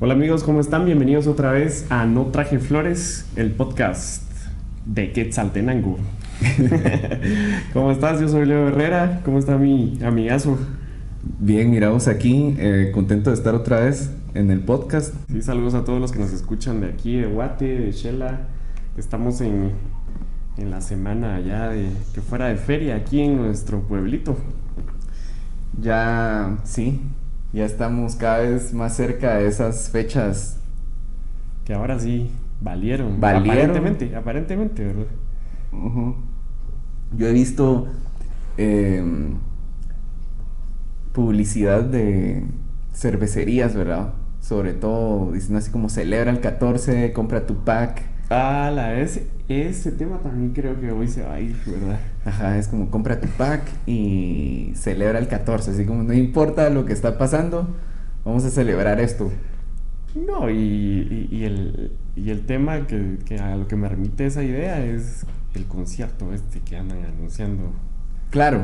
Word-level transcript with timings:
Hola 0.00 0.14
amigos, 0.14 0.42
¿cómo 0.42 0.60
están? 0.60 0.86
Bienvenidos 0.86 1.28
otra 1.28 1.52
vez 1.52 1.86
a 1.88 2.04
No 2.04 2.26
Traje 2.26 2.58
Flores, 2.58 3.30
el 3.36 3.52
podcast 3.52 4.24
de 4.86 5.12
Quetzaltenango. 5.12 5.98
¿Cómo 7.72 7.92
estás? 7.92 8.20
Yo 8.20 8.28
soy 8.28 8.44
Leo 8.44 8.66
Herrera. 8.66 9.20
¿Cómo 9.24 9.38
está 9.38 9.56
mi 9.56 10.00
amigazo? 10.04 10.58
Bien, 11.38 11.70
miramos 11.70 12.08
aquí, 12.08 12.56
eh, 12.58 12.90
contento 12.92 13.30
de 13.30 13.36
estar 13.36 13.54
otra 13.54 13.80
vez 13.80 14.10
en 14.34 14.50
el 14.50 14.60
podcast. 14.60 15.14
Sí, 15.30 15.40
saludos 15.42 15.74
a 15.74 15.84
todos 15.84 16.00
los 16.00 16.10
que 16.10 16.18
nos 16.18 16.32
escuchan 16.32 16.80
de 16.80 16.88
aquí, 16.88 17.16
de 17.16 17.26
Guate, 17.28 17.78
de 17.78 17.92
Shela. 17.92 18.48
Estamos 18.96 19.40
en, 19.42 19.70
en 20.58 20.70
la 20.72 20.80
semana 20.80 21.38
ya 21.38 21.68
de 21.68 21.86
que 22.12 22.20
fuera 22.20 22.46
de 22.46 22.56
feria 22.56 22.96
aquí 22.96 23.20
en 23.20 23.36
nuestro 23.36 23.80
pueblito. 23.82 24.36
Ya, 25.80 26.58
sí, 26.64 27.00
ya 27.54 27.64
estamos 27.64 28.16
cada 28.16 28.38
vez 28.38 28.74
más 28.74 28.96
cerca 28.96 29.36
de 29.36 29.46
esas 29.46 29.88
fechas. 29.88 30.58
Que 31.64 31.72
ahora 31.72 31.98
sí 32.00 32.30
valieron. 32.60 33.20
Valieron. 33.20 33.70
Aparentemente, 33.70 34.16
aparentemente, 34.16 34.84
¿verdad? 34.84 35.06
Yo 37.16 37.28
he 37.28 37.32
visto 37.32 37.86
em, 38.56 39.36
publicidad 41.12 41.84
de 41.84 42.44
cervecerías, 42.92 43.76
¿verdad? 43.76 44.14
Sobre 44.40 44.72
todo 44.72 45.30
diciendo 45.30 45.58
así 45.58 45.70
como 45.70 45.88
celebra 45.88 46.32
el 46.32 46.40
14, 46.40 47.12
compra 47.12 47.46
tu 47.46 47.62
pack. 47.62 48.02
Ah, 48.30 48.72
la, 48.74 48.98
ese, 48.98 49.28
ese 49.48 49.92
tema 49.92 50.18
también 50.18 50.52
creo 50.52 50.80
que 50.80 50.90
hoy 50.90 51.06
se 51.06 51.22
va 51.22 51.34
a 51.34 51.40
ir, 51.40 51.56
¿verdad? 51.66 52.00
Ajá, 52.24 52.56
es 52.58 52.68
como 52.68 52.90
compra 52.90 53.20
tu 53.20 53.28
pack 53.28 53.62
y 53.86 54.72
celebra 54.76 55.18
el 55.18 55.28
14, 55.28 55.72
así 55.72 55.84
como 55.84 56.02
no 56.02 56.14
importa 56.14 56.70
lo 56.70 56.86
que 56.86 56.94
está 56.94 57.18
pasando, 57.18 57.68
vamos 58.24 58.44
a 58.44 58.50
celebrar 58.50 58.98
esto. 59.00 59.30
No, 60.14 60.48
y, 60.48 60.54
y- 60.56 61.28
y 61.36 61.44
el, 61.44 61.92
y 62.16 62.30
el 62.30 62.46
tema 62.46 62.86
que, 62.86 63.18
que 63.26 63.38
a 63.38 63.56
lo 63.56 63.66
que 63.68 63.76
me 63.76 63.88
remite 63.88 64.26
esa 64.26 64.42
idea 64.44 64.82
es 64.84 65.26
el 65.54 65.66
concierto 65.66 66.32
este 66.32 66.60
que 66.60 66.76
andan 66.76 67.04
anunciando. 67.04 67.72
Claro, 68.30 68.62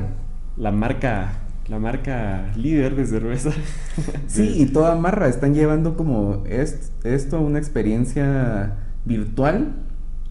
La 0.57 0.71
marca, 0.73 1.33
la 1.69 1.79
marca 1.79 2.53
líder 2.57 2.95
de 2.97 3.07
cerveza. 3.07 3.51
Sí, 4.27 4.55
y 4.63 4.67
toda 4.67 4.95
marra 4.97 5.29
están 5.29 5.55
llevando 5.55 5.97
como 5.97 6.45
es- 6.47 6.93
esto 7.05 7.37
a 7.37 7.41
una 7.41 7.59
experiencia 7.59 8.77
virtual, 9.05 9.73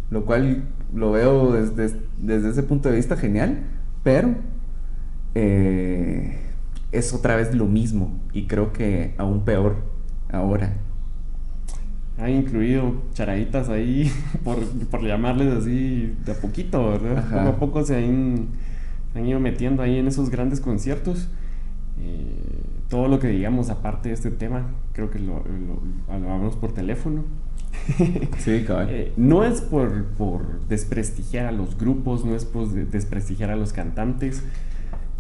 lo 0.09 0.25
cual 0.25 0.63
lo 0.93 1.11
veo 1.11 1.51
desde, 1.51 1.99
desde 2.17 2.49
ese 2.49 2.63
punto 2.63 2.89
de 2.89 2.95
vista 2.95 3.15
genial, 3.17 3.63
pero 4.03 4.35
eh, 5.35 6.39
es 6.91 7.13
otra 7.13 7.35
vez 7.35 7.53
lo 7.53 7.65
mismo 7.65 8.19
y 8.33 8.47
creo 8.47 8.73
que 8.73 9.13
aún 9.17 9.45
peor 9.45 9.77
ahora. 10.31 10.77
Han 12.17 12.31
incluido 12.31 13.03
charaditas 13.13 13.69
ahí, 13.69 14.11
por, 14.43 14.59
por 14.89 15.01
llamarles 15.03 15.53
así, 15.53 16.15
de 16.25 16.31
a 16.33 16.35
poquito, 16.35 16.89
¿verdad? 16.89 17.19
Ajá. 17.19 17.37
Poco 17.37 17.49
a 17.49 17.59
poco 17.59 17.83
se 17.85 17.95
han, 17.97 18.47
han 19.15 19.25
ido 19.25 19.39
metiendo 19.39 19.83
ahí 19.83 19.97
en 19.97 20.07
esos 20.07 20.29
grandes 20.29 20.59
conciertos. 20.59 21.29
Eh, 22.01 22.78
todo 22.89 23.07
lo 23.07 23.19
que 23.19 23.27
digamos 23.27 23.69
aparte 23.69 24.09
de 24.09 24.15
este 24.15 24.31
tema, 24.31 24.71
creo 24.93 25.11
que 25.11 25.19
lo, 25.19 25.43
lo, 25.45 25.81
lo 26.07 26.13
hablamos 26.13 26.55
por 26.55 26.73
teléfono. 26.73 27.23
Sí, 28.39 28.63
cabal. 28.65 28.87
Eh, 28.89 29.13
no 29.17 29.43
es 29.43 29.61
por, 29.61 30.05
por 30.17 30.61
desprestigiar 30.67 31.45
a 31.45 31.51
los 31.51 31.77
grupos, 31.77 32.25
no 32.25 32.35
es 32.35 32.45
por 32.45 32.67
de- 32.69 32.85
desprestigiar 32.85 33.51
a 33.51 33.55
los 33.55 33.73
cantantes, 33.73 34.43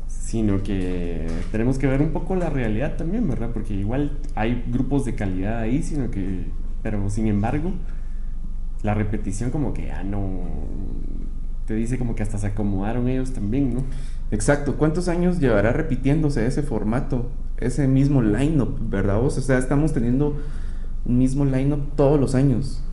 sino 0.07 0.63
que 0.63 1.27
tenemos 1.51 1.77
que 1.77 1.87
ver 1.87 2.01
un 2.01 2.09
poco 2.11 2.35
la 2.35 2.49
realidad 2.49 2.97
también, 2.97 3.27
¿verdad? 3.27 3.51
Porque 3.53 3.73
igual 3.75 4.17
hay 4.35 4.63
grupos 4.67 5.05
de 5.05 5.15
calidad 5.15 5.59
ahí, 5.59 5.83
sino 5.83 6.11
que, 6.11 6.45
pero 6.83 7.09
sin 7.09 7.27
embargo, 7.27 7.71
la 8.83 8.93
repetición 8.93 9.51
como 9.51 9.73
que 9.73 9.87
ya 9.87 10.03
no, 10.03 10.47
te 11.65 11.75
dice 11.75 11.97
como 11.97 12.15
que 12.15 12.23
hasta 12.23 12.37
se 12.37 12.47
acomodaron 12.47 13.07
ellos 13.07 13.33
también, 13.33 13.73
¿no? 13.73 13.83
Exacto, 14.31 14.75
¿cuántos 14.75 15.07
años 15.07 15.39
llevará 15.39 15.73
repitiéndose 15.73 16.45
ese 16.45 16.61
formato, 16.61 17.29
ese 17.57 17.87
mismo 17.87 18.21
line-up, 18.21 18.77
verdad 18.79 19.19
vos? 19.19 19.37
O 19.37 19.41
sea, 19.41 19.57
estamos 19.57 19.93
teniendo 19.93 20.37
un 21.05 21.17
mismo 21.17 21.45
line-up 21.45 21.95
todos 21.95 22.19
los 22.19 22.35
años. 22.35 22.83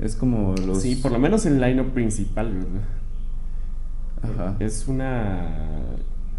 Es 0.00 0.16
como 0.16 0.54
los... 0.66 0.82
Sí, 0.82 0.96
por 0.96 1.12
lo 1.12 1.18
menos 1.18 1.46
el 1.46 1.60
line 1.60 1.84
principal, 1.84 2.54
¿verdad? 2.54 2.82
Ajá. 4.22 4.56
Es 4.58 4.88
una. 4.88 5.48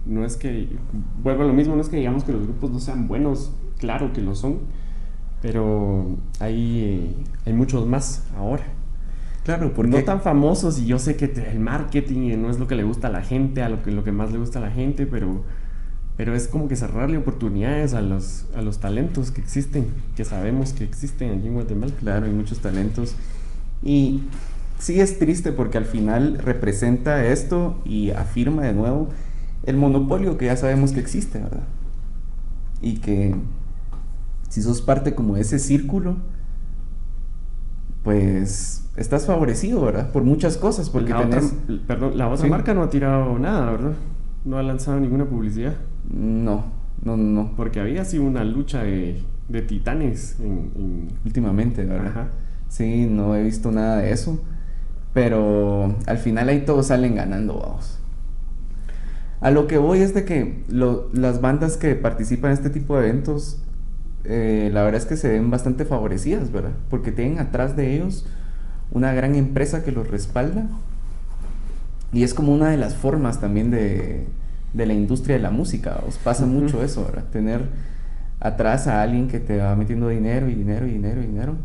No 0.06 0.26
es 0.26 0.36
que. 0.36 0.68
Vuelvo 1.24 1.44
a 1.44 1.48
lo 1.48 1.54
mismo, 1.54 1.76
no 1.76 1.82
es 1.82 1.90
que 1.90 1.98
digamos 1.98 2.24
que 2.24 2.32
los 2.32 2.44
grupos 2.44 2.72
no 2.72 2.80
sean 2.80 3.08
buenos, 3.08 3.52
claro 3.80 4.14
que 4.14 4.22
lo 4.22 4.36
son, 4.36 4.60
pero 5.42 6.18
hay, 6.40 6.80
eh, 6.80 7.16
hay 7.46 7.54
muchos 7.54 7.88
más 7.88 8.26
ahora. 8.38 8.64
Claro, 9.44 9.74
porque... 9.74 9.92
No 9.92 10.04
tan 10.04 10.22
famosos, 10.22 10.80
y 10.80 10.86
yo 10.86 11.00
sé 11.00 11.16
que 11.16 11.26
el 11.26 11.60
marketing 11.60 12.40
no 12.42 12.50
es 12.50 12.60
lo 12.60 12.68
que 12.68 12.76
le 12.76 12.84
gusta 12.84 13.08
a 13.08 13.12
la 13.12 13.22
gente, 13.22 13.64
a 13.64 13.70
lo 13.70 13.82
que, 13.82 13.92
lo 13.92 14.04
que 14.04 14.12
más 14.12 14.32
le 14.32 14.38
gusta 14.38 14.60
a 14.60 14.62
la 14.62 14.72
gente, 14.72 15.08
pero, 15.08 15.44
pero 16.16 16.36
es 16.36 16.48
como 16.48 16.68
que 16.68 16.76
cerrarle 16.76 17.18
oportunidades 17.18 17.94
a 17.94 18.02
los, 18.02 18.46
a 18.56 18.62
los 18.62 18.80
talentos 18.80 19.32
que 19.32 19.42
existen, 19.42 19.88
que 20.16 20.26
sabemos 20.26 20.74
que 20.74 20.84
existen 20.84 21.38
aquí 21.40 21.48
en 21.48 21.54
Guatemala. 21.56 21.92
Claro, 22.00 22.28
hay 22.28 22.34
muchos 22.34 22.60
talentos. 22.60 23.16
Y 23.82 24.22
sí 24.78 25.00
es 25.00 25.18
triste 25.18 25.52
porque 25.52 25.80
al 25.80 25.86
final 25.86 26.38
representa 26.38 27.26
esto 27.26 27.82
y 27.84 28.12
afirma 28.12 28.64
de 28.64 28.74
nuevo 28.74 29.10
el 29.64 29.78
monopolio 29.78 30.38
que 30.38 30.46
ya 30.46 30.58
sabemos 30.58 30.92
que 30.92 31.00
existe, 31.00 31.40
¿verdad? 31.40 31.64
Y 32.82 32.98
que 32.98 33.36
si 34.50 34.62
sos 34.62 34.82
parte 34.82 35.16
como 35.16 35.36
de 35.36 35.42
ese 35.42 35.60
círculo, 35.60 36.18
pues 38.04 38.90
estás 38.96 39.26
favorecido, 39.26 39.82
¿verdad? 39.82 40.12
Por 40.12 40.24
muchas 40.24 40.58
cosas, 40.58 40.90
porque 40.90 41.12
la, 41.12 41.22
tenés... 41.30 41.54
otra, 41.64 41.76
perdón, 41.88 42.18
la 42.18 42.28
otra 42.28 42.44
Sí. 42.46 42.50
marca 42.50 42.74
no 42.74 42.84
ha 42.84 42.90
tirado 42.90 43.38
nada, 43.40 43.72
¿verdad? 43.72 43.94
No 44.46 44.58
ha 44.58 44.64
lanzado 44.64 45.00
ninguna 45.00 45.26
publicidad. 45.26 45.76
No, 46.12 46.66
no, 47.04 47.16
no, 47.18 47.52
Porque 47.56 47.80
había 47.80 48.04
sido 48.06 48.24
una 48.24 48.44
lucha 48.44 48.84
de, 48.84 49.22
de 49.50 49.62
titanes 49.62 50.40
en, 50.40 50.72
en- 50.76 51.08
últimamente, 51.26 51.86
¿verdad? 51.86 52.08
Ajá. 52.08 52.28
Sí, 52.70 53.08
no 53.10 53.36
he 53.36 53.44
visto 53.44 53.72
nada 53.72 53.98
de 53.98 54.12
eso. 54.12 54.42
Pero 55.14 55.96
al 56.08 56.18
final 56.18 56.50
ahí 56.50 56.62
todos 56.66 56.88
salen 56.88 57.16
ganando, 57.16 57.60
vamos. 57.60 58.00
A 59.42 59.52
lo 59.52 59.68
que 59.68 59.78
voy 59.78 60.00
es 60.00 60.14
de 60.14 60.24
que 60.24 60.64
lo- 60.70 61.10
las 61.14 61.42
bandas 61.42 61.78
que 61.78 61.96
participan 61.96 62.52
en 62.52 62.58
este 62.58 62.70
tipo 62.70 62.98
de 62.98 63.10
eventos, 63.10 63.62
eh, 64.24 64.70
la 64.74 64.84
verdad 64.84 65.02
es 65.02 65.08
que 65.08 65.18
se 65.18 65.30
ven 65.30 65.50
bastante 65.52 65.86
favorecidas, 65.86 66.52
¿verdad? 66.52 66.74
Porque 66.90 67.12
tienen 67.12 67.40
atrás 67.40 67.76
de 67.76 67.96
ellos 67.96 68.26
una 68.92 69.14
gran 69.14 69.36
empresa 69.36 69.84
que 69.84 69.92
los 69.92 70.08
respalda. 70.08 70.68
Y 72.14 72.24
es 72.24 72.34
como 72.34 72.54
una 72.54 72.70
de 72.70 72.78
las 72.78 72.96
formas 72.96 73.40
también 73.40 73.72
de, 73.72 74.28
de 74.74 74.86
la 74.86 74.94
industria 74.94 75.36
de 75.38 75.42
la 75.42 75.52
música. 75.52 76.02
Os 76.08 76.18
pasa 76.18 76.46
Ujú. 76.46 76.54
mucho 76.54 76.84
eso, 76.84 77.06
¿verdad? 77.06 77.26
Tener 77.32 77.70
atrás 78.40 78.88
a 78.88 79.02
alguien 79.02 79.28
que 79.28 79.40
te 79.40 79.58
va 79.58 79.76
metiendo 79.76 80.10
dinero 80.10 80.50
y 80.50 80.56
dinero 80.56 80.88
y 80.88 80.92
dinero 80.92 81.22
y 81.22 81.28
dinero. 81.28 81.56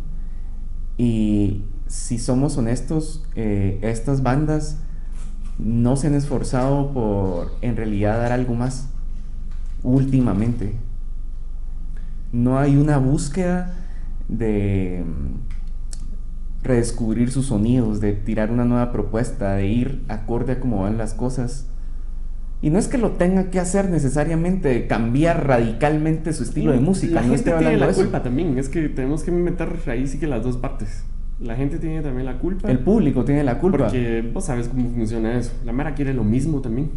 Y 0.98 1.64
si 1.86 2.18
somos 2.18 2.56
honestos, 2.58 3.24
eh, 3.34 3.78
estas 3.82 4.22
bandas 4.22 4.78
no 5.58 5.96
se 5.96 6.08
han 6.08 6.14
esforzado 6.14 6.92
por 6.92 7.52
en 7.62 7.76
realidad 7.76 8.18
dar 8.18 8.32
algo 8.32 8.54
más 8.54 8.88
últimamente. 9.82 10.74
No 12.36 12.58
hay 12.58 12.76
una 12.76 12.98
búsqueda 12.98 13.74
de 14.28 15.04
mm, 15.06 16.64
redescubrir 16.64 17.30
sus 17.30 17.46
sonidos, 17.46 18.00
de 18.00 18.12
tirar 18.12 18.50
una 18.50 18.64
nueva 18.64 18.92
propuesta, 18.92 19.54
de 19.54 19.66
ir 19.68 20.02
acorde 20.08 20.52
a 20.52 20.60
cómo 20.60 20.82
van 20.82 20.98
las 20.98 21.14
cosas. 21.14 21.66
Y 22.60 22.70
no 22.70 22.78
es 22.78 22.88
que 22.88 22.98
lo 22.98 23.12
tenga 23.12 23.50
que 23.50 23.58
hacer 23.58 23.88
necesariamente, 23.88 24.68
de 24.68 24.86
cambiar 24.86 25.46
radicalmente 25.46 26.32
su 26.32 26.42
estilo 26.42 26.72
de 26.72 26.80
música. 26.80 27.16
La 27.16 27.22
no 27.22 27.28
gente 27.28 27.52
tiene 27.52 27.76
la 27.76 27.88
eso. 27.88 28.02
culpa 28.02 28.22
también. 28.22 28.58
Es 28.58 28.68
que 28.68 28.88
tenemos 28.90 29.22
que 29.22 29.30
meter 29.30 29.68
ahí 29.86 30.06
sí 30.06 30.18
que 30.18 30.26
las 30.26 30.42
dos 30.42 30.56
partes. 30.56 31.04
La 31.40 31.54
gente 31.54 31.78
tiene 31.78 32.02
también 32.02 32.26
la 32.26 32.38
culpa. 32.38 32.70
El 32.70 32.78
público 32.80 33.24
tiene 33.24 33.44
la 33.44 33.58
culpa. 33.58 33.78
Porque 33.78 34.28
vos 34.32 34.44
sabes 34.44 34.68
cómo 34.68 34.90
funciona 34.90 35.38
eso. 35.38 35.52
La 35.64 35.72
Mara 35.72 35.94
quiere 35.94 36.14
lo 36.14 36.24
mismo 36.24 36.60
también. 36.60 36.90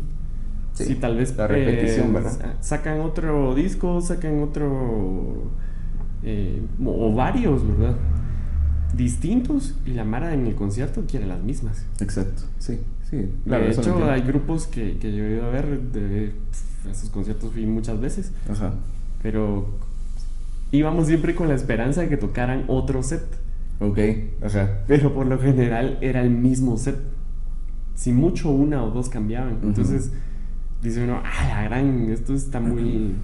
Sí, 0.85 0.93
si 0.93 0.95
tal 0.95 1.17
vez 1.17 1.35
la 1.37 1.47
repetición, 1.47 2.09
eh, 2.09 2.13
¿verdad? 2.13 2.31
sa- 2.31 2.63
sacan 2.77 3.01
otro 3.01 3.53
disco, 3.55 4.01
sacan 4.01 4.41
otro 4.41 5.51
eh, 6.23 6.61
o 6.85 7.13
varios, 7.13 7.67
¿verdad? 7.67 7.95
Distintos 8.95 9.75
y 9.85 9.91
la 9.91 10.03
Mara 10.03 10.33
en 10.33 10.47
el 10.47 10.55
concierto 10.55 11.03
quiere 11.07 11.27
las 11.27 11.41
mismas. 11.43 11.85
Exacto, 11.99 12.43
sí, 12.57 12.79
sí. 13.09 13.29
claro, 13.45 13.65
de 13.65 13.71
hecho, 13.71 14.09
hay 14.11 14.21
grupos 14.21 14.65
que, 14.67 14.97
que 14.97 15.15
yo 15.15 15.23
he 15.25 15.31
ido 15.35 15.45
a 15.45 15.49
ver, 15.49 15.79
de 15.91 16.31
pf, 16.51 16.89
esos 16.91 17.09
conciertos 17.11 17.51
fui 17.53 17.65
muchas 17.67 17.99
veces, 18.01 18.31
Ajá. 18.49 18.73
pero 19.21 19.67
íbamos 20.71 21.07
siempre 21.07 21.35
con 21.35 21.47
la 21.49 21.55
esperanza 21.55 22.01
de 22.01 22.09
que 22.09 22.17
tocaran 22.17 22.63
otro 22.67 23.03
set. 23.03 23.21
Ok, 23.79 23.99
ajá. 24.43 24.79
Pero 24.87 25.13
por 25.13 25.25
lo 25.27 25.37
general 25.39 25.97
era 26.01 26.21
el 26.21 26.31
mismo 26.31 26.75
set. 26.77 26.97
Si 27.95 28.11
mucho 28.11 28.49
una 28.49 28.83
o 28.83 28.91
dos 28.91 29.07
cambiaban. 29.09 29.59
Entonces 29.61 30.11
dice 30.81 31.03
uno, 31.03 31.21
ah, 31.23 31.47
la 31.49 31.63
gran, 31.63 32.09
esto 32.09 32.33
está 32.33 32.59
muy, 32.59 33.15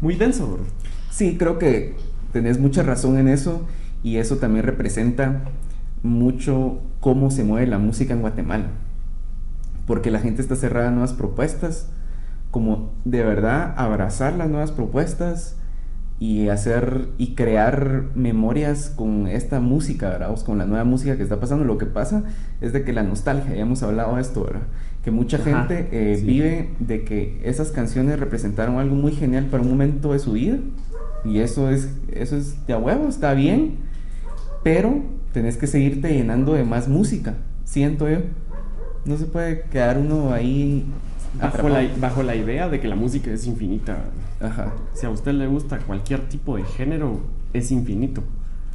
muy 0.00 0.16
denso, 0.16 0.46
bro. 0.46 0.64
Sí, 1.10 1.36
creo 1.38 1.58
que 1.58 1.94
tenés 2.32 2.58
mucha 2.58 2.82
razón 2.82 3.18
en 3.18 3.28
eso 3.28 3.66
y 4.02 4.16
eso 4.16 4.36
también 4.36 4.64
representa 4.64 5.42
mucho 6.02 6.80
cómo 7.00 7.30
se 7.30 7.44
mueve 7.44 7.66
la 7.66 7.78
música 7.78 8.14
en 8.14 8.20
Guatemala. 8.20 8.66
Porque 9.86 10.10
la 10.10 10.20
gente 10.20 10.42
está 10.42 10.56
cerrada 10.56 10.88
a 10.88 10.90
nuevas 10.90 11.12
propuestas, 11.12 11.88
como 12.50 12.92
de 13.04 13.24
verdad 13.24 13.74
abrazar 13.76 14.34
las 14.34 14.48
nuevas 14.48 14.72
propuestas 14.72 15.56
y 16.18 16.48
hacer 16.48 17.08
y 17.18 17.34
crear 17.34 18.04
memorias 18.14 18.92
con 18.94 19.26
esta 19.26 19.58
música, 19.58 20.08
¿verdad? 20.08 20.38
con 20.44 20.58
la 20.58 20.66
nueva 20.66 20.84
música 20.84 21.16
que 21.16 21.22
está 21.24 21.40
pasando. 21.40 21.64
Lo 21.64 21.78
que 21.78 21.86
pasa 21.86 22.22
es 22.60 22.72
de 22.72 22.84
que 22.84 22.92
la 22.92 23.02
nostalgia, 23.02 23.54
ya 23.54 23.62
hemos 23.62 23.82
hablado 23.82 24.14
de 24.14 24.22
esto, 24.22 24.44
¿verdad? 24.44 24.62
Que 25.02 25.10
mucha 25.10 25.38
gente 25.38 25.88
eh, 25.90 26.20
vive 26.24 26.70
de 26.78 27.02
que 27.02 27.40
esas 27.44 27.72
canciones 27.72 28.20
representaron 28.20 28.78
algo 28.78 28.94
muy 28.94 29.12
genial 29.12 29.46
para 29.46 29.62
un 29.62 29.70
momento 29.70 30.12
de 30.12 30.20
su 30.20 30.32
vida 30.32 30.58
y 31.24 31.38
eso 31.38 31.70
es, 31.70 31.90
eso 32.12 32.36
es 32.36 32.66
de 32.66 32.72
a 32.72 32.78
huevo, 32.78 33.08
está 33.08 33.34
bien, 33.34 33.76
pero 34.62 35.02
tenés 35.32 35.56
que 35.56 35.66
seguirte 35.66 36.12
llenando 36.12 36.54
de 36.54 36.64
más 36.64 36.88
música, 36.88 37.34
siento 37.64 38.08
yo. 38.08 38.18
No 39.04 39.16
se 39.16 39.26
puede 39.26 39.62
quedar 39.62 39.98
uno 39.98 40.32
ahí 40.32 40.84
bajo 41.40 41.68
la, 41.68 41.88
bajo 41.98 42.22
la, 42.22 42.36
idea 42.36 42.68
de 42.68 42.80
que 42.80 42.88
la 42.88 42.96
música 42.96 43.30
es 43.32 43.46
infinita. 43.46 44.04
Ajá. 44.40 44.72
Si 44.94 45.06
a 45.06 45.10
usted 45.10 45.32
le 45.32 45.46
gusta 45.46 45.78
cualquier 45.78 46.28
tipo 46.28 46.56
de 46.56 46.64
género, 46.64 47.20
es 47.52 47.70
infinito. 47.70 48.22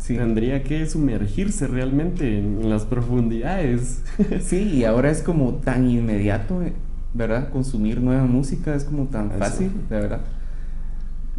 Tendría 0.06 0.64
que 0.64 0.86
sumergirse 0.86 1.68
realmente 1.68 2.40
en 2.40 2.70
las 2.70 2.86
profundidades. 2.86 4.04
sí, 4.42 4.62
y 4.62 4.84
ahora 4.86 5.10
es 5.12 5.22
como 5.22 5.56
tan 5.56 5.90
inmediato, 5.90 6.62
¿verdad? 7.14 7.50
Consumir 7.50 8.00
nueva 8.00 8.26
música 8.26 8.74
es 8.76 8.84
como 8.84 9.06
tan 9.06 9.32
fácil, 9.32 9.72
de 9.90 10.00
verdad. 10.00 10.22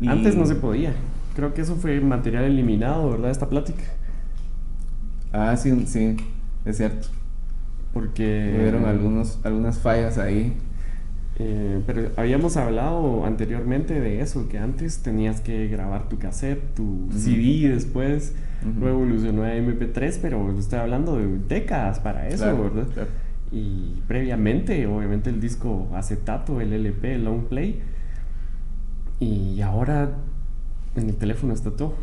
Antes 0.07 0.37
no 0.37 0.45
se 0.47 0.55
podía. 0.55 0.93
Creo 1.35 1.55
que 1.55 1.63
eso 1.63 1.77
fue 1.77 2.01
material 2.01 2.45
eliminado, 2.45 3.11
¿verdad? 3.11 3.31
Esta 3.31 3.49
plática. 3.49 3.85
Ah, 5.33 5.57
sí, 5.57 5.87
sí, 5.87 6.17
es 6.65 6.77
cierto. 6.77 7.09
Porque... 7.93 8.55
Hubieron 8.59 8.85
algunos, 8.85 9.39
algunas 9.45 9.79
fallas 9.79 10.19
ahí. 10.19 10.55
Eh, 11.41 11.81
pero 11.87 12.11
habíamos 12.17 12.57
hablado 12.57 13.25
anteriormente 13.25 14.01
de 14.01 14.21
eso, 14.21 14.49
que 14.49 14.59
antes 14.59 14.99
tenías 14.99 15.41
que 15.41 15.69
grabar 15.69 16.09
tu 16.09 16.19
cassette, 16.19 16.75
tu 16.75 17.09
CD 17.13 17.69
después, 17.69 18.35
luego 18.81 19.03
evolucionó 19.03 19.45
a 19.45 19.55
MP3, 19.55 20.19
pero 20.21 20.59
estoy 20.59 20.81
hablando 20.81 21.17
de 21.17 21.39
décadas 21.49 22.01
para 22.01 22.29
eso, 22.29 22.45
¿verdad? 22.61 22.89
Y 23.53 24.03
previamente, 24.09 24.85
obviamente, 24.89 25.31
el 25.31 25.41
disco 25.41 25.89
acetato, 25.95 26.61
el 26.61 26.73
LP, 26.73 27.15
el 27.15 27.25
long 27.25 27.45
play, 27.45 27.83
y 29.21 29.61
ahora 29.61 30.11
en 30.97 31.09
el 31.09 31.17
teléfono 31.17 31.55
está 31.55 31.71
todo. 31.71 31.95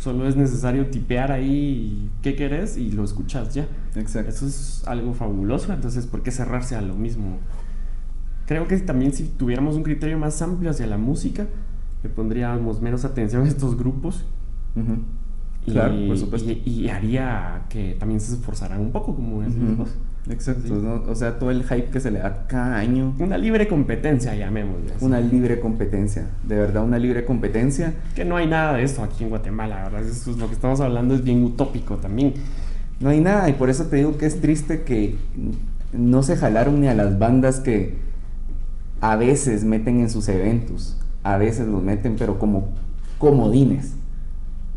Solo 0.00 0.26
es 0.26 0.34
necesario 0.34 0.86
tipear 0.86 1.30
ahí 1.30 2.08
qué 2.22 2.34
querés 2.34 2.78
y 2.78 2.90
lo 2.90 3.04
escuchas 3.04 3.52
ya. 3.52 3.66
Exacto. 3.94 4.30
Eso 4.30 4.46
es 4.46 4.82
algo 4.86 5.12
fabuloso, 5.12 5.70
entonces, 5.74 6.06
¿por 6.06 6.22
qué 6.22 6.30
cerrarse 6.30 6.74
a 6.74 6.80
lo 6.80 6.94
mismo? 6.94 7.38
Creo 8.50 8.66
que 8.66 8.76
también 8.78 9.12
si 9.12 9.22
tuviéramos 9.22 9.76
un 9.76 9.84
criterio 9.84 10.18
más 10.18 10.42
amplio 10.42 10.72
hacia 10.72 10.84
la 10.84 10.98
música, 10.98 11.46
le 12.02 12.08
pondríamos 12.10 12.82
menos 12.82 13.04
atención 13.04 13.44
a 13.44 13.48
estos 13.48 13.78
grupos. 13.78 14.24
y, 15.64 15.70
claro, 15.70 15.94
por 16.08 16.18
supuesto. 16.18 16.50
Y, 16.50 16.88
haría 16.88 17.62
que 17.68 17.94
también 18.00 18.18
se 18.18 18.34
esforzaran 18.34 18.80
un 18.80 18.90
poco, 18.90 19.14
como 19.14 19.42
decimos. 19.42 19.90
Exacto, 20.28 21.04
o 21.06 21.14
sea, 21.14 21.38
todo 21.38 21.52
el 21.52 21.62
hype 21.62 21.90
que 21.90 22.00
se 22.00 22.10
le 22.10 22.18
da 22.18 22.48
cada 22.48 22.76
año. 22.78 23.14
Una 23.20 23.38
libre 23.38 23.68
competencia, 23.68 24.34
llamémosle. 24.34 24.94
Una 25.00 25.20
libre 25.20 25.60
competencia, 25.60 26.26
de 26.42 26.56
verdad, 26.56 26.82
una 26.82 26.98
libre 26.98 27.24
competencia. 27.24 27.94
Que 28.16 28.24
no 28.24 28.36
hay 28.36 28.48
nada 28.48 28.74
de 28.74 28.82
esto 28.82 29.04
aquí 29.04 29.22
en 29.22 29.30
Guatemala, 29.30 29.84
¿verdad? 29.84 30.02
Eso 30.02 30.32
es 30.32 30.38
lo 30.38 30.48
que 30.48 30.54
estamos 30.54 30.80
hablando 30.80 31.14
es 31.14 31.22
bien 31.22 31.44
utópico 31.44 31.98
también. 31.98 32.34
No 32.98 33.10
hay 33.10 33.20
nada, 33.20 33.48
y 33.48 33.52
por 33.52 33.70
eso 33.70 33.84
te 33.84 33.94
digo 33.94 34.18
que 34.18 34.26
es 34.26 34.40
triste 34.40 34.82
que 34.82 35.14
no 35.92 36.24
se 36.24 36.36
jalaron 36.36 36.80
ni 36.80 36.88
a 36.88 36.94
las 36.94 37.16
bandas 37.16 37.60
que 37.60 38.09
a 39.00 39.16
veces 39.16 39.64
meten 39.64 40.00
en 40.00 40.10
sus 40.10 40.28
eventos, 40.28 40.96
a 41.22 41.36
veces 41.36 41.66
los 41.66 41.82
meten, 41.82 42.16
pero 42.18 42.38
como 42.38 42.68
comodines. 43.18 43.94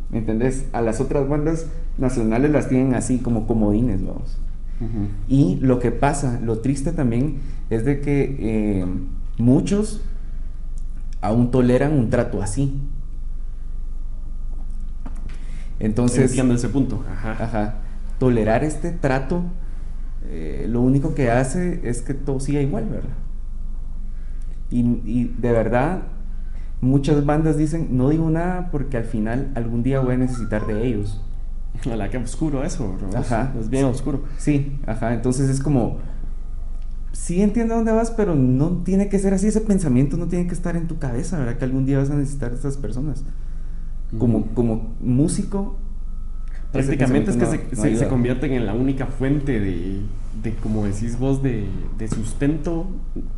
¿Me 0.10 0.20
entendés? 0.20 0.66
A 0.74 0.82
las 0.82 1.02
otras 1.02 1.28
bandas 1.28 1.68
nacionales 1.98 2.52
las 2.52 2.70
tienen 2.70 2.94
así 2.94 3.20
como 3.20 3.48
comodines, 3.48 4.06
vamos. 4.06 4.38
Y 5.30 5.58
lo 5.62 5.80
que 5.80 5.92
pasa, 5.92 6.42
lo 6.44 6.60
triste 6.60 6.92
también 6.92 7.38
es 7.70 7.86
de 7.86 8.02
que 8.02 8.36
eh, 8.38 8.86
muchos 9.38 10.02
aún 11.22 11.52
toleran 11.52 11.94
un 11.94 12.10
trato 12.10 12.42
así. 12.42 12.82
Entonces... 15.80 16.32
Entiendo 16.32 16.56
ese 16.56 16.68
punto. 16.68 17.02
Ajá. 17.10 17.76
Tolerar 18.20 18.66
este 18.66 18.92
trato, 18.92 19.44
eh, 20.26 20.66
lo 20.70 20.82
único 20.82 21.16
que 21.16 21.32
hace 21.32 21.80
es 21.88 22.02
que 22.02 22.14
todo 22.14 22.42
siga 22.42 22.62
igual, 22.62 22.86
¿verdad? 22.90 23.23
Y, 24.74 24.80
y, 25.06 25.36
de 25.38 25.52
verdad, 25.52 26.02
muchas 26.82 27.24
bandas 27.28 27.58
dicen, 27.58 27.90
no 27.92 28.10
digo 28.10 28.28
nada 28.32 28.72
porque 28.72 28.98
al 28.98 29.04
final 29.04 29.52
algún 29.54 29.84
día 29.84 30.00
voy 30.00 30.16
a 30.16 30.18
necesitar 30.18 30.66
de 30.66 30.88
ellos. 30.88 31.22
La 31.86 32.10
que 32.10 32.18
oscuro 32.18 32.64
eso, 32.64 32.98
Ajá. 33.16 33.54
Es 33.60 33.70
bien 33.70 33.86
oscuro. 33.86 34.24
Sí, 34.38 34.80
ajá. 34.88 35.14
Entonces 35.14 35.48
es 35.48 35.62
como. 35.62 35.98
Sí 37.12 37.44
entiendo 37.44 37.76
dónde 37.76 37.92
vas, 37.92 38.10
pero 38.10 38.34
no 38.34 38.82
tiene 38.84 39.10
que 39.10 39.20
ser 39.20 39.36
así. 39.36 39.46
Ese 39.46 39.62
pensamiento 39.62 40.18
no 40.18 40.28
tiene 40.28 40.48
que 40.48 40.56
estar 40.56 40.76
en 40.76 40.88
tu 40.88 40.98
cabeza, 40.98 41.38
¿verdad? 41.38 41.58
Que 41.58 41.66
algún 41.66 41.86
día 41.86 42.00
vas 42.00 42.10
a 42.10 42.16
necesitar 42.16 42.52
a 42.52 42.56
estas 42.56 42.78
personas. 42.78 43.24
Como, 44.18 44.48
como 44.48 44.96
músico. 45.00 45.78
Prácticamente 46.74 47.32
es 47.32 47.38
que 47.38 47.76
se, 47.76 47.96
se, 47.98 48.08
convierten 48.08 48.52
en 48.52 48.66
la 48.66 48.74
única 48.74 49.06
fuente 49.06 49.60
de, 49.60 50.02
de 50.42 50.56
como 50.56 50.86
decís 50.86 51.20
vos, 51.20 51.44
de, 51.44 51.68
de, 51.98 52.08
sustento. 52.08 52.88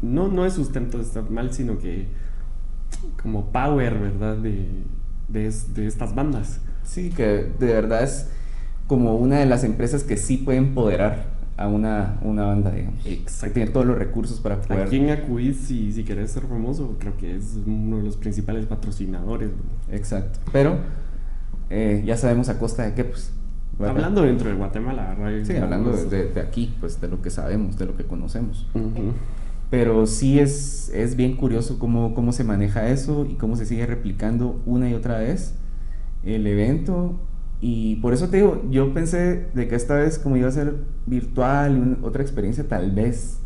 No, 0.02 0.30
no 0.30 0.46
es 0.46 0.54
sustento, 0.54 1.02
está 1.02 1.22
mal, 1.22 1.54
sino 1.54 1.78
que 1.78 2.08
como 3.22 3.52
power, 3.52 4.00
¿verdad? 4.00 4.38
De, 4.38 4.68
de, 5.28 5.54
de 5.74 5.86
estas 5.86 6.16
bandas. 6.16 6.62
Sí, 6.84 7.10
que 7.10 7.52
de 7.60 7.68
verdad 7.74 8.04
es 8.04 8.30
como 8.88 9.16
una 9.16 9.40
de 9.40 9.46
las 9.46 9.64
empresas 9.64 10.04
que 10.04 10.16
sí 10.16 10.38
puede 10.38 10.58
empoderar 10.58 11.36
a 11.58 11.68
una, 11.68 12.20
una 12.22 12.46
banda, 12.46 12.72
digamos. 12.72 13.06
Exacto. 13.06 13.54
Tiene 13.54 13.72
todos 13.72 13.86
los 13.86 13.98
recursos 13.98 14.40
para 14.40 14.62
poder... 14.62 14.84
¿A 14.84 14.90
quién 14.90 15.10
acudís 15.10 15.58
si, 15.58 15.92
si 15.92 16.04
querés 16.04 16.32
ser 16.32 16.44
famoso? 16.44 16.96
Creo 17.00 17.18
que 17.18 17.36
es 17.36 17.58
uno 17.66 17.98
de 17.98 18.04
los 18.04 18.18
principales 18.18 18.66
patrocinadores. 18.66 19.52
Exacto. 19.92 20.40
Pero 20.52 20.80
eh, 21.70 22.04
ya 22.06 22.18
sabemos 22.18 22.50
a 22.50 22.60
costa 22.60 22.84
de 22.84 22.94
qué, 22.94 23.04
pues... 23.04 23.32
Hablando 23.80 24.22
dentro 24.22 24.50
de 24.50 24.56
Guatemala, 24.56 25.16
¿verdad? 25.18 25.44
Sí, 25.44 25.58
hablando 25.58 25.92
de, 25.92 26.32
de, 26.32 26.40
aquí, 26.40 26.74
pues 26.80 27.02
de 27.02 27.10
lo 27.10 27.22
que 27.22 27.30
sabemos, 27.30 27.78
de 27.78 27.86
lo 27.86 27.98
que 27.98 28.06
conocemos. 28.06 28.68
Pero 29.70 30.06
sí 30.06 30.40
es, 30.40 30.90
es 30.94 31.18
bien 31.18 31.36
curioso 31.36 31.78
cómo, 31.78 32.14
cómo 32.14 32.32
se 32.32 32.46
maneja 32.46 32.88
eso 32.88 33.28
y 33.30 33.34
cómo 33.34 33.58
se 33.58 33.66
sigue 33.66 33.86
replicando 33.86 34.62
una 34.66 34.90
y 34.90 34.94
otra 34.94 35.18
vez 35.18 35.56
el 36.24 36.48
evento. 36.48 37.20
Y 37.60 37.98
por 37.98 38.14
eso 38.14 38.30
te 38.30 38.38
digo, 38.38 38.64
yo 38.70 38.94
pensé 38.94 39.48
de 39.54 39.68
que 39.68 39.76
esta 39.76 39.96
vez 39.96 40.20
como 40.20 40.38
iba 40.38 40.48
a 40.48 40.52
ser 40.52 40.76
virtual, 41.06 41.98
otra 42.04 42.22
experiencia, 42.22 42.68
tal 42.68 42.92
vez 42.92 43.40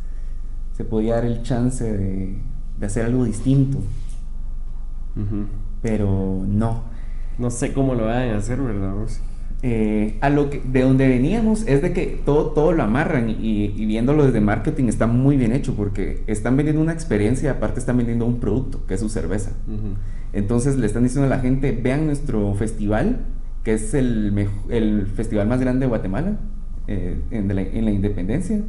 se 0.74 0.84
podía 0.84 1.16
dar 1.16 1.26
el 1.26 1.42
chance 1.42 1.84
de, 1.84 2.36
de 2.80 2.86
hacer 2.86 3.06
algo 3.06 3.24
distinto. 3.24 3.80
Pero 5.82 6.44
no. 6.48 6.84
No 7.40 7.50
sé 7.50 7.74
cómo 7.74 7.96
lo 7.96 8.06
vayan 8.06 8.36
a 8.36 8.38
hacer, 8.38 8.62
¿verdad? 8.62 8.94
Eh, 9.62 10.18
a 10.22 10.30
lo 10.30 10.50
que, 10.50 10.62
de 10.62 10.84
donde 10.84 11.08
veníamos 11.08 11.68
es 11.68 11.82
de 11.82 11.92
que 11.92 12.22
todo, 12.24 12.52
todo 12.52 12.72
lo 12.72 12.82
amarran 12.82 13.30
y, 13.30 13.68
viéndolo 13.86 14.26
desde 14.26 14.40
marketing 14.40 14.86
está 14.86 15.06
muy 15.06 15.36
bien 15.36 15.52
hecho 15.52 15.76
porque 15.76 16.24
están 16.28 16.56
vendiendo 16.56 16.82
una 16.82 16.94
experiencia 16.94 17.48
y 17.48 17.50
aparte 17.50 17.80
están 17.82 17.98
vendiendo 17.98 18.26
un 18.26 18.40
producto 18.40 18.86
que 18.86 18.94
es 18.94 19.00
su 19.02 19.10
cerveza. 19.10 19.52
Entonces 20.32 20.78
le 20.78 20.86
están 20.86 21.04
diciendo 21.04 21.26
a 21.26 21.36
la 21.36 21.42
gente, 21.42 21.72
vean 21.72 22.06
nuestro 22.06 22.54
festival, 22.54 23.26
que 23.64 23.74
es 23.74 23.94
el, 23.94 24.48
el 24.70 25.08
festival 25.08 25.48
más 25.48 25.60
grande 25.60 25.82
de 25.82 25.88
Guatemala, 25.88 26.38
eh, 26.88 27.22
en, 27.30 27.56
la, 27.56 27.92
independencia. 27.92 28.62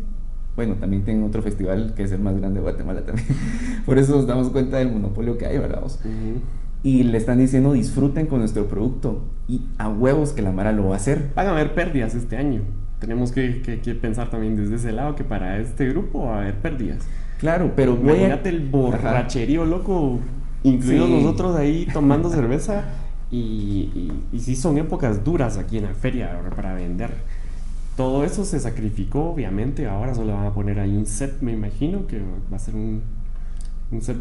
Bueno, 0.54 0.74
también 0.74 1.04
tienen 1.04 1.24
otro 1.24 1.40
festival 1.40 1.94
que 1.94 2.02
es 2.02 2.12
el 2.12 2.20
más 2.20 2.36
grande 2.36 2.60
de 2.60 2.62
Guatemala 2.62 3.06
también. 3.06 3.26
Por 3.86 3.98
eso 3.98 4.16
nos 4.16 4.26
damos 4.26 4.50
cuenta 4.50 4.78
del 4.78 4.90
monopolio 4.90 5.38
que 5.38 5.46
hay, 5.46 5.56
¿verdad? 5.58 5.82
Y 6.82 7.02
le 7.02 7.18
están 7.18 7.38
diciendo 7.38 7.72
disfruten 7.72 8.26
con 8.26 8.40
nuestro 8.40 8.66
producto. 8.66 9.22
Y 9.48 9.62
a 9.78 9.88
huevos 9.88 10.32
que 10.32 10.42
la 10.42 10.52
Mara 10.52 10.72
lo 10.72 10.88
va 10.88 10.94
a 10.94 10.96
hacer. 10.96 11.30
Van 11.34 11.46
a 11.46 11.50
haber 11.50 11.74
pérdidas 11.74 12.14
este 12.14 12.36
año. 12.36 12.62
Tenemos 12.98 13.32
que, 13.32 13.62
que, 13.62 13.94
pensar 13.94 14.30
también 14.30 14.56
desde 14.56 14.76
ese 14.76 14.92
lado 14.92 15.16
que 15.16 15.24
para 15.24 15.58
este 15.58 15.88
grupo 15.88 16.26
va 16.26 16.36
a 16.36 16.40
haber 16.42 16.54
pérdidas. 16.56 16.98
Claro, 17.38 17.72
pero 17.74 17.94
Imagínate 17.94 18.50
el 18.50 18.68
borracherío 18.68 19.64
loco 19.64 20.20
incluidos 20.62 21.08
nosotros 21.08 21.56
ahí 21.56 21.86
tomando 21.92 22.30
cerveza. 22.30 22.84
Y, 23.30 24.12
y, 24.32 24.38
sí 24.40 24.56
son 24.56 24.76
épocas 24.76 25.22
duras 25.22 25.56
aquí 25.56 25.78
en 25.78 25.84
la 25.84 25.94
feria 25.94 26.40
para 26.56 26.74
vender. 26.74 27.10
Todo 27.96 28.24
eso 28.24 28.44
se 28.44 28.58
sacrificó, 28.58 29.30
obviamente. 29.30 29.86
Ahora 29.86 30.14
solo 30.14 30.34
van 30.34 30.46
a 30.46 30.54
poner 30.54 30.80
ahí 30.80 30.96
un 30.96 31.06
set, 31.06 31.40
me 31.40 31.52
imagino, 31.52 32.06
que 32.06 32.20
va 32.52 32.56
a 32.56 32.58
ser 32.58 32.74
un, 32.74 33.02
un 33.92 34.02
set 34.02 34.16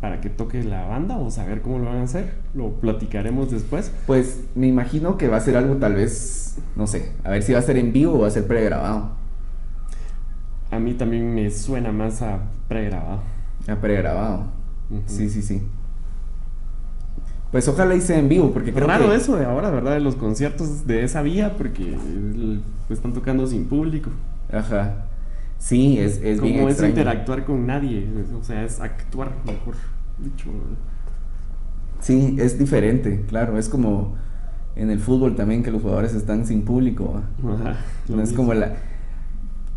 para 0.00 0.20
que 0.20 0.30
toque 0.30 0.62
la 0.62 0.86
banda 0.86 1.16
o 1.16 1.30
saber 1.30 1.60
cómo 1.60 1.78
lo 1.78 1.86
van 1.86 1.98
a 1.98 2.02
hacer. 2.02 2.34
Lo 2.54 2.72
platicaremos 2.74 3.50
después. 3.50 3.92
Pues 4.06 4.44
me 4.54 4.66
imagino 4.66 5.16
que 5.18 5.28
va 5.28 5.38
a 5.38 5.40
ser 5.40 5.56
algo 5.56 5.76
tal 5.76 5.94
vez, 5.94 6.58
no 6.76 6.86
sé, 6.86 7.12
a 7.24 7.30
ver 7.30 7.42
si 7.42 7.52
va 7.52 7.58
a 7.58 7.62
ser 7.62 7.76
en 7.76 7.92
vivo 7.92 8.14
o 8.14 8.20
va 8.20 8.28
a 8.28 8.30
ser 8.30 8.46
pregrabado. 8.46 9.10
A 10.70 10.78
mí 10.78 10.94
también 10.94 11.34
me 11.34 11.50
suena 11.50 11.92
más 11.92 12.22
a 12.22 12.40
pregrabado. 12.68 13.22
A 13.66 13.76
pregrabado. 13.76 14.44
Sí, 15.06 15.28
sí, 15.28 15.42
sí. 15.42 15.62
Pues 17.50 17.66
ojalá 17.66 17.98
sea 18.00 18.18
en 18.18 18.28
vivo, 18.28 18.52
porque 18.52 18.72
creo 18.72 18.86
Raro 18.86 19.08
que... 19.08 19.16
eso 19.16 19.36
de 19.36 19.46
ahora, 19.46 19.70
¿verdad? 19.70 19.94
De 19.94 20.00
los 20.00 20.16
conciertos 20.16 20.86
de 20.86 21.04
esa 21.04 21.22
vía, 21.22 21.54
porque 21.56 21.96
están 22.90 23.14
tocando 23.14 23.46
sin 23.46 23.64
público. 23.66 24.10
Ajá. 24.52 25.06
Sí, 25.58 25.98
es, 25.98 26.20
es 26.22 26.40
bien 26.40 26.56
es 26.60 26.68
extraño. 26.70 26.90
interactuar 26.90 27.44
con 27.44 27.66
nadie, 27.66 28.06
o 28.38 28.42
sea, 28.44 28.64
es 28.64 28.80
actuar, 28.80 29.32
mejor 29.44 29.74
dicho. 30.18 30.46
Sí, 32.00 32.36
es 32.38 32.58
diferente, 32.58 33.24
claro. 33.28 33.58
Es 33.58 33.68
como 33.68 34.14
en 34.76 34.90
el 34.90 35.00
fútbol 35.00 35.34
también 35.34 35.62
que 35.62 35.70
los 35.72 35.82
jugadores 35.82 36.14
están 36.14 36.46
sin 36.46 36.62
público. 36.62 37.20
Ajá, 37.44 37.76
No 38.08 38.16
es 38.22 38.30
mismo. 38.30 38.36
como 38.36 38.54
la... 38.54 38.74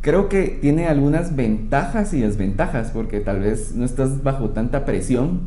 Creo 0.02 0.30
que 0.30 0.58
tiene 0.62 0.88
algunas 0.88 1.36
ventajas 1.36 2.14
y 2.14 2.22
desventajas, 2.22 2.92
porque 2.92 3.20
tal 3.20 3.40
vez 3.40 3.76
no 3.76 3.86
estás 3.86 4.24
bajo 4.24 4.50
tanta 4.50 4.84
presión, 4.86 5.42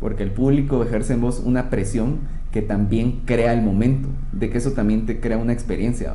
porque 0.00 0.22
el 0.22 0.30
público 0.32 0.82
ejerce 0.84 1.14
en 1.14 1.20
vos 1.20 1.42
una 1.44 1.70
presión 1.70 2.18
que 2.52 2.62
también 2.62 3.20
crea 3.24 3.52
el 3.52 3.62
momento, 3.62 4.08
de 4.32 4.50
que 4.50 4.58
eso 4.58 4.72
también 4.72 5.06
te 5.06 5.20
crea 5.20 5.38
una 5.38 5.52
experiencia, 5.52 6.14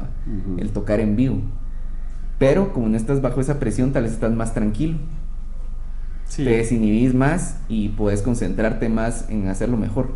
el 0.57 0.71
tocar 0.71 0.99
en 0.99 1.15
vivo. 1.15 1.37
Pero 2.37 2.73
como 2.73 2.89
no 2.89 2.97
estás 2.97 3.21
bajo 3.21 3.39
esa 3.41 3.59
presión, 3.59 3.93
tal 3.93 4.03
vez 4.03 4.13
estás 4.13 4.31
más 4.33 4.53
tranquilo, 4.53 4.97
Sí. 6.27 6.43
te 6.43 6.49
desinhibís 6.57 7.13
más 7.13 7.59
y 7.69 7.89
puedes 7.89 8.21
concentrarte 8.23 8.89
más 8.89 9.29
en 9.29 9.47
hacerlo 9.47 9.77
mejor. 9.77 10.09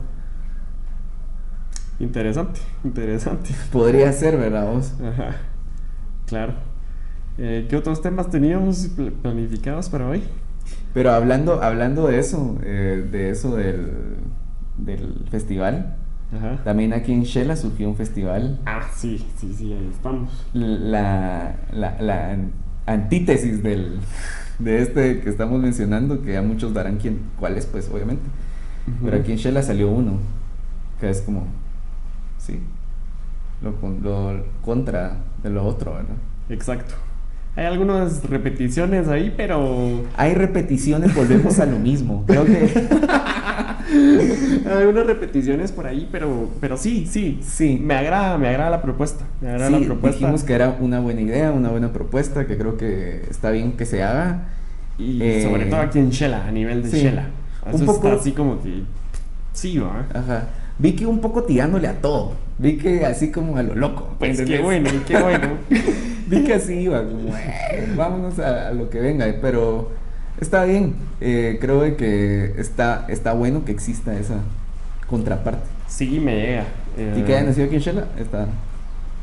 Interesante, 2.00 2.62
interesante. 2.84 3.52
Podría 3.72 4.12
ser, 4.14 4.38
¿verdad 4.38 4.72
vos? 4.72 4.94
Ajá, 5.04 5.36
claro. 6.26 6.54
Eh, 7.38 7.68
¿Qué 7.70 7.76
otros 7.78 8.02
temas 8.02 8.30
teníamos 8.30 8.88
pl- 8.96 9.12
planificados 9.12 9.90
para 9.90 10.08
hoy? 10.08 10.24
Pero 10.94 11.12
hablando, 11.12 11.62
hablando 11.62 12.08
de 12.08 12.20
eso, 12.20 12.58
eh, 12.64 13.08
de 13.12 13.30
eso 13.30 13.56
del, 13.56 13.92
del 14.78 15.26
festival, 15.30 15.96
Ajá. 16.36 16.64
también 16.64 16.94
aquí 16.94 17.12
en 17.12 17.24
Shela 17.24 17.56
surgió 17.56 17.90
un 17.90 17.96
festival, 17.96 18.60
Ah, 18.66 18.82
sí, 18.96 19.26
sí, 19.38 19.54
sí, 19.58 19.74
ahí 19.74 19.90
estamos. 19.92 20.30
la, 20.54 21.56
la, 21.74 22.00
la 22.02 22.32
an- 22.32 22.52
antítesis 22.86 23.64
del, 23.64 24.00
de 24.60 24.82
este 24.82 25.22
que 25.22 25.30
estamos 25.30 25.60
mencionando, 25.62 26.22
que 26.22 26.34
ya 26.34 26.42
muchos 26.42 26.74
darán 26.74 26.98
quién, 26.98 27.20
cuál 27.40 27.58
es, 27.58 27.66
pues 27.66 27.90
obviamente. 27.92 28.24
Pero 29.04 29.18
aquí 29.18 29.32
en 29.32 29.38
Shela 29.38 29.62
salió 29.64 29.90
uno, 29.90 30.14
que 31.00 31.10
es 31.10 31.22
como, 31.22 31.46
sí, 32.38 32.60
lo, 33.62 33.72
lo 34.02 34.44
contra 34.64 35.18
de 35.44 35.50
lo 35.52 35.64
otro, 35.66 35.94
¿verdad? 35.94 36.16
Exacto. 36.50 36.96
Hay 37.56 37.66
algunas 37.66 38.24
repeticiones 38.30 39.08
ahí, 39.10 39.34
pero. 39.36 40.04
Hay 40.16 40.34
repeticiones, 40.34 41.14
volvemos 41.14 41.60
a 41.60 41.66
lo 41.66 41.78
mismo. 41.78 42.24
Creo 42.26 42.46
que 42.46 42.68
algunas 44.70 45.06
repeticiones 45.06 45.72
por 45.72 45.88
ahí, 45.88 46.08
pero, 46.12 46.50
pero 46.60 46.78
sí, 46.78 47.06
sí. 47.10 47.40
Sí. 47.42 47.80
Me 47.82 47.96
agrada, 47.96 48.38
me 48.38 48.48
agrada 48.50 48.70
la 48.70 48.82
propuesta. 48.82 49.26
Me 49.42 49.50
agrada 49.50 49.68
Sí, 49.70 49.80
la 49.80 49.86
propuesta. 49.86 50.20
dijimos 50.20 50.44
que 50.44 50.54
era 50.54 50.78
una 50.80 51.00
buena 51.00 51.22
idea, 51.22 51.52
una 51.52 51.70
buena 51.70 51.92
propuesta, 51.94 52.46
que 52.48 52.58
creo 52.58 52.78
que 52.78 53.24
está 53.30 53.52
bien 53.52 53.74
que 53.74 53.86
se 53.86 54.04
haga. 54.04 54.50
Y 54.98 55.22
Eh, 55.22 55.44
sobre 55.44 55.66
todo 55.66 55.80
aquí 55.80 56.00
en 56.00 56.10
Shela, 56.10 56.46
a 56.48 56.52
nivel 56.52 56.84
de 56.84 56.90
sí. 56.92 56.98
Shela. 57.02 57.28
Un 57.66 57.76
Eso 57.76 57.86
poco- 57.86 58.08
está 58.10 58.20
así 58.22 58.32
como 58.32 58.62
que. 58.62 58.84
Sí, 59.54 59.78
va. 59.78 60.06
Ajá. 60.14 60.48
Vi 60.78 60.94
que 60.94 61.06
un 61.06 61.20
poco 61.20 61.44
tirándole 61.44 61.88
a 61.88 61.94
todo. 62.02 62.34
Vi 62.58 62.78
que 62.78 63.06
así 63.06 63.32
como 63.32 63.58
a 63.58 63.64
lo 63.64 63.76
loco. 63.76 64.16
Pues 64.20 64.38
qué 64.38 64.42
¿entendés? 64.44 64.64
bueno, 64.64 64.90
qué 65.08 65.18
bueno. 65.22 65.48
Vi 66.28 66.44
que 66.44 66.54
así 66.54 66.74
iba, 66.76 67.04
como, 67.04 67.36
"Eh, 67.36 67.88
vámonos 67.98 68.38
a, 68.40 68.68
a 68.70 68.74
lo 68.74 68.90
que 68.90 69.00
venga. 69.00 69.26
Pero 69.42 69.92
está 70.40 70.64
bien. 70.66 70.96
Eh, 71.22 71.58
creo 71.62 71.82
de 71.82 71.96
que 71.96 72.54
está, 72.58 73.06
está 73.10 73.34
bueno 73.34 73.66
que 73.66 73.72
exista 73.72 74.18
esa 74.18 74.42
contraparte. 75.08 75.70
Sí, 75.88 76.20
me 76.20 76.36
llega. 76.36 76.66
Eh, 76.98 77.16
Y 77.18 77.24
que 77.24 77.36
haya 77.36 77.48
nacido 77.48 77.66
aquí 77.68 77.76
en 77.76 77.82
Shela, 77.82 78.08
está, 78.18 78.48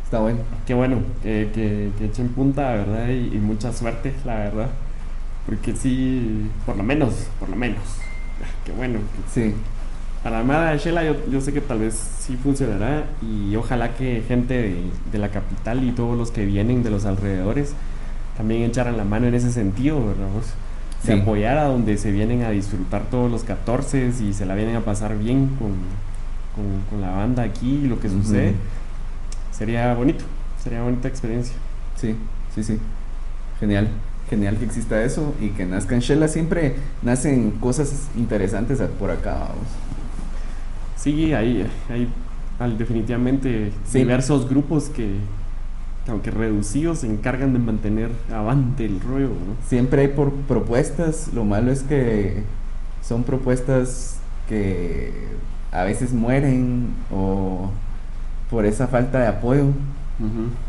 está 0.04 0.18
bueno. 0.20 0.40
Qué 0.66 0.74
bueno, 0.74 0.98
que, 1.22 1.50
que, 1.54 1.90
que 1.98 2.06
echen 2.06 2.28
punta, 2.30 2.72
¿verdad? 2.74 3.08
Y, 3.08 3.34
y 3.36 3.38
mucha 3.38 3.72
suerte, 3.72 4.14
la 4.24 4.36
verdad. 4.36 4.70
Porque 5.46 5.74
sí, 5.76 6.50
por 6.64 6.76
lo 6.76 6.82
menos, 6.82 7.28
por 7.38 7.48
lo 7.48 7.56
menos. 7.56 7.82
Qué 8.64 8.72
bueno. 8.72 9.00
Sí. 9.32 9.54
Para 10.22 10.36
la 10.36 10.40
Armada 10.40 10.72
de 10.72 10.78
Shela 10.78 11.04
yo, 11.04 11.14
yo 11.30 11.40
sé 11.40 11.52
que 11.52 11.60
tal 11.60 11.78
vez 11.80 11.94
sí 11.94 12.36
funcionará 12.36 13.04
y 13.22 13.54
ojalá 13.56 13.94
que 13.94 14.22
gente 14.26 14.54
de, 14.54 14.90
de 15.12 15.18
la 15.18 15.30
capital 15.30 15.84
y 15.84 15.92
todos 15.92 16.18
los 16.18 16.30
que 16.32 16.44
vienen 16.44 16.82
de 16.82 16.90
los 16.90 17.04
alrededores 17.04 17.74
también 18.36 18.62
echaran 18.62 18.96
la 18.96 19.04
mano 19.04 19.26
en 19.28 19.34
ese 19.34 19.52
sentido, 19.52 20.04
¿verdad? 20.04 20.28
Vos? 20.98 21.06
De 21.06 21.14
Sí. 21.14 21.20
apoyar 21.20 21.58
a 21.58 21.64
donde 21.64 21.96
se 21.98 22.10
vienen 22.10 22.42
a 22.42 22.50
disfrutar 22.50 23.02
todos 23.10 23.30
los 23.30 23.44
14 23.44 24.10
y 24.20 24.32
se 24.32 24.46
la 24.46 24.54
vienen 24.54 24.76
a 24.76 24.80
pasar 24.80 25.16
bien 25.18 25.48
con, 25.58 25.72
con, 26.54 26.80
con 26.90 27.00
la 27.00 27.10
banda 27.10 27.42
aquí 27.42 27.80
y 27.84 27.86
lo 27.88 28.00
que 28.00 28.08
sucede. 28.08 28.54
Sería 29.52 29.94
bonito, 29.94 30.24
sería 30.62 30.82
bonita 30.82 31.08
experiencia. 31.08 31.54
Sí, 31.96 32.14
sí, 32.54 32.62
sí. 32.64 32.78
Genial. 33.60 33.88
Genial 34.28 34.56
que 34.56 34.64
exista 34.64 35.02
eso 35.04 35.34
y 35.40 35.50
que 35.50 35.64
nazca 35.64 35.94
en 35.94 36.00
Shela. 36.00 36.26
Siempre 36.28 36.74
nacen 37.02 37.52
cosas 37.52 38.08
interesantes 38.16 38.80
por 38.98 39.10
acá, 39.10 39.34
vamos. 39.34 39.68
Sí, 40.96 41.32
hay, 41.32 41.66
hay 41.88 42.08
definitivamente 42.76 43.70
Sí. 43.86 43.98
diversos 43.98 44.48
grupos 44.48 44.88
que, 44.88 45.16
aunque 46.08 46.30
reducidos, 46.30 46.98
se 47.00 47.06
encargan 47.06 47.52
de 47.52 47.58
mantener 47.58 48.10
avante 48.32 48.84
el 48.84 49.00
rollo, 49.00 49.28
¿no? 49.28 49.56
Siempre 49.66 50.02
hay 50.02 50.08
por 50.08 50.32
propuestas. 50.32 51.30
Lo 51.34 51.44
malo 51.44 51.72
es 51.72 51.82
que 51.82 52.44
son 53.02 53.24
propuestas 53.24 54.18
que 54.48 55.12
a 55.72 55.84
veces 55.84 56.12
mueren 56.12 56.88
o 57.12 57.70
por 58.50 58.64
esa 58.66 58.86
falta 58.86 59.18
de 59.18 59.26
apoyo 59.26 59.66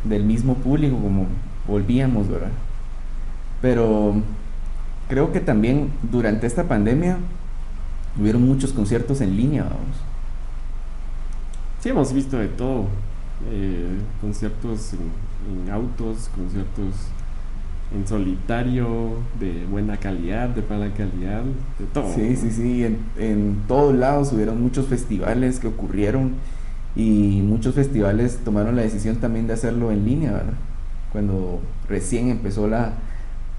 del 0.03 0.23
mismo 0.23 0.55
público, 0.55 0.97
como 0.97 1.27
volvíamos, 1.67 2.27
¿verdad? 2.27 2.51
Pero 3.61 4.15
creo 5.07 5.31
que 5.31 5.39
también 5.39 5.91
durante 6.11 6.47
esta 6.47 6.63
pandemia 6.63 7.17
hubieron 8.19 8.45
muchos 8.45 8.73
conciertos 8.73 9.21
en 9.21 9.37
línea, 9.37 9.63
vamos. 9.63 9.97
Sí, 11.79 11.89
hemos 11.89 12.11
visto 12.13 12.37
de 12.37 12.47
todo. 12.47 12.85
eh, 13.51 13.99
conciertos 14.21 14.93
en, 14.93 14.99
en 15.45 15.71
autos, 15.71 16.29
conciertos 16.35 16.93
en 17.95 18.05
solitario, 18.05 18.87
de 19.39 19.65
buena 19.65 19.97
calidad, 19.97 20.49
de 20.49 20.61
mala 20.61 20.93
calidad, 20.93 21.43
de 21.79 21.85
todo. 21.93 22.13
Sí, 22.13 22.35
sí, 22.35 22.51
sí, 22.51 22.83
en, 22.83 22.97
en 23.17 23.61
todos 23.67 23.95
lados 23.95 24.33
hubieron 24.33 24.61
muchos 24.61 24.87
festivales 24.87 25.59
que 25.59 25.67
ocurrieron 25.67 26.33
y 26.95 27.41
muchos 27.43 27.75
festivales 27.75 28.39
tomaron 28.43 28.75
la 28.75 28.81
decisión 28.81 29.17
también 29.17 29.47
de 29.47 29.53
hacerlo 29.53 29.91
en 29.91 30.03
línea, 30.03 30.31
¿verdad? 30.31 30.53
Cuando 31.11 31.61
recién 31.87 32.29
empezó 32.29 32.67
la 32.67 32.93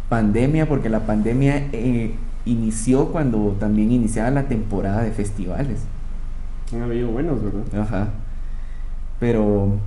pandemia, 0.09 0.69
porque 0.69 0.89
la 0.89 1.07
pandemia 1.07 1.69
eh, 1.73 2.15
inició 2.45 3.09
cuando 3.09 3.57
también 3.59 3.93
iniciaba 3.93 4.31
la 4.31 4.49
temporada 4.49 5.03
de 5.03 5.13
festivales. 5.13 5.81
Han 6.75 6.83
habido 6.83 7.09
buenos, 7.09 7.43
¿verdad? 7.43 7.81
Ajá. 7.81 8.09
Pero 9.21 9.79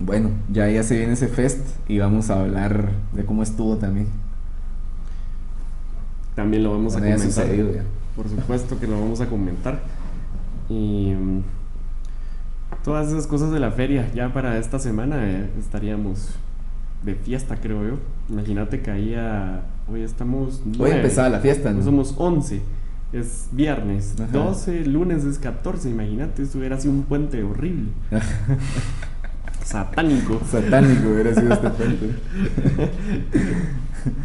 bueno, 0.00 0.30
ya, 0.52 0.68
ya 0.70 0.82
se 0.82 0.96
viene 0.96 1.14
ese 1.14 1.28
fest 1.28 1.60
y 1.88 1.98
vamos 1.98 2.30
a 2.30 2.40
hablar 2.40 2.90
de 3.12 3.24
cómo 3.24 3.42
estuvo 3.42 3.76
también. 3.76 4.08
También 6.34 6.62
lo 6.64 6.72
vamos 6.72 6.92
Bueno, 6.92 7.08
a 7.08 7.10
comentar. 7.16 7.32
sucedido 7.32 7.72
ya. 7.72 7.82
Por 8.14 8.28
supuesto 8.28 8.78
que 8.78 8.86
lo 8.86 9.00
vamos 9.00 9.20
a 9.20 9.26
comentar. 9.26 9.80
Y 10.68 11.12
mm, 11.14 11.42
todas 12.84 13.08
esas 13.08 13.26
cosas 13.26 13.50
de 13.52 13.60
la 13.60 13.70
feria, 13.70 14.10
ya 14.14 14.32
para 14.32 14.58
esta 14.58 14.78
semana 14.78 15.16
eh, 15.22 15.48
estaríamos 15.58 16.30
de 17.04 17.14
fiesta, 17.14 17.56
creo 17.56 17.86
yo. 17.86 17.94
Imagínate 18.28 18.80
que 18.82 18.90
ahí 18.90 19.14
a- 19.14 19.62
hoy 19.90 20.02
estamos. 20.02 20.62
Hoy 20.78 20.90
empezaba 20.90 21.28
la 21.30 21.40
fiesta, 21.40 21.72
¿no? 21.72 21.82
Somos 21.82 22.14
11. 22.18 22.60
Es 23.12 23.48
viernes. 23.52 24.14
Ajá. 24.20 24.26
12, 24.32 24.84
lunes 24.86 25.24
es 25.24 25.38
14. 25.38 25.88
Imagínate, 25.88 26.42
esto 26.42 26.58
hubiera 26.58 26.78
sido 26.78 26.92
un 26.92 27.02
puente 27.04 27.42
horrible. 27.42 27.90
Satánico. 29.66 30.40
Satánico 30.48 31.08
hubiera 31.10 31.34
sido 31.34 31.52
este 31.52 31.70
puente. 31.70 32.10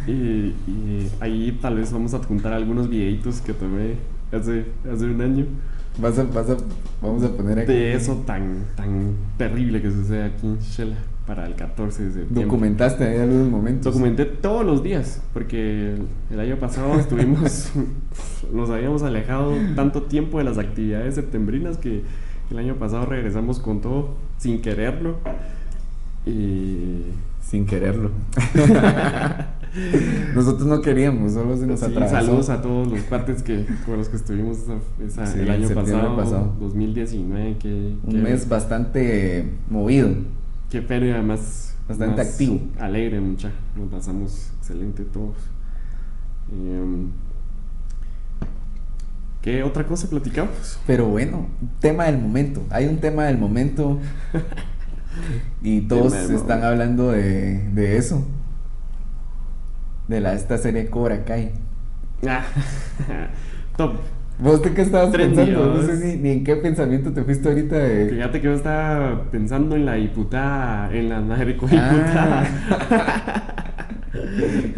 Y, 0.06 0.12
y 0.12 1.10
ahí 1.18 1.58
tal 1.60 1.74
vez 1.74 1.92
vamos 1.92 2.14
a 2.14 2.18
adjuntar 2.18 2.52
algunos 2.52 2.88
videitos 2.88 3.40
que 3.40 3.52
tomé 3.52 3.96
hace, 4.30 4.66
hace 4.88 5.06
un 5.06 5.20
año 5.20 5.46
Vas 6.00 6.18
a, 6.20 6.22
vas 6.22 6.48
a, 6.48 6.56
vamos 7.02 7.22
a 7.24 7.36
poner 7.36 7.58
aquí. 7.58 7.72
de 7.72 7.94
eso 7.94 8.22
tan, 8.24 8.64
tan 8.76 9.14
terrible 9.36 9.82
que 9.82 9.90
sucede 9.90 10.22
aquí 10.22 10.46
en 10.46 10.58
Shela. 10.60 10.96
para 11.26 11.46
el 11.46 11.54
14 11.56 12.02
de 12.04 12.10
septiembre. 12.12 12.44
¿Documentaste 12.44 13.04
ahí 13.04 13.18
algunos 13.18 13.48
momentos? 13.48 13.92
Documenté 13.92 14.24
todos 14.24 14.64
los 14.64 14.82
días, 14.84 15.20
porque 15.34 15.94
el, 15.94 16.06
el 16.30 16.40
año 16.40 16.56
pasado 16.58 16.98
estuvimos, 16.98 17.72
nos 18.54 18.70
habíamos 18.70 19.02
alejado 19.02 19.52
tanto 19.74 20.04
tiempo 20.04 20.38
de 20.38 20.44
las 20.44 20.58
actividades 20.58 21.16
septembrinas 21.16 21.76
que 21.76 22.04
el 22.52 22.58
año 22.58 22.76
pasado 22.76 23.06
regresamos 23.06 23.58
con 23.58 23.80
todo 23.80 24.14
sin 24.38 24.62
quererlo. 24.62 25.16
Y 26.24 27.02
Sin 27.42 27.66
quererlo. 27.66 28.10
Nosotros 30.34 30.66
no 30.68 30.80
queríamos, 30.82 31.32
solo 31.32 31.56
se 31.56 31.66
nos 31.66 31.80
Sí, 31.80 31.86
atravesó. 31.86 32.14
saludos 32.16 32.50
a 32.50 32.60
todos 32.62 32.88
los 32.88 33.00
cuates 33.02 33.42
que 33.42 33.64
con 33.86 33.96
los 33.96 34.08
que 34.08 34.16
estuvimos 34.16 34.58
esa- 34.58 34.78
esa- 35.04 35.26
Sí, 35.26 35.40
el 35.40 35.50
año 35.50 35.68
pasado, 35.70 36.14
pasado. 36.16 36.54
2019, 36.60 37.56
que, 37.58 37.96
Un 38.04 38.22
mes 38.22 38.48
bastante 38.48 39.50
movido. 39.70 40.10
Qué 40.70 40.82
feria, 40.82 41.14
además. 41.14 41.74
Bastante 41.88 42.16
más 42.22 42.30
activo. 42.30 42.60
Alegre, 42.78 43.20
mucha. 43.20 43.50
Nos 43.76 43.90
pasamos 43.90 44.50
excelente 44.58 45.04
todos. 45.04 45.36
Em, 46.52 47.08
¿Qué 49.42 49.62
otra 49.64 49.84
cosa 49.84 50.08
platicamos? 50.08 50.78
Pero 50.86 51.06
bueno, 51.06 51.48
tema 51.80 52.04
del 52.04 52.18
momento. 52.18 52.62
Hay 52.70 52.86
un 52.86 52.98
tema 52.98 53.24
del 53.24 53.38
momento. 53.38 53.98
Y 55.62 55.82
todos 55.82 56.12
del 56.12 56.22
están 56.22 56.60
momento. 56.60 56.66
hablando 56.66 57.10
de, 57.12 57.68
de 57.68 57.96
eso. 57.98 58.26
De 60.08 60.20
la, 60.20 60.32
esta 60.32 60.56
serie 60.56 60.88
Cobra 60.88 61.24
Kai. 61.24 61.52
Ah, 62.26 62.42
Top. 63.76 63.96
¿Vos 64.38 64.62
de 64.62 64.72
qué 64.72 64.82
estabas 64.82 65.14
pensando? 65.14 65.74
No 65.74 65.82
sé 65.82 65.96
ni, 66.04 66.16
ni 66.16 66.30
en 66.30 66.44
qué 66.44 66.56
pensamiento 66.56 67.12
te 67.12 67.22
fuiste 67.22 67.48
ahorita 67.48 67.76
de... 67.76 68.08
Fíjate 68.10 68.40
que 68.40 68.46
yo 68.46 68.54
estaba 68.54 69.24
pensando 69.30 69.76
en 69.76 69.84
la 69.86 69.94
diputada, 69.94 70.90
en 70.92 71.10
la 71.10 71.20
Ah. 71.70 72.44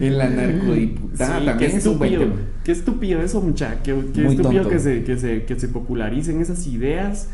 en 0.01 0.19
la 0.19 0.29
narcodiputada 0.31 1.39
Sí, 1.41 1.45
también 1.47 1.59
qué 1.59 1.67
es 1.77 1.87
un 1.87 1.93
estúpido, 1.93 2.27
qué 2.65 2.73
estúpido 2.73 3.21
eso, 3.23 3.41
muchacha. 3.41 3.83
Qué, 3.83 3.95
qué 4.15 4.23
Muy 4.23 4.35
estúpido 4.37 4.63
tonto. 4.63 4.69
que 4.71 4.79
se, 4.79 5.05
que, 5.05 5.17
se, 5.19 5.45
que 5.45 5.59
se 5.61 5.69
popularicen 5.69 6.41
esas 6.41 6.67
ideas 6.67 7.29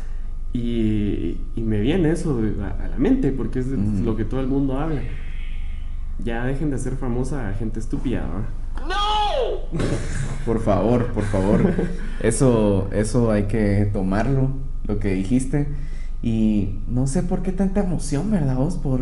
y, 0.53 1.37
y 1.55 1.61
me 1.61 1.79
viene 1.79 2.11
eso 2.11 2.39
a, 2.61 2.83
a 2.85 2.87
la 2.89 2.97
mente 2.97 3.31
porque 3.31 3.59
es 3.59 3.67
Mm. 3.67 4.03
lo 4.05 4.15
que 4.15 4.25
todo 4.25 4.41
el 4.41 4.47
mundo 4.47 4.77
habla. 4.79 5.01
Ya 6.23 6.45
dejen 6.45 6.69
de 6.69 6.75
hacer 6.75 6.93
famosa 6.93 7.49
a 7.49 7.53
gente 7.53 7.79
estúpida, 7.79 8.21
¿va? 8.27 8.47
Por 10.45 10.59
favor, 10.61 11.07
por 11.13 11.23
favor. 11.25 11.61
Eso, 12.21 12.89
eso 12.91 13.31
hay 13.31 13.43
que 13.43 13.89
tomarlo, 13.91 14.49
lo 14.87 14.99
que 14.99 15.13
dijiste. 15.13 15.67
Y 16.23 16.79
no 16.87 17.07
sé 17.07 17.23
por 17.23 17.41
qué 17.41 17.51
tanta 17.51 17.81
emoción, 17.83 18.29
¿verdad 18.31 18.55
vos? 18.57 18.75
Por, 18.77 19.01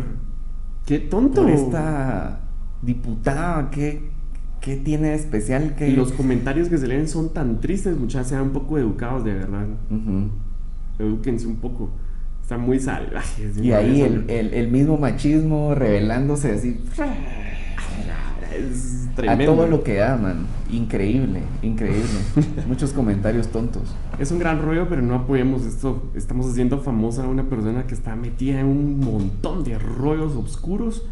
¡Qué 0.86 0.98
tonto! 0.98 1.42
por 1.42 1.50
esta 1.50 2.40
diputada, 2.82 3.70
¿qué, 3.70 4.10
qué 4.60 4.76
tiene 4.76 5.08
de 5.08 5.14
especial? 5.14 5.74
que 5.76 5.88
Y 5.88 5.96
los 5.96 6.12
comentarios 6.12 6.68
que 6.68 6.78
se 6.78 6.86
leen 6.86 7.08
son 7.08 7.32
tan 7.32 7.60
tristes, 7.60 7.96
muchachos. 7.98 8.28
Sean 8.28 8.42
un 8.42 8.50
poco 8.50 8.78
educados, 8.78 9.24
de 9.24 9.34
verdad. 9.34 9.66
Edúquense 10.98 11.46
un 11.46 11.56
poco. 11.56 11.90
Están 12.42 12.62
muy 12.62 12.78
salvajes. 12.80 13.58
Y 13.58 13.72
ahí 13.72 14.00
el, 14.02 14.28
el- 14.28 14.54
el 14.54 14.70
mismo 14.70 14.96
machismo 14.98 15.74
revelándose 15.74 16.52
así 16.52 16.80
Es 18.52 19.08
a 19.28 19.36
todo 19.38 19.66
lo 19.66 19.82
que 19.84 19.94
da, 19.96 20.16
man. 20.16 20.46
Increíble, 20.72 21.42
increíble. 21.62 22.08
Muchos 22.68 22.92
comentarios 22.92 23.48
tontos. 23.48 23.94
Es 24.18 24.30
un 24.32 24.38
gran 24.38 24.62
rollo, 24.62 24.88
pero 24.88 25.02
no 25.02 25.14
apoyemos 25.14 25.64
esto. 25.64 26.10
Estamos 26.14 26.46
haciendo 26.50 26.78
famosa 26.80 27.24
a 27.24 27.28
una 27.28 27.44
persona 27.48 27.86
que 27.86 27.94
está 27.94 28.16
metida 28.16 28.60
en 28.60 28.66
un 28.66 28.98
montón 29.00 29.62
de 29.64 29.78
rollos 29.78 30.34
oscuros. 30.36 31.06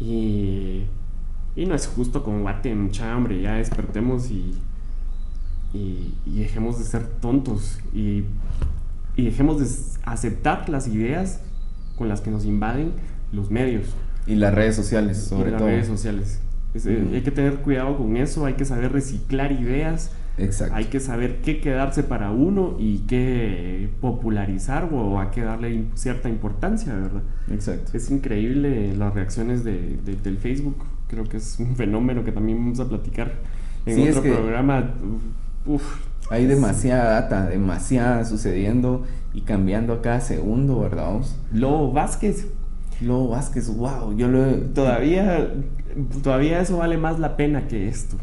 Y, 0.00 0.84
y 1.54 1.66
no 1.66 1.74
es 1.74 1.86
justo 1.86 2.22
con 2.22 2.42
Guate, 2.42 2.74
mucha 2.74 3.12
hambre. 3.12 3.40
Ya 3.40 3.54
despertemos 3.54 4.30
y, 4.30 4.54
y, 5.72 6.14
y 6.26 6.38
dejemos 6.40 6.78
de 6.78 6.84
ser 6.84 7.06
tontos. 7.06 7.78
Y, 7.94 8.24
y 9.16 9.24
dejemos 9.24 9.58
de 9.60 9.66
aceptar 10.04 10.68
las 10.68 10.86
ideas 10.88 11.40
con 11.96 12.08
las 12.08 12.20
que 12.20 12.30
nos 12.30 12.44
invaden 12.44 12.92
los 13.32 13.50
medios 13.50 13.86
Y 14.26 14.34
las 14.34 14.54
redes 14.54 14.76
sociales, 14.76 15.18
y 15.18 15.28
sobre 15.28 15.50
las 15.50 15.58
todo. 15.58 15.68
redes 15.68 15.86
sociales. 15.86 16.40
Es- 16.74 16.84
eh, 16.86 17.02
Ujú. 17.04 17.14
Hay 17.14 17.22
que 17.22 17.30
tener 17.30 17.54
cuidado 17.56 17.96
con 17.96 18.16
eso, 18.18 18.44
hay 18.44 18.54
que 18.54 18.64
saber 18.66 18.92
reciclar 18.92 19.52
ideas. 19.52 20.10
Exacto. 20.38 20.74
Hay 20.74 20.84
que 20.86 21.00
saber 21.00 21.40
qué 21.40 21.60
quedarse 21.60 22.02
para 22.02 22.30
uno 22.30 22.76
y 22.78 22.98
qué 23.08 23.88
popularizar 24.00 24.88
o 24.92 25.18
a 25.18 25.30
qué 25.30 25.40
darle 25.42 25.84
cierta 25.94 26.28
importancia, 26.28 26.94
¿verdad? 26.94 27.22
Exacto. 27.50 27.96
Es 27.96 28.10
increíble 28.10 28.94
las 28.96 29.14
reacciones 29.14 29.64
de, 29.64 29.96
de- 30.04 30.16
del 30.16 30.36
Facebook. 30.38 30.76
Creo 31.08 31.24
que 31.24 31.38
es 31.38 31.58
un 31.58 31.74
fenómeno 31.76 32.22
que 32.24 32.32
también 32.32 32.58
vamos 32.58 32.80
a 32.80 32.88
platicar 32.88 33.32
en 33.86 33.94
Sí, 33.96 34.02
es 34.02 34.10
otro 34.10 34.22
que- 34.24 34.32
programa. 34.32 34.90
Uf, 35.64 35.82
Hay 36.30 36.42
es- 36.44 36.48
demasiada 36.50 37.12
data, 37.20 37.46
demasiada 37.46 38.24
sucediendo 38.24 39.04
y 39.32 39.40
cambiando 39.42 39.92
a 39.94 40.02
cada 40.02 40.20
segundo, 40.20 40.80
¿verdad? 40.80 41.12
vos? 41.12 41.36
Lobo 41.52 41.92
Vázquez. 41.92 42.48
Lobo 43.00 43.28
Vázquez, 43.28 43.68
wow, 43.74 44.14
yo 44.16 44.28
lo. 44.28 44.44
Todavía, 44.74 45.50
todavía 46.22 46.60
eso 46.60 46.78
vale 46.78 46.96
más 46.98 47.18
la 47.20 47.36
pena 47.36 47.68
que 47.68 47.88
esto. 47.88 48.16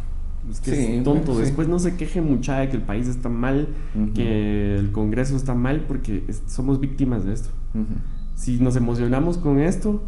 Es 0.51 0.59
que 0.59 0.75
Sí, 0.75 0.93
es 0.97 1.03
tonto. 1.03 1.33
sí. 1.35 1.41
Después 1.41 1.67
no 1.67 1.79
se 1.79 1.95
queje 1.95 2.21
mucha 2.21 2.59
de 2.59 2.69
que 2.69 2.75
el 2.77 2.81
país 2.83 3.07
está 3.07 3.29
mal, 3.29 3.69
Ujú. 3.95 4.13
que 4.13 4.75
el 4.75 4.91
Congreso 4.91 5.35
está 5.35 5.53
mal, 5.55 5.85
porque 5.87 6.23
es- 6.27 6.43
somos 6.47 6.79
víctimas 6.79 7.25
de 7.25 7.33
esto. 7.33 7.49
Si 8.35 8.59
nos 8.59 8.75
emocionamos 8.75 9.37
con 9.37 9.59
esto, 9.59 10.01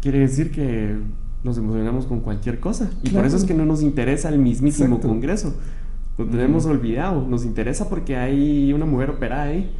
quiere 0.00 0.18
decir 0.20 0.50
que 0.50 0.96
nos 1.42 1.58
emocionamos 1.58 2.06
con 2.06 2.20
cualquier 2.20 2.60
cosa. 2.60 2.90
Y 3.02 3.10
por 3.10 3.24
eso 3.24 3.36
es 3.36 3.44
que 3.44 3.54
no 3.54 3.64
nos 3.64 3.82
interesa 3.82 4.28
el 4.28 4.38
mismísimo 4.38 4.96
Exacto. 4.96 5.08
Congreso. 5.08 5.54
Lo 6.18 6.26
tenemos 6.26 6.64
olvidado. 6.66 7.26
Nos 7.26 7.44
interesa 7.44 7.88
porque 7.88 8.16
hay 8.16 8.72
una 8.72 8.86
mujer 8.86 9.10
operada 9.10 9.44
ahí. 9.44 9.70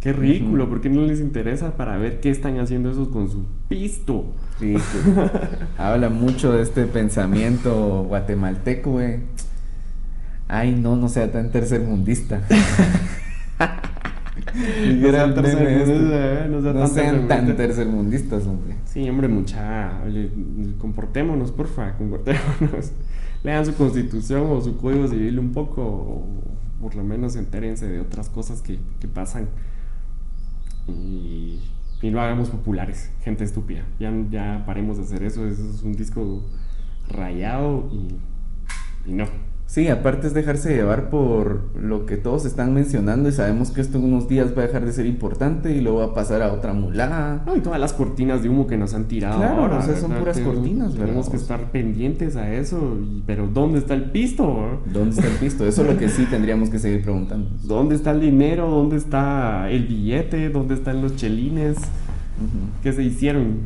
Qué 0.00 0.12
ridículo. 0.12 0.68
¿por 0.68 0.80
qué 0.80 0.90
no 0.90 1.02
les 1.02 1.20
interesa 1.20 1.76
para 1.76 1.96
ver 1.96 2.20
qué 2.20 2.30
están 2.30 2.58
haciendo 2.58 2.90
esos 2.90 3.08
con 3.08 3.28
su 3.30 3.44
pisto? 3.68 4.32
Sí, 4.58 4.76
habla 5.78 6.08
mucho 6.10 6.52
de 6.52 6.62
este 6.62 6.86
pensamiento 6.86 8.04
guatemalteco, 8.04 8.92
güey. 8.92 9.20
Ay, 10.48 10.72
no, 10.72 10.96
no 10.96 11.08
sea 11.08 11.30
tan 11.32 11.50
tercermundista. 11.50 12.42
No 14.54 15.10
sean 15.10 15.34
eh, 15.44 16.46
no 16.48 16.60
sean 16.62 16.74
No 16.74 16.80
tan 16.80 16.88
sean 16.88 17.28
tan 17.28 17.56
tercermundistas. 17.56 17.56
tercermundistas, 17.56 18.46
hombre. 18.46 18.76
Sí, 18.86 19.08
hombre, 19.08 19.28
mucha. 19.28 20.00
Oye, 20.04 20.30
comportémonos, 20.78 21.50
porfa, 21.52 21.96
comportémonos. 21.96 22.92
Lean 23.42 23.66
su 23.66 23.74
constitución 23.74 24.46
o 24.48 24.60
su 24.60 24.76
código 24.76 25.08
civil 25.08 25.38
un 25.38 25.52
poco, 25.52 25.82
o 25.82 26.26
por 26.80 26.94
lo 26.94 27.02
menos 27.02 27.36
entérense 27.36 27.88
de 27.88 28.00
otras 28.00 28.28
cosas 28.28 28.62
que, 28.62 28.78
que 29.00 29.08
pasan. 29.08 29.48
Y, 30.88 31.60
y 32.02 32.10
no 32.10 32.20
hagamos 32.20 32.50
populares, 32.50 33.10
gente 33.22 33.44
estúpida. 33.44 33.84
Ya, 33.98 34.12
ya 34.30 34.64
paremos 34.66 34.96
de 34.96 35.04
hacer 35.04 35.22
eso, 35.22 35.46
eso 35.46 35.68
es 35.70 35.82
un 35.82 35.92
disco 35.94 36.42
rayado 37.08 37.88
y, 37.92 39.10
y 39.10 39.12
no. 39.12 39.26
Sí, 39.66 39.88
aparte 39.88 40.28
es 40.28 40.34
dejarse 40.34 40.72
llevar 40.72 41.10
por 41.10 41.62
lo 41.76 42.06
que 42.06 42.16
todos 42.16 42.44
están 42.44 42.74
mencionando 42.74 43.28
y 43.28 43.32
sabemos 43.32 43.70
que 43.72 43.80
esto 43.80 43.98
en 43.98 44.04
unos 44.04 44.28
días 44.28 44.56
va 44.56 44.62
a 44.62 44.66
dejar 44.66 44.84
de 44.84 44.92
ser 44.92 45.06
importante 45.06 45.74
y 45.74 45.80
luego 45.80 45.98
va 45.98 46.04
a 46.04 46.14
pasar 46.14 46.42
a 46.42 46.52
otra 46.52 46.74
mulada. 46.74 47.42
No, 47.44 47.56
y 47.56 47.60
todas 47.60 47.80
las 47.80 47.92
cortinas 47.92 48.42
de 48.42 48.50
humo 48.50 48.66
que 48.68 48.76
nos 48.76 48.94
han 48.94 49.06
tirado. 49.08 49.38
Claro, 49.38 49.62
ahora, 49.62 49.78
o 49.78 49.82
sea, 49.82 49.96
son 49.96 50.10
¿verdad? 50.10 50.20
puras 50.20 50.36
Tenemos- 50.36 50.54
cortinas, 50.56 50.92
¿verdad? 50.92 51.06
Tenemos 51.06 51.28
que 51.30 51.36
estar 51.36 51.72
pendientes 51.72 52.36
a 52.36 52.52
eso. 52.54 52.96
y- 53.02 53.22
pero 53.26 53.48
¿dónde 53.48 53.78
está 53.78 53.94
el 53.94 54.10
pisto? 54.12 54.80
¿Dónde 54.92 55.16
está 55.16 55.26
el 55.26 55.34
pisto? 55.38 55.66
Eso 55.66 55.82
es 55.82 55.92
lo 55.92 55.98
que 55.98 56.08
sí 56.08 56.24
tendríamos 56.26 56.70
que 56.70 56.78
seguir 56.78 57.02
preguntando. 57.02 57.48
¿Dónde 57.64 57.96
está 57.96 58.12
el 58.12 58.20
dinero? 58.20 58.68
¿Dónde 58.70 58.96
está 58.96 59.68
el 59.70 59.86
billete? 59.88 60.50
¿Dónde 60.50 60.74
están 60.74 61.02
los 61.02 61.16
chelines? 61.16 61.78
Ujú. 61.78 62.80
¿Qué 62.82 62.92
se 62.92 63.02
hicieron? 63.02 63.60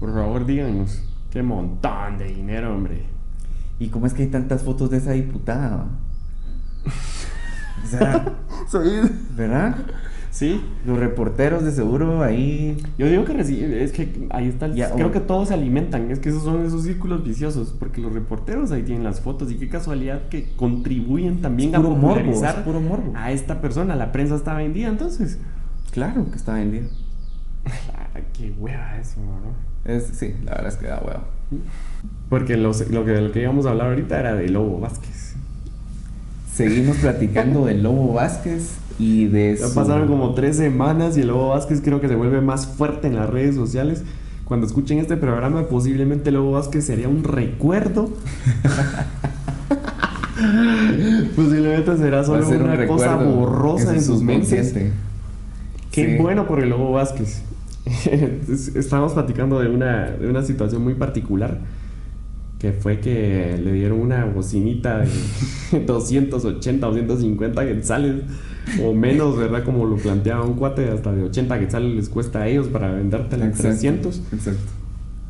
Por 0.00 0.12
favor, 0.12 0.44
díganos. 0.44 1.02
Qué 1.30 1.42
montón 1.42 2.18
de 2.18 2.26
dinero, 2.26 2.74
hombre. 2.74 3.15
¿Y 3.78 3.88
cómo 3.88 4.06
es 4.06 4.14
que 4.14 4.22
hay 4.22 4.28
tantas 4.28 4.62
fotos 4.62 4.90
de 4.90 4.98
esa 4.98 5.12
diputada? 5.12 5.86
O 7.84 7.88
sea, 7.88 8.36
¿verdad? 9.36 9.76
Sí. 10.36 10.62
Los 10.84 10.98
reporteros 10.98 11.64
de 11.64 11.72
seguro 11.72 12.22
ahí. 12.22 12.76
Yo 12.98 13.06
digo 13.08 13.24
que 13.24 13.32
recibe, 13.32 13.82
es 13.82 13.92
que 13.92 14.26
ahí 14.28 14.48
está 14.48 14.66
el, 14.66 14.74
Ya, 14.74 14.90
creo 14.90 15.10
que 15.10 15.20
todos 15.20 15.48
se 15.48 15.54
alimentan, 15.54 16.10
es 16.10 16.18
que 16.18 16.28
esos 16.28 16.42
son 16.42 16.62
esos 16.66 16.82
círculos 16.82 17.24
viciosos, 17.24 17.74
porque 17.78 18.02
los 18.02 18.12
reporteros 18.12 18.70
ahí 18.70 18.82
tienen 18.82 19.02
las 19.02 19.22
fotos 19.22 19.50
y 19.50 19.54
qué 19.54 19.70
casualidad 19.70 20.28
que 20.28 20.54
contribuyen 20.54 21.40
también 21.40 21.74
a 21.74 21.78
morbo, 21.78 21.94
popularizar 21.94 22.64
puro 22.64 22.82
morbo. 22.82 23.12
a 23.14 23.32
esta 23.32 23.62
persona, 23.62 23.96
la 23.96 24.12
prensa 24.12 24.34
está 24.34 24.52
vendida, 24.54 24.88
entonces. 24.88 25.38
Claro 25.90 26.30
que 26.30 26.36
está 26.36 26.54
vendido. 26.54 26.88
Ah, 27.96 28.20
qué 28.32 28.54
hueva 28.56 28.96
eso, 28.98 29.20
¿no? 29.20 29.52
Es, 29.90 30.04
sí, 30.14 30.34
la 30.44 30.52
verdad 30.52 30.68
es 30.68 30.76
que 30.76 30.86
da 30.86 31.02
huevo. 31.04 31.24
Porque 32.28 32.56
los- 32.56 32.90
lo 32.90 33.04
que, 33.04 33.20
lo 33.20 33.30
que 33.32 33.42
íbamos 33.42 33.66
a 33.66 33.70
hablar 33.70 33.88
ahorita 33.88 34.18
era 34.18 34.34
de 34.34 34.48
Lobo 34.48 34.80
Vázquez. 34.80 35.34
seguimos 36.52 36.96
platicando 36.96 37.66
del 37.66 37.82
Lobo 37.82 38.14
Vázquez 38.14 38.70
y 38.98 39.26
de 39.26 39.56
Ya 39.60 39.68
su- 39.68 39.74
pasaron 39.74 40.08
como 40.08 40.32
tres 40.34 40.56
semanas 40.56 41.16
y 41.18 41.20
el 41.20 41.26
Lobo 41.28 41.50
Vázquez 41.50 41.82
creo 41.84 42.00
que 42.00 42.08
se 42.08 42.14
vuelve 42.14 42.40
más 42.40 42.66
fuerte 42.66 43.08
en 43.08 43.16
las 43.16 43.28
redes 43.28 43.54
sociales. 43.54 44.02
Cuando 44.46 44.66
escuchen 44.66 44.98
este 44.98 45.16
programa, 45.18 45.66
posiblemente 45.68 46.30
Lobo 46.30 46.52
Vázquez 46.52 46.86
sería 46.86 47.08
un 47.08 47.24
recuerdo. 47.24 48.08
posiblemente 51.36 51.96
será 51.96 52.24
solo 52.24 52.44
ser 52.46 52.62
un 52.62 52.70
una 52.70 52.86
cosa 52.86 53.16
borrosa 53.16 53.94
en 53.94 54.00
su 54.02 54.14
sus 54.14 54.22
mentes. 54.22 54.72
Qué 55.90 56.16
Sí. 56.16 56.22
bueno 56.22 56.46
por 56.46 56.60
el 56.62 56.70
Lobo 56.70 56.92
Vázquez. 56.92 57.42
Es- 57.86 58.74
Estábamos 58.76 59.12
platicando 59.12 59.60
de 59.60 59.68
una, 59.68 60.10
de 60.10 60.28
una 60.28 60.42
situación 60.42 60.82
muy 60.82 60.94
particular, 60.94 61.58
que 62.58 62.72
fue 62.72 63.00
que 63.00 63.60
le 63.62 63.72
dieron 63.72 64.00
una 64.00 64.24
bocinita 64.24 64.98
de 65.72 65.80
280 65.86 66.88
o 66.88 66.92
150 66.94 67.66
quetzales, 67.66 68.22
o 68.82 68.92
menos, 68.94 69.36
¿verdad? 69.36 69.62
Como 69.64 69.84
lo 69.84 69.96
planteaba 69.96 70.44
un 70.44 70.54
cuate, 70.54 70.88
hasta 70.90 71.12
de 71.12 71.22
80 71.24 71.58
quetzales 71.60 71.94
les 71.94 72.08
cuesta 72.08 72.42
a 72.42 72.48
ellos 72.48 72.66
para 72.68 72.90
vendértela 72.92 73.44
en 73.44 73.50
Exacto, 73.50 73.68
300. 73.70 74.22
Exacto. 74.32 74.60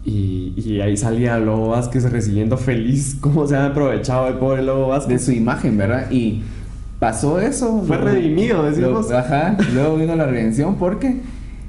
Y, 0.04 0.52
y 0.56 0.80
ahí 0.80 0.96
salía 0.96 1.36
Lobo 1.38 1.70
Vázquez 1.70 2.10
recibiendo 2.10 2.56
feliz 2.56 3.16
cómo 3.20 3.46
se 3.46 3.56
ha 3.56 3.66
aprovechado 3.66 4.28
el 4.28 4.34
pobre 4.34 4.62
Lobo 4.62 4.82
De 4.84 4.88
Vázquez. 4.90 5.24
su 5.24 5.32
imagen, 5.32 5.76
¿verdad? 5.76 6.10
Y 6.12 6.42
pasó 7.00 7.40
eso. 7.40 7.82
Fue 7.86 7.96
lo- 7.98 8.04
redimido, 8.04 8.58
lo- 8.62 8.70
decimos. 8.70 9.10
ajá, 9.10 9.56
luego 9.74 9.96
vino 9.96 10.14
la 10.14 10.26
redención 10.26 10.76
porque 10.76 11.20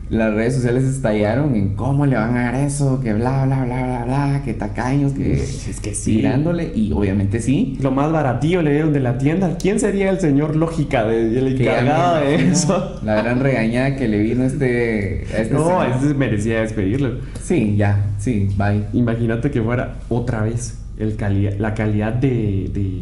las 0.10 0.34
redes 0.34 0.56
sociales 0.56 0.84
estallaron 0.86 1.54
en 1.56 1.76
cómo 1.76 2.06
le 2.06 2.16
van 2.16 2.38
a 2.38 2.44
dar 2.52 2.56
eso, 2.56 3.02
que 3.02 3.14
bla, 3.14 3.46
bla, 3.46 3.66
bla, 3.66 3.84
bla, 3.86 4.06
bla, 4.06 4.42
que 4.46 4.54
tacaños, 4.54 5.12
que 5.14 5.34
Es 5.34 5.80
que 5.82 5.94
sí. 5.94 6.16
tirándole. 6.18 6.72
Y 6.74 6.94
obviamente 6.94 7.42
sí. 7.42 7.78
Lo 7.82 7.92
más 7.92 8.12
baratillo 8.12 8.62
le 8.62 8.72
dieron 8.72 8.94
de 8.94 9.02
la 9.02 9.18
tienda. 9.18 9.58
¿Quién 9.58 9.80
sería 9.80 10.10
el 10.10 10.20
señor 10.22 10.56
lógica 10.56 11.04
de, 11.06 11.38
el 11.38 11.60
encargado 11.60 12.22
de 12.22 12.36
eso? 12.36 13.00
La 13.04 13.22
gran 13.22 13.42
regañada 13.42 13.96
que 13.98 14.08
le 14.08 14.20
vino 14.20 14.44
este, 14.46 15.26
a 15.34 15.40
este 15.42 15.54
No, 15.54 15.66
señor. 15.82 15.88
ese 16.04 16.14
merecía 16.14 16.62
despedirlo. 16.62 17.18
Sí, 17.44 17.76
ya, 17.78 18.06
sí, 18.18 18.48
bye. 18.58 18.84
Imagínate 18.94 19.52
que 19.52 19.62
fuera 19.62 19.96
otra 20.10 20.42
vez 20.44 20.80
el 20.98 21.18
cali- 21.18 21.58
la 21.60 21.74
calidad 21.74 22.14
de, 22.14 22.72
de, 22.74 23.02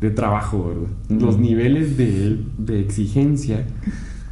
de 0.00 0.10
trabajo. 0.14 0.86
Los 1.08 1.38
niveles 1.38 1.96
de, 1.96 2.38
de 2.58 2.80
exigencia 2.80 3.64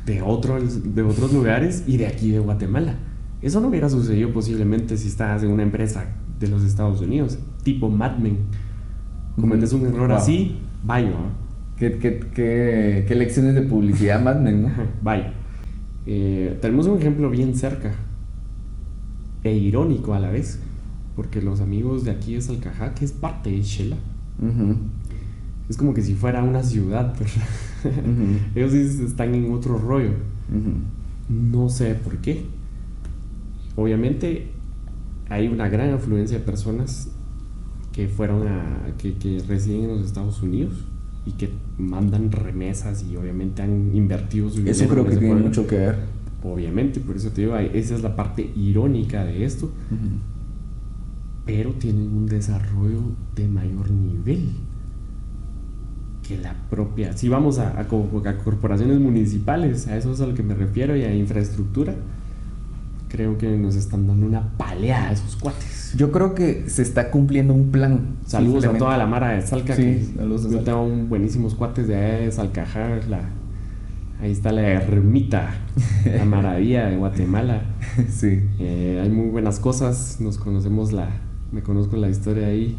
de 0.07 0.23
otros, 0.23 0.95
de 0.95 1.03
otros 1.03 1.33
lugares 1.33 1.85
y 1.87 1.97
de 1.97 2.07
aquí 2.07 2.31
de 2.31 2.39
Guatemala. 2.39 2.97
Eso 3.41 3.61
no 3.61 3.69
hubiera 3.69 3.89
sucedido 3.89 4.33
posiblemente 4.33 4.97
si 4.97 5.09
estás 5.09 5.43
en 5.43 5.51
una 5.51 5.63
empresa 5.63 6.05
de 6.39 6.49
los 6.49 6.63
Estados 6.65 7.01
Unidos, 7.01 7.39
tipo 7.63 7.89
Mad 7.89 8.19
Men. 8.19 8.39
Cometes 9.41 9.73
un 9.73 9.87
error 9.87 10.09
Wow. 10.09 10.17
así, 10.19 10.59
vaya. 10.85 11.11
¿Qué, 11.77 11.99
qué, 11.99 12.21
qué, 12.35 13.05
qué 13.09 13.15
lecciones 13.15 13.55
de 13.55 13.63
publicidad 13.63 14.23
más, 14.23 14.41
men, 14.41 14.63
no? 14.63 14.69
Bye. 15.03 15.33
Eh, 16.07 16.59
tenemos 16.61 16.87
un 16.87 16.99
ejemplo 16.99 17.31
bien 17.31 17.55
cerca 17.57 17.93
e 19.43 19.55
irónico 19.55 20.15
a 20.15 20.21
la 20.21 20.31
vez, 20.31 20.61
porque 21.17 21.41
los 21.43 21.61
amigos 21.61 22.05
de 22.05 22.11
aquí 22.13 22.35
de 22.35 22.41
Salcajá, 22.41 22.95
que 22.95 23.05
es 23.05 23.13
parte 23.13 23.51
de 23.51 23.63
Shela, 23.63 23.97
es 25.73 25.79
como 25.79 25.95
que 25.95 26.03
si 26.03 26.15
fuera 26.15 26.43
una 26.43 26.63
ciudad, 26.63 27.15
¿verdad? 27.19 27.99
Ujú. 28.07 28.39
Ellos 28.55 28.75
están 28.75 29.35
en 29.35 29.51
otro 29.53 29.79
rollo. 29.79 30.11
No 31.29 31.69
sé 31.71 31.95
por 31.95 32.19
qué. 32.19 32.45
Obviamente 33.77 34.49
hay 35.31 35.49
una 35.49 35.69
gran 35.69 35.95
afluencia 35.95 36.39
de 36.39 36.45
personas 36.45 37.09
que 37.93 38.07
fueron 38.07 38.47
a. 38.49 38.93
que, 38.99 39.15
que 39.15 39.39
residen 39.49 39.85
en 39.85 39.89
los 39.97 40.07
Estados 40.07 40.43
Unidos 40.43 40.75
y 41.25 41.33
que 41.33 41.51
mandan 41.79 42.31
remesas 42.33 43.05
y 43.11 43.17
obviamente 43.17 43.63
han 43.63 43.95
invertido 43.95 44.51
su 44.51 44.61
Eso 44.67 44.85
dinero 44.85 44.89
creo 44.91 45.05
en 45.05 45.11
que 45.11 45.17
tiene 45.17 45.29
pueblo. 45.33 45.49
mucho 45.49 45.67
que 45.67 45.77
ver. 45.77 45.97
Obviamente, 46.45 47.01
por 47.01 47.17
eso 47.17 47.31
te 47.31 47.43
digo, 47.43 47.57
esa 47.57 47.95
es 47.95 48.03
la 48.03 48.15
parte 48.17 48.51
irónica 48.57 49.25
de 49.25 49.45
esto, 49.45 49.67
Ujú. 49.67 50.17
pero 51.47 51.71
tienen 51.73 52.09
un 52.15 52.27
desarrollo 52.27 53.01
de 53.37 53.47
mayor 53.49 53.91
nivel 53.91 54.51
que 56.37 56.43
la 56.43 56.55
propia. 56.71 57.17
Si 57.17 57.29
vamos 57.29 57.59
a, 57.59 57.79
a 57.79 57.83
a 57.83 58.39
corporaciones 58.39 58.99
municipales, 58.99 59.87
a 59.89 59.97
eso 59.97 60.13
es 60.13 60.21
a 60.21 60.27
lo 60.27 60.35
que 60.35 60.43
me 60.43 60.55
refiero, 60.55 60.97
y 60.97 61.03
a 61.03 61.15
infraestructura, 61.15 61.95
creo 63.09 63.37
que 63.37 63.57
nos 63.59 63.77
están 63.77 64.07
dando 64.07 64.27
una 64.27 64.57
paleada 64.57 65.11
a 65.11 65.13
esos 65.13 65.37
cuates. 65.37 65.95
Yo 65.97 66.11
creo 66.11 66.35
que 66.35 66.69
se 66.69 66.83
está 66.83 67.11
cumpliendo 67.11 67.53
un 67.53 67.71
plan. 67.71 68.17
Saludos 68.27 68.65
a 68.65 68.73
toda 68.79 68.97
la 68.97 69.07
mara 69.07 69.31
de 69.31 69.43
Salca. 69.43 69.77
Sí, 69.77 70.15
que 70.17 70.51
yo 70.51 70.61
tengo 70.61 70.83
un 70.83 71.09
buenísimos 71.09 71.55
cuates 71.55 71.87
de 71.89 71.97
allá 71.97 72.19
de 72.21 72.33
Salcajar, 72.33 73.05
la, 73.09 73.21
ahí 74.23 74.33
está 74.33 74.53
la 74.53 74.63
ermita, 74.63 75.55
la 76.05 76.25
maravilla 76.25 76.87
de 76.87 76.97
Guatemala. 76.97 77.63
sí. 78.09 78.41
Eh, 78.59 79.01
hay 79.03 79.11
muy 79.11 79.29
buenas 79.29 79.61
cosas, 79.61 80.17
nos 80.21 80.39
conocemos 80.39 80.93
la, 80.93 81.11
me 81.53 81.63
conozco 81.63 81.97
la 81.97 82.09
historia 82.09 82.47
ahí 82.47 82.79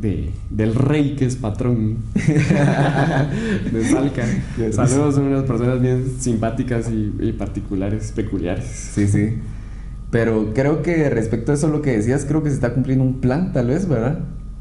de, 0.00 0.30
del 0.50 0.74
rey 0.74 1.16
que 1.16 1.26
es 1.26 1.36
patrón 1.36 1.96
de 2.14 3.84
Salca. 3.84 4.24
Saludos, 4.72 5.14
son 5.14 5.24
unas 5.24 5.44
personas 5.44 5.80
bien 5.80 6.04
simpáticas 6.18 6.90
y, 6.90 7.12
y 7.20 7.32
particulares, 7.32 8.12
peculiares. 8.12 8.66
Sí, 8.66 9.06
sí. 9.06 9.34
Pero 10.10 10.52
creo 10.54 10.82
que 10.82 11.10
respecto 11.10 11.50
a 11.50 11.56
eso 11.56 11.68
lo 11.68 11.82
que 11.82 11.90
decías, 11.96 12.24
creo 12.24 12.42
que 12.42 12.48
se 12.48 12.54
está 12.54 12.72
cumpliendo 12.72 13.04
un 13.04 13.20
plan, 13.20 13.52
tal 13.52 13.66
vez, 13.66 13.88
¿verdad? 13.88 14.20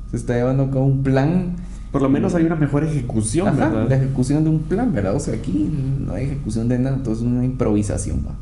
Se 0.09 0.17
está 0.17 0.33
llevando 0.33 0.63
a 0.63 0.71
cabo 0.71 0.85
un 0.85 1.03
plan. 1.03 1.55
Por 1.91 2.01
lo 2.01 2.09
menos 2.09 2.33
hay 2.33 2.43
una 2.43 2.55
mejor 2.55 2.83
ejecución, 2.83 3.47
Ajá, 3.47 3.69
¿verdad? 3.69 3.89
la 3.89 3.95
ejecución 3.97 4.43
de 4.43 4.49
un 4.49 4.63
plan, 4.63 4.91
¿verdad? 4.91 5.15
O 5.15 5.19
sea, 5.19 5.35
aquí 5.35 5.71
no 5.99 6.13
hay 6.13 6.25
ejecución 6.25 6.67
de 6.69 6.79
nada, 6.79 6.97
todo 7.03 7.13
es 7.13 7.21
una 7.21 7.45
improvisación, 7.45 8.25
va. 8.27 8.33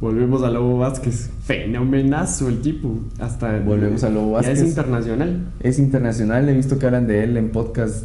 Volvemos 0.00 0.42
a 0.42 0.50
Lobo 0.50 0.78
Vázquez. 0.78 1.30
Fenomenazo 1.44 2.48
el 2.48 2.60
tipo. 2.60 2.98
Hasta 3.18 3.58
Volvemos 3.60 4.04
a 4.04 4.10
Lobo 4.10 4.32
Ya 4.34 4.40
es 4.40 4.46
Vázquez. 4.48 4.68
internacional. 4.68 5.46
Es 5.60 5.78
internacional, 5.78 6.48
he 6.48 6.52
visto 6.54 6.78
que 6.78 6.86
hablan 6.86 7.06
de 7.06 7.24
él 7.24 7.36
en 7.36 7.50
podcast 7.50 8.04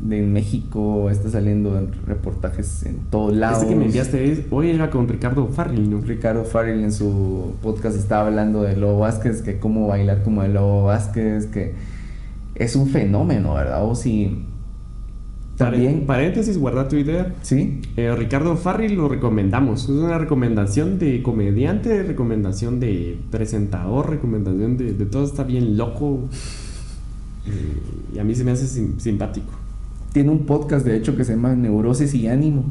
de 0.00 0.22
México, 0.22 1.10
está 1.10 1.28
saliendo 1.28 1.76
en 1.78 1.90
reportajes 2.06 2.86
en 2.86 3.00
todos 3.10 3.36
lados. 3.36 3.58
Este 3.58 3.74
que 3.74 3.78
me 3.78 3.84
enviaste 3.84 4.32
es- 4.32 4.40
hoy 4.50 4.70
era 4.70 4.88
con 4.88 5.06
Ricardo 5.08 5.46
Farrell, 5.48 5.90
¿no? 5.90 6.00
Ricardo 6.00 6.44
Farrell 6.44 6.82
en 6.82 6.92
su 6.92 7.52
podcast 7.62 7.98
estaba 7.98 8.28
hablando 8.28 8.62
de 8.62 8.74
Lobo 8.76 9.00
Vázquez, 9.00 9.42
que 9.42 9.58
cómo 9.58 9.86
bailar 9.88 10.22
como 10.22 10.42
el 10.42 10.54
Lobo 10.54 10.84
Vázquez, 10.84 11.46
que 11.48 11.74
es 12.54 12.76
un 12.76 12.88
fenómeno, 12.88 13.54
¿verdad? 13.54 13.84
O 13.84 13.94
si 13.94 14.46
también, 15.58 16.06
Paréntesis, 16.06 16.56
guarda 16.56 16.88
tu 16.88 16.96
idea. 16.96 17.34
sí, 17.42 17.80
Eh, 17.96 18.14
Ricardo 18.16 18.56
Farrell 18.56 18.94
lo 18.94 19.08
recomendamos. 19.08 19.82
Es 19.84 19.88
una 19.90 20.16
recomendación 20.18 20.98
de 20.98 21.22
comediante, 21.22 22.02
recomendación 22.04 22.78
de 22.80 23.18
presentador, 23.30 24.08
recomendación 24.08 24.76
de, 24.76 24.92
de 24.94 25.04
todo. 25.06 25.24
Está 25.24 25.42
bien 25.44 25.76
loco. 25.76 26.20
Eh, 27.46 27.50
y 28.14 28.18
a 28.18 28.24
mí 28.24 28.34
se 28.34 28.44
me 28.44 28.52
hace 28.52 28.66
sim- 28.66 28.98
simpático. 28.98 29.52
tiene 30.12 30.30
un 30.30 30.46
podcast 30.46 30.84
de 30.86 30.96
hecho 30.96 31.16
que 31.16 31.24
se 31.24 31.32
llama 31.32 31.54
Neurosis 31.54 32.14
y 32.14 32.28
Ánimo, 32.28 32.64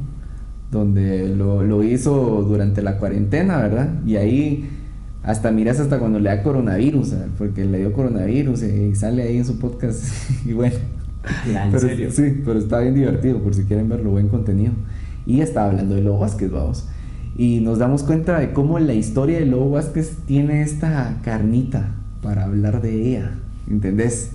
donde 0.72 1.36
lo, 1.36 1.64
lo 1.64 1.84
hizo 1.84 2.44
durante 2.48 2.82
la 2.82 2.98
cuarentena, 2.98 3.58
¿verdad? 3.58 4.02
Y 4.06 4.16
ahí 4.18 4.70
hasta 5.24 5.52
miras 5.52 5.80
hasta 5.80 6.00
cuando 6.00 6.20
le 6.20 6.30
da 6.30 6.42
coronavirus, 6.44 7.14
porque 7.38 7.66
le 7.66 7.80
dio 7.80 7.94
coronavirus 7.94 8.64
y 8.64 8.96
sale 8.96 9.24
ahí 9.24 9.38
en 9.38 9.46
su 9.46 9.60
podcast 9.60 10.04
y 10.46 10.54
bueno. 10.54 10.76
¿En 11.48 11.72
Pero- 11.72 11.80
serio? 11.80 12.12
Sí, 12.12 12.42
pero 12.46 12.60
está 12.60 12.80
bien 12.80 12.96
divertido 12.96 13.40
por 13.42 13.54
si 13.54 13.64
quieren 13.64 13.90
verlo, 13.90 14.12
buen 14.12 14.28
contenido. 14.30 14.74
Y 15.26 15.42
estaba 15.42 15.70
hablando 15.70 15.96
de 15.96 16.02
Lobo 16.04 16.20
Vázquez, 16.20 16.52
vamos. 16.52 16.88
Y 17.38 17.60
nos 17.60 17.78
damos 17.80 18.04
cuenta 18.04 18.40
de 18.40 18.52
cómo 18.54 18.80
la 18.80 18.94
historia 18.94 19.40
de 19.40 19.46
Lobo 19.46 19.72
Vázquez 19.72 20.18
tiene 20.26 20.62
esta 20.62 21.20
carnita 21.24 21.92
para 22.24 22.46
hablar 22.46 22.82
de 22.82 23.10
ella, 23.10 23.32
¿entendés? 23.70 24.32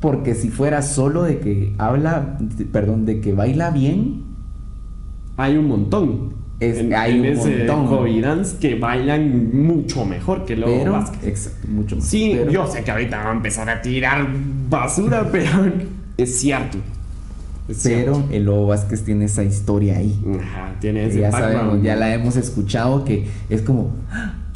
Porque 0.00 0.34
si 0.36 0.48
fuera 0.50 0.82
solo 0.82 1.24
de 1.24 1.40
que 1.40 1.74
habla, 1.78 2.38
perdón, 2.72 3.04
de 3.04 3.20
que 3.20 3.32
baila 3.34 3.70
bien, 3.70 4.22
Hay 5.36 5.56
un 5.56 5.66
montón. 5.68 6.37
Es- 6.60 6.78
en, 6.78 6.92
hay 6.94 7.12
en 7.14 7.20
un 7.20 7.26
ese 7.26 7.66
montón. 7.68 8.20
Dance 8.22 8.56
que 8.58 8.74
bailan 8.74 9.50
mucho 9.64 10.04
mejor 10.04 10.44
que 10.44 10.56
Lobo 10.56 10.76
pero, 10.78 11.04
exacto, 11.22 11.68
mucho 11.68 11.96
más. 11.96 12.04
Sí, 12.04 12.32
Pero- 12.36 12.50
yo 12.50 12.66
sé 12.66 12.82
que 12.82 12.90
ahorita 12.90 13.16
va 13.22 13.30
a 13.30 13.34
empezar 13.34 13.70
a 13.70 13.80
tirar 13.80 14.26
basura, 14.68 15.28
pero 15.32 15.50
es 16.16 16.38
cierto. 16.40 16.78
Es 17.68 17.80
pero 17.84 18.14
cierto. 18.16 18.34
el 18.34 18.44
Lobo 18.44 18.66
Vázquez 18.68 19.04
tiene 19.04 19.26
esa 19.26 19.44
historia 19.44 19.98
ahí. 19.98 20.18
Ajá, 20.40 20.72
tiene 20.80 21.06
ese 21.06 21.20
ya 21.20 21.30
sabemos, 21.30 21.82
ya 21.82 21.94
la 21.96 22.12
hemos 22.14 22.34
escuchado 22.36 23.04
que 23.04 23.28
es 23.50 23.60
como, 23.62 23.90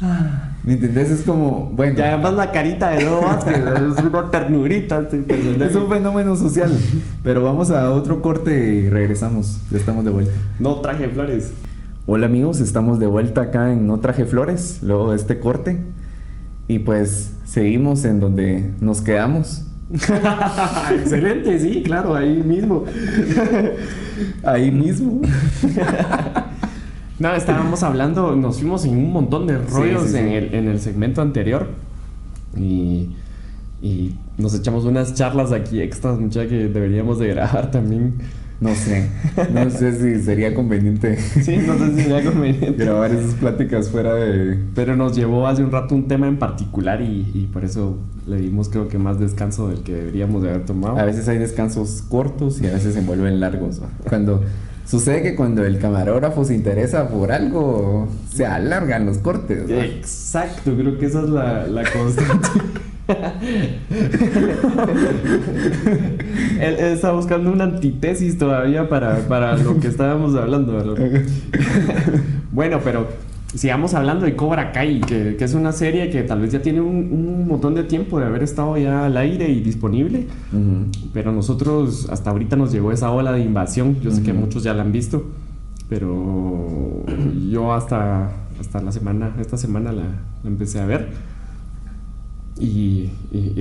ah, 0.01 0.49
¿me 0.63 0.73
entendés? 0.73 1.11
Es 1.11 1.21
como, 1.21 1.71
bueno, 1.75 1.97
Y 1.97 2.01
además 2.01 2.33
la 2.33 2.51
carita 2.51 2.89
de 2.89 3.03
Lobo 3.05 3.21
Vázquez 3.21 3.55
es 3.97 4.03
una 4.03 4.31
ternurita. 4.31 5.07
personaje. 5.07 5.65
es 5.69 5.75
un 5.75 5.89
fenómeno 5.89 6.35
social. 6.35 6.71
Pero 7.23 7.43
vamos 7.43 7.69
a 7.69 7.91
otro 7.91 8.19
corte 8.21 8.73
y 8.73 8.89
regresamos. 8.89 9.59
Ya 9.71 9.77
estamos 9.77 10.03
de 10.03 10.09
vuelta. 10.11 10.33
No 10.59 10.77
traje 10.81 11.07
flores. 11.07 11.53
Hola 12.05 12.25
amigos, 12.25 12.59
estamos 12.59 12.99
de 12.99 13.07
vuelta 13.07 13.43
acá 13.43 13.71
en 13.71 13.87
No 13.87 14.01
Traje 14.01 14.25
Flores, 14.25 14.79
luego 14.83 15.11
de 15.11 15.15
este 15.15 15.39
corte. 15.39 15.79
Y 16.67 16.79
pues 16.79 17.31
seguimos 17.45 18.03
en 18.03 18.19
donde 18.19 18.73
nos 18.81 19.01
quedamos. 19.01 19.65
Excelente, 20.91 21.57
sí, 21.59 21.81
claro, 21.81 22.13
ahí 22.13 22.43
mismo. 22.43 22.83
ahí 24.43 24.69
mismo. 24.69 25.21
no, 27.19 27.33
estábamos 27.35 27.83
hablando, 27.83 28.35
nos 28.35 28.59
fuimos 28.59 28.83
en 28.83 28.97
un 28.97 29.13
montón 29.13 29.47
de 29.47 29.57
rollos 29.57 30.13
En, 30.13 30.27
el, 30.27 30.53
en 30.55 30.67
el 30.67 30.81
segmento 30.81 31.21
anterior. 31.21 31.69
Y 32.57 33.11
y 33.83 34.15
nos 34.37 34.55
echamos 34.55 34.85
unas 34.85 35.13
charlas 35.13 35.51
aquí 35.51 35.81
extras, 35.81 36.17
mucha 36.17 36.47
que 36.47 36.69
deberíamos 36.69 37.19
de 37.19 37.27
grabar 37.27 37.69
también. 37.69 38.13
No 38.59 38.73
sé, 38.75 39.09
no 39.51 39.69
sé 39.69 39.91
si 39.99 40.23
sería 40.23 40.53
conveniente. 40.53 41.17
Sí, 41.17 41.57
no 41.57 41.77
sé 41.77 41.95
si 41.95 42.01
sería 42.03 42.23
conveniente. 42.23 42.85
Grabar 42.85 43.11
esas 43.11 43.33
pláticas 43.35 43.89
fuera 43.89 44.13
de... 44.13 44.57
Pero 44.73 44.95
nos 44.95 45.15
llevó 45.15 45.47
hace 45.47 45.63
un 45.63 45.71
rato 45.71 45.95
un 45.95 46.07
tema 46.07 46.27
en 46.27 46.37
particular 46.37 47.01
y, 47.01 47.29
y, 47.33 47.49
por 47.51 47.65
eso 47.65 47.97
le 48.25 48.37
dimos 48.37 48.69
creo 48.69 48.87
que 48.87 48.97
más 48.97 49.19
descanso 49.19 49.67
del 49.67 49.81
que 49.81 49.93
deberíamos 49.93 50.43
de 50.43 50.49
haber 50.49 50.65
tomado. 50.65 50.97
A 50.97 51.03
veces 51.03 51.27
hay 51.27 51.39
descansos 51.39 52.03
cortos 52.07 52.61
y 52.61 52.67
a 52.67 52.73
veces 52.73 52.93
se 52.93 53.01
vuelven 53.01 53.39
largos. 53.39 53.81
Cuando 54.07 54.41
sucede 54.85 55.21
que 55.21 55.35
cuando 55.35 55.65
el 55.65 55.79
camarógrafo 55.79 56.45
se 56.45 56.55
interesa 56.55 57.09
por 57.09 57.31
algo, 57.31 58.07
se 58.33 58.45
alargan 58.45 59.05
los 59.05 59.17
cortes. 59.17 59.69
Exacto, 59.69 60.73
creo 60.75 60.97
que 60.97 61.07
esa 61.07 61.21
es 61.23 61.29
la, 61.29 61.67
la 61.67 61.83
constante. 61.91 62.49
él, 66.59 66.75
está 66.79 67.11
buscando 67.11 67.51
una 67.51 67.65
antítesis 67.65 68.37
todavía 68.37 68.87
para, 68.87 69.57
lo 69.57 69.79
que 69.79 69.87
estábamos 69.87 70.35
hablando. 70.35 70.73
bueno, 72.51 72.79
pero 72.83 73.07
sigamos 73.53 73.93
hablando 73.93 74.25
de 74.25 74.35
Cobra 74.35 74.71
Kai, 74.71 75.01
que, 75.01 75.37
es 75.37 75.53
una 75.53 75.73
serie 75.73 76.09
que 76.09 76.23
tal 76.23 76.41
vez 76.41 76.53
ya 76.53 76.61
tiene 76.61 76.81
un, 76.81 77.47
montón 77.47 77.75
de 77.75 77.83
tiempo 77.83 78.19
de 78.19 78.25
haber 78.25 78.43
estado 78.43 78.77
ya 78.77 79.05
al 79.05 79.17
aire 79.17 79.49
y 79.49 79.61
disponible. 79.61 80.27
Pero 81.13 81.33
nosotros 81.33 82.07
hasta 82.09 82.29
ahorita 82.29 82.55
nos 82.55 82.71
llegó 82.71 82.91
esa 82.91 83.11
ola 83.11 83.33
de 83.33 83.41
invasión. 83.41 83.99
Yo 84.01 84.11
sé 84.11 84.23
que 84.23 84.33
muchos 84.33 84.63
ya 84.63 84.73
la 84.73 84.83
han 84.83 84.93
visto. 84.93 85.25
Pero 85.89 87.03
yo 87.51 87.73
hasta, 87.73 88.31
hasta 88.59 88.81
la 88.81 88.93
semana, 88.93 89.35
esta 89.39 89.57
semana 89.57 89.91
la 89.91 90.05
empecé 90.45 90.79
a 90.79 90.85
ver. 90.85 91.09
Y, 92.59 93.09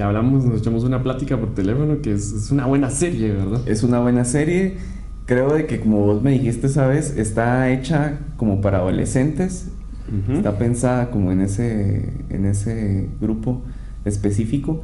hablamos, 0.02 0.44
nos 0.44 0.60
echamos 0.60 0.84
una 0.84 1.02
plática 1.02 1.38
por 1.38 1.54
teléfono 1.54 2.02
que 2.02 2.12
es, 2.12 2.50
una 2.50 2.66
buena 2.66 2.90
serie, 2.90 3.32
¿verdad? 3.32 3.60
Es 3.66 3.82
una 3.82 4.00
buena 4.00 4.24
serie. 4.24 4.76
Creo 5.26 5.54
de 5.54 5.66
que 5.66 5.80
como 5.80 6.00
vos 6.00 6.22
me 6.22 6.32
dijiste 6.32 6.66
esa 6.66 6.86
vez, 6.86 7.16
está 7.16 7.70
hecha 7.70 8.18
como 8.36 8.60
para 8.60 8.78
adolescentes. 8.78 9.68
Está 10.30 10.58
pensada 10.58 11.10
como 11.10 11.32
en 11.32 11.40
ese, 11.40 12.12
en 12.28 12.44
ese 12.44 13.08
grupo 13.20 13.62
específico. 14.04 14.82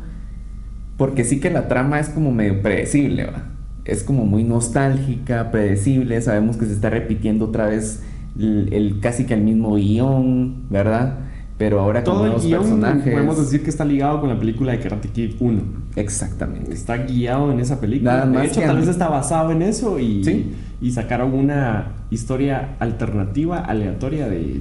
Porque 0.97 1.25
sí 1.25 1.39
que 1.39 1.51
la 1.51 1.69
trama 1.69 2.01
es 2.01 2.09
como 2.09 2.33
medio 2.33 2.63
predecible, 2.63 3.27
¿va? 3.27 3.51
Es 3.85 4.03
como 4.03 4.25
muy 4.25 4.43
nostálgica, 4.43 5.51
predecible. 5.51 6.21
Sabemos 6.23 6.57
que 6.57 6.65
se 6.65 6.73
está 6.73 6.89
repitiendo 6.89 7.47
otra 7.47 7.67
vez 7.67 8.03
el 8.39 8.99
casi 9.03 9.25
que 9.25 9.35
el 9.35 9.43
mismo 9.43 9.75
guion, 9.75 10.69
¿verdad? 10.71 11.28
Pero 11.59 11.81
ahora 11.81 12.05
Todo 12.05 12.21
con 12.21 12.27
nuevos 12.27 12.47
personajes. 12.47 13.13
Podemos 13.13 13.37
decir 13.37 13.65
que 13.65 13.71
está 13.71 13.85
ligado 13.85 14.21
con 14.21 14.29
la 14.29 14.39
película 14.39 14.73
de 14.73 14.79
Karate 14.79 15.09
Kid 15.09 15.35
1. 15.41 15.61
Exactamente. 15.97 16.73
Está 16.73 16.99
guiado 16.99 17.51
en 17.53 17.59
esa 17.59 17.81
película. 17.81 18.25
de 18.25 18.47
hecho, 18.47 18.61
tal 18.61 18.79
vez 18.79 18.89
está 18.89 19.09
basado 19.09 19.51
en 19.51 19.63
eso 19.63 19.99
y, 19.99 20.55
y 20.81 20.91
sacaron 20.93 21.35
una 21.35 21.97
historia 22.11 22.77
alternativa, 22.79 23.59
aleatoria 23.59 24.29
de, 24.29 24.61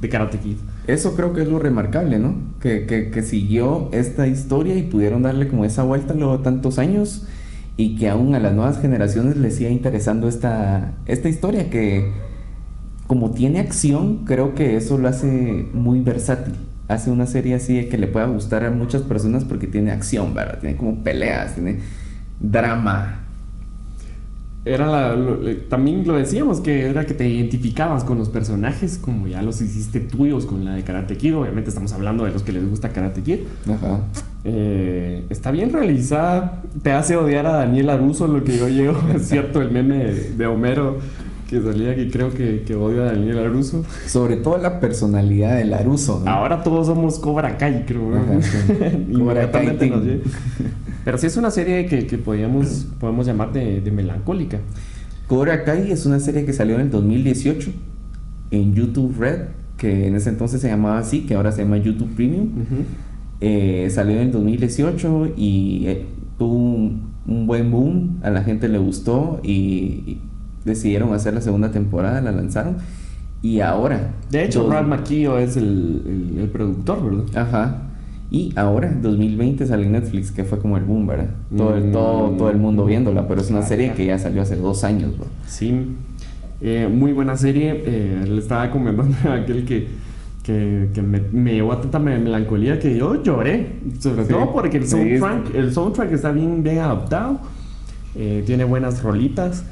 de, 0.00 0.08
Karate 0.08 0.38
Kid. 0.38 0.56
Eso 0.86 1.16
creo 1.16 1.32
que 1.32 1.42
es 1.42 1.48
lo 1.48 1.58
remarcable, 1.58 2.20
¿no? 2.20 2.36
Que, 2.60 2.86
que, 2.86 3.10
que, 3.10 3.22
siguió 3.22 3.88
esta 3.92 4.28
historia 4.28 4.76
y 4.76 4.82
pudieron 4.82 5.22
darle 5.22 5.48
como 5.48 5.64
esa 5.64 5.82
vuelta 5.82 6.14
luego 6.14 6.38
tantos 6.38 6.78
años 6.78 7.26
y 7.76 7.96
que 7.96 8.08
aún 8.08 8.34
a 8.34 8.38
las 8.38 8.52
nuevas 8.52 8.80
generaciones 8.80 9.36
les 9.36 9.56
siga 9.56 9.70
interesando 9.70 10.28
esta, 10.28 10.92
esta 11.06 11.28
historia 11.28 11.70
que 11.70 12.12
como 13.12 13.30
tiene 13.30 13.60
acción, 13.60 14.24
creo 14.24 14.54
que 14.54 14.74
eso 14.74 14.96
lo 14.96 15.06
hace 15.06 15.66
muy 15.74 16.00
versátil. 16.00 16.54
Hace 16.88 17.10
una 17.10 17.26
serie 17.26 17.54
así 17.54 17.84
que 17.90 17.98
le 17.98 18.06
pueda 18.06 18.24
gustar 18.24 18.64
a 18.64 18.70
muchas 18.70 19.02
personas 19.02 19.44
porque 19.44 19.66
tiene 19.66 19.90
acción, 19.90 20.32
¿verdad? 20.32 20.60
Tiene 20.60 20.78
como 20.78 21.04
peleas, 21.04 21.52
tiene 21.52 21.80
drama. 22.40 23.20
Era 24.64 25.14
también 25.68 26.06
lo 26.06 26.14
decíamos 26.14 26.62
que 26.62 26.86
era 26.86 27.04
que 27.04 27.12
te 27.12 27.28
identificabas 27.28 28.02
con 28.02 28.16
los 28.16 28.30
personajes 28.30 28.96
como 28.96 29.28
ya 29.28 29.42
los 29.42 29.60
hiciste 29.60 30.00
tuyos 30.00 30.46
con 30.46 30.64
la 30.64 30.72
de 30.72 30.82
Karate 30.82 31.18
Kid. 31.18 31.36
Obviamente 31.36 31.68
estamos 31.68 31.92
hablando 31.92 32.24
de 32.24 32.30
los 32.30 32.42
que 32.42 32.52
les 32.52 32.66
gusta 32.66 32.94
Karate 32.94 33.20
Kid. 33.20 33.40
Ajá. 33.68 34.00
Eh, 34.44 35.26
está 35.28 35.50
bien 35.50 35.70
realizada. 35.70 36.62
Te 36.82 36.92
hace 36.92 37.18
odiar 37.18 37.44
a 37.44 37.56
Daniel 37.56 37.90
Aruso, 37.90 38.26
lo 38.26 38.42
que 38.42 38.56
yo 38.56 38.70
llego. 38.70 38.98
Es 39.14 39.26
cierto, 39.28 39.60
el 39.60 39.70
meme 39.70 40.02
de 40.02 40.46
Homero 40.46 40.96
que 41.52 41.60
salía 41.60 41.94
que 41.94 42.10
creo 42.10 42.30
que, 42.32 42.62
que 42.66 42.74
odio 42.74 43.02
a 43.02 43.12
Daniel 43.12 43.40
Aruso. 43.40 43.84
Sobre 44.06 44.36
todo 44.36 44.56
la 44.56 44.80
personalidad 44.80 45.58
de 45.58 45.66
Laruso. 45.66 46.22
Ahora 46.26 46.62
todos 46.62 46.86
somos 46.86 47.18
Cobra 47.18 47.58
Kai, 47.58 47.84
creo. 47.84 48.10
Cobra 49.12 49.50
Kai. 49.50 50.22
Pero 51.04 51.18
sí 51.18 51.26
es 51.26 51.36
una 51.36 51.50
serie 51.50 51.84
que, 51.84 52.06
que 52.06 52.16
podíamos, 52.16 52.86
podemos 52.98 53.26
llamar 53.26 53.52
de, 53.52 53.82
de, 53.82 53.90
melancólica. 53.90 54.60
Cobra 55.28 55.62
Kai 55.64 55.92
es 55.92 56.06
una 56.06 56.20
serie 56.20 56.46
que 56.46 56.54
salió 56.54 56.76
en 56.76 56.82
el 56.82 56.90
2018 56.90 57.70
en 58.50 58.74
YouTube 58.74 59.14
Red, 59.18 59.40
que 59.76 60.06
en 60.06 60.14
ese 60.14 60.30
entonces 60.30 60.58
se 60.58 60.68
llamaba 60.68 60.98
así, 60.98 61.26
que 61.26 61.34
ahora 61.34 61.52
se 61.52 61.64
llama 61.64 61.76
YouTube 61.76 62.14
Premium. 62.14 62.48
Eh, 63.42 63.88
salió 63.90 64.16
en 64.16 64.28
el 64.28 64.32
2018 64.32 65.34
y 65.36 65.84
eh, 65.86 66.06
tuvo 66.38 66.54
un, 66.54 67.12
un, 67.26 67.46
buen 67.46 67.70
boom, 67.70 68.20
a 68.22 68.30
la 68.30 68.42
gente 68.42 68.68
le 68.68 68.78
gustó 68.78 69.40
y 69.42 70.18
decidieron 70.64 71.12
hacer 71.14 71.34
la 71.34 71.40
segunda 71.40 71.70
temporada, 71.70 72.20
la 72.20 72.32
lanzaron. 72.32 72.76
Y 73.42 73.60
ahora. 73.60 74.12
De 74.30 74.44
hecho, 74.44 74.66
Brad 74.66 74.86
McKeough 74.86 75.38
es 75.38 75.56
el, 75.56 76.36
el, 76.38 76.48
productor, 76.48 77.04
¿verdad? 77.04 77.36
Ajá. 77.36 77.82
Y 78.30 78.52
ahora, 78.56 78.96
2020, 79.02 79.66
sale 79.66 79.86
Netflix, 79.88 80.30
que 80.30 80.44
fue 80.44 80.58
como 80.58 80.76
el 80.76 80.84
boom, 80.84 81.06
¿verdad? 81.06 81.30
Todo, 81.54 81.76
el, 81.76 81.92
todo, 81.92 82.30
todo 82.30 82.50
el 82.50 82.56
mundo 82.56 82.86
viéndola, 82.86 83.28
pero 83.28 83.40
es 83.40 83.50
una 83.50 83.62
serie 83.62 83.92
que 83.92 84.06
ya 84.06 84.18
salió 84.18 84.40
hace 84.40 84.56
dos 84.56 84.84
años, 84.84 85.18
bro. 85.18 85.26
Sí. 85.46 85.88
Eh, 86.62 86.88
muy 86.90 87.12
buena 87.12 87.36
serie. 87.36 87.82
Eh, 87.84 88.24
le 88.26 88.38
estaba 88.38 88.70
comentando 88.70 89.14
a 89.28 89.34
aquel 89.34 89.66
que, 89.66 89.88
que, 90.44 90.88
que 90.94 91.02
me, 91.02 91.20
me, 91.32 91.54
llevó 91.54 91.72
a 91.72 91.80
tanta 91.80 91.98
melancolía 91.98 92.78
que 92.78 92.96
yo 92.96 93.22
lloré. 93.22 93.80
Sobre 93.98 94.24
todo 94.24 94.52
porque 94.52 94.78
el 94.78 94.86
soundtrack, 94.86 95.54
el 95.54 95.72
soundtrack 95.72 96.12
está 96.12 96.30
bien, 96.30 96.62
bien 96.62 96.78
adaptado. 96.78 97.40
Eh, 98.14 98.44
tiene 98.46 98.64
buenas 98.64 99.02
rolitas. 99.02 99.64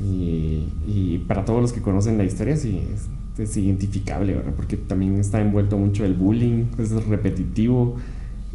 Y, 0.00 1.18
para 1.28 1.44
todos 1.44 1.60
los 1.60 1.72
que 1.72 1.80
conocen 1.80 2.18
la 2.18 2.24
historia, 2.24 2.56
sí, 2.56 2.80
es, 3.38 3.56
identificable, 3.56 4.34
¿verdad? 4.34 4.52
Porque 4.54 4.76
también 4.76 5.18
está 5.18 5.40
envuelto 5.40 5.76
mucho 5.78 6.04
el 6.04 6.14
bullying, 6.14 6.66
es 6.78 6.90
repetitivo 7.06 7.96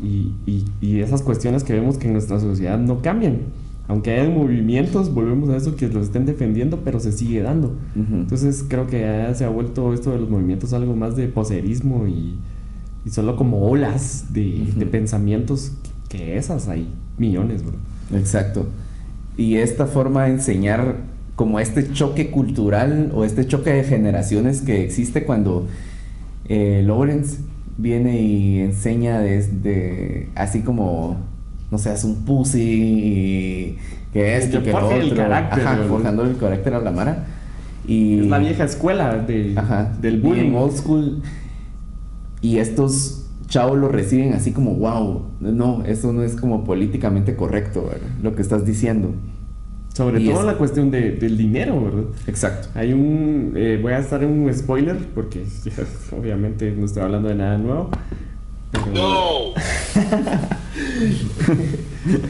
y, 0.01 0.33
y, 0.81 0.99
esas 0.99 1.21
cuestiones 1.21 1.63
que 1.63 1.73
vemos 1.73 1.97
que 1.97 2.07
en 2.07 2.13
nuestra 2.13 2.39
sociedad 2.39 2.77
no 2.79 3.01
cambian. 3.01 3.39
Aunque 3.87 4.11
haya 4.11 4.29
movimientos, 4.29 5.13
volvemos 5.13 5.49
a 5.49 5.57
eso, 5.57 5.75
que 5.75 5.87
los 5.87 6.05
estén 6.05 6.25
defendiendo, 6.27 6.81
pero 6.83 6.99
se 6.99 7.11
sigue 7.11 7.41
dando. 7.41 7.75
Entonces 7.95 8.63
creo 8.67 8.85
que 8.85 9.01
ya 9.01 9.33
se 9.33 9.45
ha 9.45 9.49
vuelto 9.49 9.93
esto 9.93 10.11
de 10.11 10.19
los 10.19 10.29
movimientos 10.29 10.73
algo 10.73 10.95
más 10.95 11.15
de 11.15 11.27
poserismo 11.27 12.05
y, 12.05 12.35
y 13.03 13.09
solo 13.09 13.35
como 13.35 13.67
olas 13.67 14.31
de, 14.31 14.71
de 14.75 14.85
pensamientos 14.85 15.71
que 16.07 16.37
esas 16.37 16.67
hay 16.67 16.87
millones, 17.17 17.63
bro. 17.63 17.77
Exacto. 18.15 18.67
Y 19.37 19.55
esta 19.55 19.87
forma 19.87 20.25
de 20.25 20.31
enseñar 20.31 20.97
como 21.39 21.61
este 21.61 21.93
choque 21.93 22.31
cultural 22.31 23.13
o 23.15 23.23
este 23.23 23.47
choque 23.47 23.71
de 23.71 23.85
generaciones 23.85 24.59
que 24.59 24.83
existe 24.83 25.23
cuando 25.23 25.67
eh, 26.49 26.83
Lawrence 26.85 27.37
viene 27.77 28.21
y 28.21 28.59
enseña 28.59 29.21
desde 29.21 30.27
así 30.35 30.63
como 30.63 31.15
no 31.71 31.77
sé, 31.77 31.93
es 31.93 32.03
un 32.03 32.25
pussy 32.25 33.77
que 34.11 34.35
esto, 34.35 34.61
que 34.61 34.73
lo 34.73 34.85
otro, 34.85 34.97
el 34.97 35.15
carácter, 35.15 35.65
ajá, 35.65 35.77
forjando 35.87 36.23
el 36.23 36.35
carácter 36.35 36.73
a 36.73 36.81
la 36.81 36.91
Mara. 36.91 37.27
Y, 37.87 38.19
es 38.19 38.25
la 38.27 38.39
vieja 38.39 38.65
escuela 38.65 39.19
de, 39.19 39.55
del 40.01 40.19
bullying. 40.19 40.51
old 40.55 40.75
school. 40.75 41.21
Y 42.41 42.57
estos 42.57 43.29
chavos 43.47 43.77
lo 43.77 43.87
reciben 43.87 44.33
así 44.33 44.51
como, 44.51 44.73
wow, 44.73 45.21
no, 45.39 45.85
eso 45.85 46.11
no 46.11 46.21
es 46.21 46.35
como 46.35 46.65
políticamente 46.65 47.37
correcto, 47.37 47.89
lo 48.21 48.35
que 48.35 48.41
estás 48.41 48.65
diciendo. 48.65 49.13
Sobre 49.99 50.21
todo 50.21 50.43
la 50.43 50.53
cuestión 50.53 50.89
de, 50.91 51.11
del 51.11 51.37
dinero, 51.37 51.83
¿verdad? 51.83 52.05
Exacto. 52.25 52.69
Hay 52.73 52.93
un. 52.93 53.51
Eh, 53.53 53.77
voy 53.81 53.91
a 53.91 53.99
estar 53.99 54.23
en 54.23 54.29
un 54.29 54.53
spoiler, 54.53 54.95
porque 55.13 55.43
obviamente 56.17 56.71
no 56.71 56.85
estoy 56.85 57.03
hablando 57.03 57.27
de 57.27 57.35
nada 57.35 57.57
nuevo. 57.57 57.89
¡No! 58.93 59.53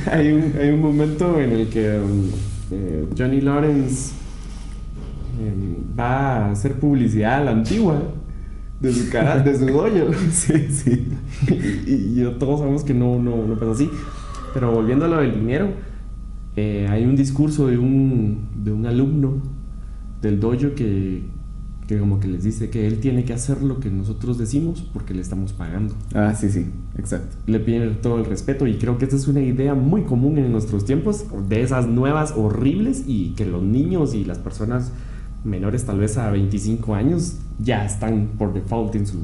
hay, 0.12 0.32
un, 0.32 0.51
hay 0.60 0.69
un 0.69 0.82
momento 0.82 1.39
en 1.39 1.51
el 1.51 1.69
que 1.69 1.99
um, 1.99 2.32
eh, 2.71 3.05
Johnny 3.15 3.39
Lawrence 3.39 4.13
em, 5.39 5.75
va 5.95 6.38
a 6.38 6.51
hacer 6.51 6.73
publicidad 6.79 7.36
a 7.36 7.43
la 7.43 7.51
antigua 7.51 8.01
de 8.79 8.91
su 8.91 9.12
cara, 9.12 9.38
de 9.41 9.55
su 9.55 9.67
dojo. 9.67 10.12
sí, 10.32 10.69
sí. 10.71 11.08
y, 11.86 12.19
y, 12.19 12.36
todos 12.39 12.62
sabemos 12.62 12.84
que 12.84 12.95
no, 12.95 13.19
no, 13.19 13.45
no 13.45 13.53
pasa 13.60 13.73
así. 13.73 13.91
Pero 14.55 14.71
volviendo 14.71 15.05
a 15.05 15.08
lo 15.08 15.17
del 15.17 15.36
dinero, 15.36 15.67
eh, 16.60 16.88
hay 16.89 17.06
un 17.06 17.15
discurso 17.15 17.67
de 17.67 17.78
un, 17.78 18.50
de 18.63 18.74
un 18.74 18.86
alumno 18.86 19.41
del 20.22 20.41
dojo 20.41 20.76
que, 20.76 21.24
que 21.88 21.98
como 21.98 22.19
que 22.19 22.28
les 22.28 22.43
dice 22.43 22.69
que 22.69 22.86
él 22.86 23.00
tiene 23.00 23.24
que 23.24 23.32
hacer 23.32 23.62
lo 23.62 23.80
que 23.80 23.89
nosotros 23.89 24.38
decimos 24.38 24.86
porque 24.93 25.13
le 25.13 25.22
estamos 25.22 25.54
pagando. 25.54 25.95
Ah, 26.13 26.34
sí, 26.36 26.50
sí, 26.50 26.65
exacto. 26.98 27.38
Le 27.48 27.62
piden 27.62 28.02
todo 28.02 28.17
el 28.17 28.26
respeto 28.26 28.67
y 28.67 28.78
creo 28.78 28.98
que 28.98 29.06
esta 29.06 29.15
es 29.15 29.30
una 29.30 29.39
idea 29.39 29.74
muy 29.74 30.04
común 30.04 30.38
en 30.38 30.52
nuestros 30.52 30.84
tiempos, 30.84 31.26
de 31.48 31.62
esas 31.62 31.88
nuevas 31.88 32.34
horribles 32.36 33.06
y 33.08 33.30
que 33.36 33.45
los 33.45 33.63
niños 33.63 34.13
y 34.13 34.26
las 34.26 34.38
personas 34.38 34.91
menores 35.45 35.86
tal 35.86 36.00
vez 36.00 36.17
a 36.17 36.30
25 36.30 36.93
años 36.93 37.38
ya 37.58 37.86
están 37.86 38.32
por 38.38 38.54
default 38.54 38.95
en 38.95 39.08
su, 39.08 39.19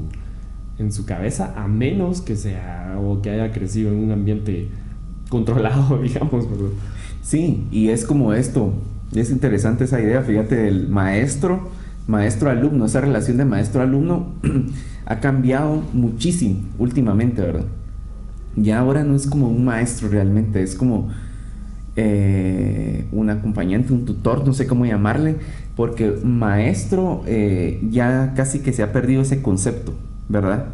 en 0.78 0.94
su 0.94 1.06
cabeza, 1.06 1.54
a 1.58 1.68
menos 1.68 2.22
que 2.22 2.38
sea 2.38 2.98
o 2.98 3.22
que 3.22 3.30
haya 3.32 3.52
crecido 3.52 3.92
en 3.92 4.06
un 4.06 4.12
ambiente 4.12 4.70
controlado, 5.28 5.98
digamos. 6.02 6.50
¿verdad? 6.50 6.70
Sí, 7.26 7.66
y 7.72 7.90
es 7.90 8.06
como 8.06 8.34
esto, 8.34 8.72
es 9.12 9.32
interesante 9.32 9.86
esa 9.86 10.00
idea, 10.00 10.22
fíjate, 10.22 10.68
el 10.68 10.90
maestro, 10.90 11.70
maestro-alumno, 12.06 12.86
esa 12.86 13.02
relación 13.02 13.38
de 13.38 13.46
maestro-alumno 13.46 14.28
ha 15.08 15.20
cambiado 15.22 15.82
muchísimo 15.92 16.60
últimamente, 16.78 17.42
¿verdad? 17.42 17.66
Ya 18.56 18.78
ahora 18.78 19.04
no 19.04 19.16
es 19.16 19.26
como 19.26 19.50
un 19.50 19.66
maestro 19.66 20.08
realmente, 20.10 20.62
es 20.62 20.76
como 20.76 21.10
eh, 21.96 23.08
un 23.12 23.32
acompañante, 23.32 23.92
un 23.92 24.06
tutor, 24.06 24.46
no 24.46 24.54
sé 24.54 24.68
cómo 24.68 24.86
llamarle, 24.86 25.38
porque 25.76 26.12
maestro 26.24 27.24
eh, 27.26 27.82
ya 27.90 28.36
casi 28.36 28.60
que 28.60 28.72
se 28.72 28.84
ha 28.84 28.94
perdido 28.94 29.24
ese 29.24 29.42
concepto, 29.42 29.96
¿verdad? 30.30 30.68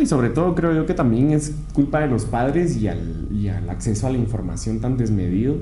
Y 0.00 0.06
sobre 0.06 0.30
todo 0.30 0.54
creo 0.54 0.72
yo 0.74 0.86
que 0.86 0.94
también 0.94 1.30
es 1.32 1.54
culpa 1.74 2.00
de 2.00 2.08
los 2.08 2.24
padres 2.24 2.76
y 2.76 2.88
al, 2.88 3.28
y 3.30 3.48
al 3.48 3.68
acceso 3.68 4.06
a 4.06 4.10
la 4.10 4.18
información 4.18 4.80
tan 4.80 4.96
desmedido, 4.96 5.56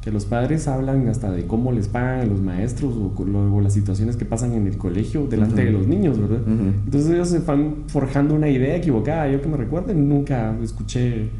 que 0.00 0.10
los 0.10 0.24
padres 0.24 0.68
hablan 0.68 1.08
hasta 1.08 1.30
de 1.32 1.46
cómo 1.46 1.72
les 1.72 1.88
pagan 1.88 2.20
a 2.20 2.24
los 2.24 2.40
maestros 2.40 2.94
o, 2.94 3.12
o 3.20 3.60
las 3.60 3.72
situaciones 3.72 4.16
que 4.16 4.24
pasan 4.24 4.52
en 4.52 4.66
el 4.66 4.78
colegio 4.78 5.26
delante 5.26 5.64
de 5.64 5.72
los 5.72 5.86
niños, 5.86 6.18
¿verdad? 6.18 6.38
Entonces 6.46 7.10
ellos 7.10 7.28
se 7.28 7.40
van 7.40 7.74
forjando 7.88 8.34
una 8.34 8.48
idea 8.48 8.76
equivocada. 8.76 9.28
Yo 9.28 9.42
que 9.42 9.48
me 9.48 9.56
recuerden, 9.56 10.08
nunca 10.08 10.56
escuché 10.62 11.30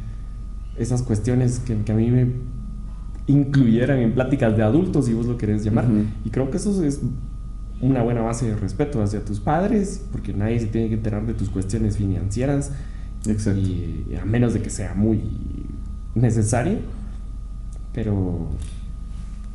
esas 0.77 1.01
cuestiones 1.01 1.59
que, 1.59 1.77
que 1.77 1.91
a 1.91 1.95
mí 1.95 2.11
me 2.11 2.27
incluyeran 3.27 3.99
en 3.99 4.13
pláticas 4.13 4.55
de 4.55 4.63
adultos, 4.63 5.05
si 5.05 5.13
vos 5.13 5.25
lo 5.25 5.37
querés 5.37 5.63
llamar. 5.63 5.85
Y 6.25 6.29
creo 6.29 6.51
que 6.51 6.57
eso 6.57 6.83
es 6.83 7.01
una 7.81 8.01
buena 8.01 8.21
base 8.21 8.47
de 8.47 8.55
respeto 8.55 9.01
hacia 9.01 9.23
tus 9.23 9.39
padres, 9.39 10.03
porque 10.11 10.33
nadie 10.33 10.59
se 10.59 10.67
tiene 10.67 10.89
que 10.89 10.95
enterar 10.95 11.25
de 11.25 11.33
tus 11.33 11.49
cuestiones 11.49 11.97
financieras. 11.97 12.71
Exacto. 13.27 13.59
Y 13.59 14.15
a 14.19 14.25
menos 14.25 14.53
de 14.53 14.61
que 14.61 14.69
sea 14.69 14.93
muy 14.93 15.23
necesario. 16.15 16.79
Pero 17.93 18.49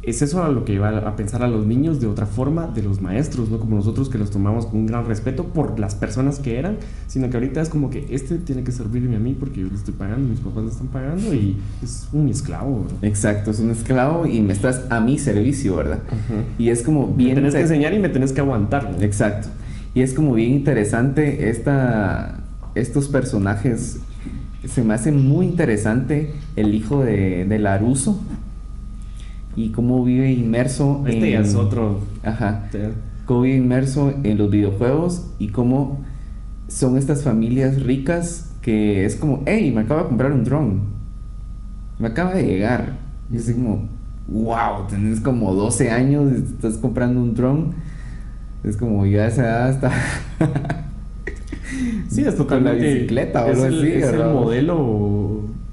es 0.03 0.21
eso 0.21 0.43
a 0.43 0.49
lo 0.49 0.65
que 0.65 0.75
iba 0.75 0.89
a 0.89 1.17
pensar 1.17 1.43
a 1.45 1.49
los 1.49 1.65
niños 1.65 2.01
de 2.01 2.09
otra 2.09 2.27
forma 2.27 2.67
de 2.67 2.83
los 2.83 3.01
maestros, 3.01 3.51
no 3.51 3.59
como 3.59 3.77
nosotros 3.77 4.09
que 4.09 4.19
los 4.19 4.31
tomamos 4.31 4.67
con 4.67 4.81
un 4.81 4.87
gran 4.87 5.07
respeto 5.07 5.45
por 5.45 5.79
las 5.79 5.95
personas 5.95 6.41
que 6.41 6.59
eran, 6.59 6.79
sino 7.07 7.31
que 7.31 7.37
ahorita 7.37 7.61
es 7.61 7.69
como 7.69 7.89
que 7.89 8.07
este 8.11 8.39
tiene 8.39 8.65
que 8.65 8.73
servirme 8.73 9.17
a 9.17 9.21
mí 9.21 9.37
porque 9.39 9.61
yo 9.61 9.69
le 9.69 9.75
estoy 9.75 9.95
pagando, 9.95 10.29
mis 10.29 10.41
papás 10.41 10.65
le 10.65 10.71
están 10.71 10.89
pagando 10.89 11.33
y 11.33 11.57
es 11.83 12.09
un 12.13 12.29
esclavo. 12.29 12.83
¿verdad? 12.83 13.05
Exacto, 13.05 13.53
es 13.53 13.61
un 13.61 13.71
esclavo 13.71 14.27
y 14.27 14.41
me 14.41 14.53
estás 14.53 14.83
a 14.91 15.01
mi 15.01 15.19
servicio, 15.19 15.77
¿verdad? 15.77 16.01
Y 16.59 16.71
es 16.71 16.83
como 16.83 17.07
Me 17.07 17.15
bien... 17.15 17.35
tenés 17.37 17.55
que 17.55 17.61
enseñar 17.61 17.95
y 17.95 18.01
me 18.01 18.09
tenés 18.09 18.33
que 18.33 18.41
aguantar. 18.41 18.91
¿no? 18.91 19.01
Exacto. 19.03 19.49
Y 19.95 20.01
es 20.01 20.15
como 20.15 20.35
bien 20.35 20.51
interesante 20.51 21.49
esta, 21.49 22.41
estos 22.75 23.09
personajes. 23.09 23.99
Se 24.67 24.83
me 24.83 24.95
hace 24.95 25.13
muy 25.13 25.47
interesante 25.47 26.33
el 26.57 26.75
hijo 26.75 27.05
de, 27.05 27.45
de 27.45 27.59
Laruso 27.59 28.21
y 29.57 29.71
cómo 29.71 30.05
vive 30.05 30.33
inmerso 30.33 31.05
Este 31.07 31.31
ya 31.33 31.39
en... 31.39 31.45
es 31.45 31.55
otro. 31.55 32.01
Ajá. 32.23 32.69
Cómo 33.27 33.43
vive 33.43 33.57
inmerso 33.57 34.13
en 34.23 34.39
los 34.39 34.51
videojuegos 34.51 35.27
y 35.39 35.49
cómo 35.49 36.01
son 36.69 36.97
estas 36.97 37.23
familias 37.23 37.83
ricas 37.83 38.51
que 38.63 39.05
es 39.05 39.17
como, 39.17 39.43
hey, 39.47 39.73
me 39.75 39.83
acabo 39.83 40.03
de 40.03 40.09
comprar 40.09 40.33
un 40.33 40.45
drone. 40.45 40.81
Me 41.99 42.09
acaba 42.09 42.35
de 42.35 42.45
llegar. 42.45 42.97
Y 43.31 43.37
es 43.37 43.51
como, 43.53 43.89
wow, 44.29 44.87
tenés 44.89 45.21
como 45.21 45.53
12 45.55 45.91
años 45.91 46.33
y 46.33 46.37
estás 46.37 46.79
comprando 46.79 47.21
un 47.21 47.35
drone. 47.35 47.67
Es 48.65 48.77
como, 48.77 49.05
ya 49.07 49.25
a 49.25 49.27
esa 49.27 49.43
edad 49.43 49.71
está... 49.71 49.91
Sí, 52.09 52.23
es 52.23 52.35
Con 52.47 52.65
la 52.65 52.73
totalmente. 52.73 52.95
bicicleta 52.95 53.45
o 53.45 53.49
es 53.49 53.59
algo 53.59 53.67
el, 53.67 53.79
así, 53.79 53.93
es 53.93 54.09
el 54.13 54.25
modelo 54.25 54.77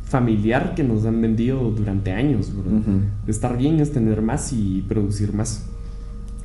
familiar 0.09 0.73
que 0.75 0.83
nos 0.83 1.05
han 1.05 1.21
vendido 1.21 1.71
durante 1.71 2.11
años. 2.11 2.49
Ujú. 2.49 3.01
Estar 3.27 3.57
bien 3.57 3.79
es 3.79 3.91
tener 3.93 4.21
más 4.21 4.51
y 4.53 4.83
producir 4.87 5.33
más. 5.33 5.65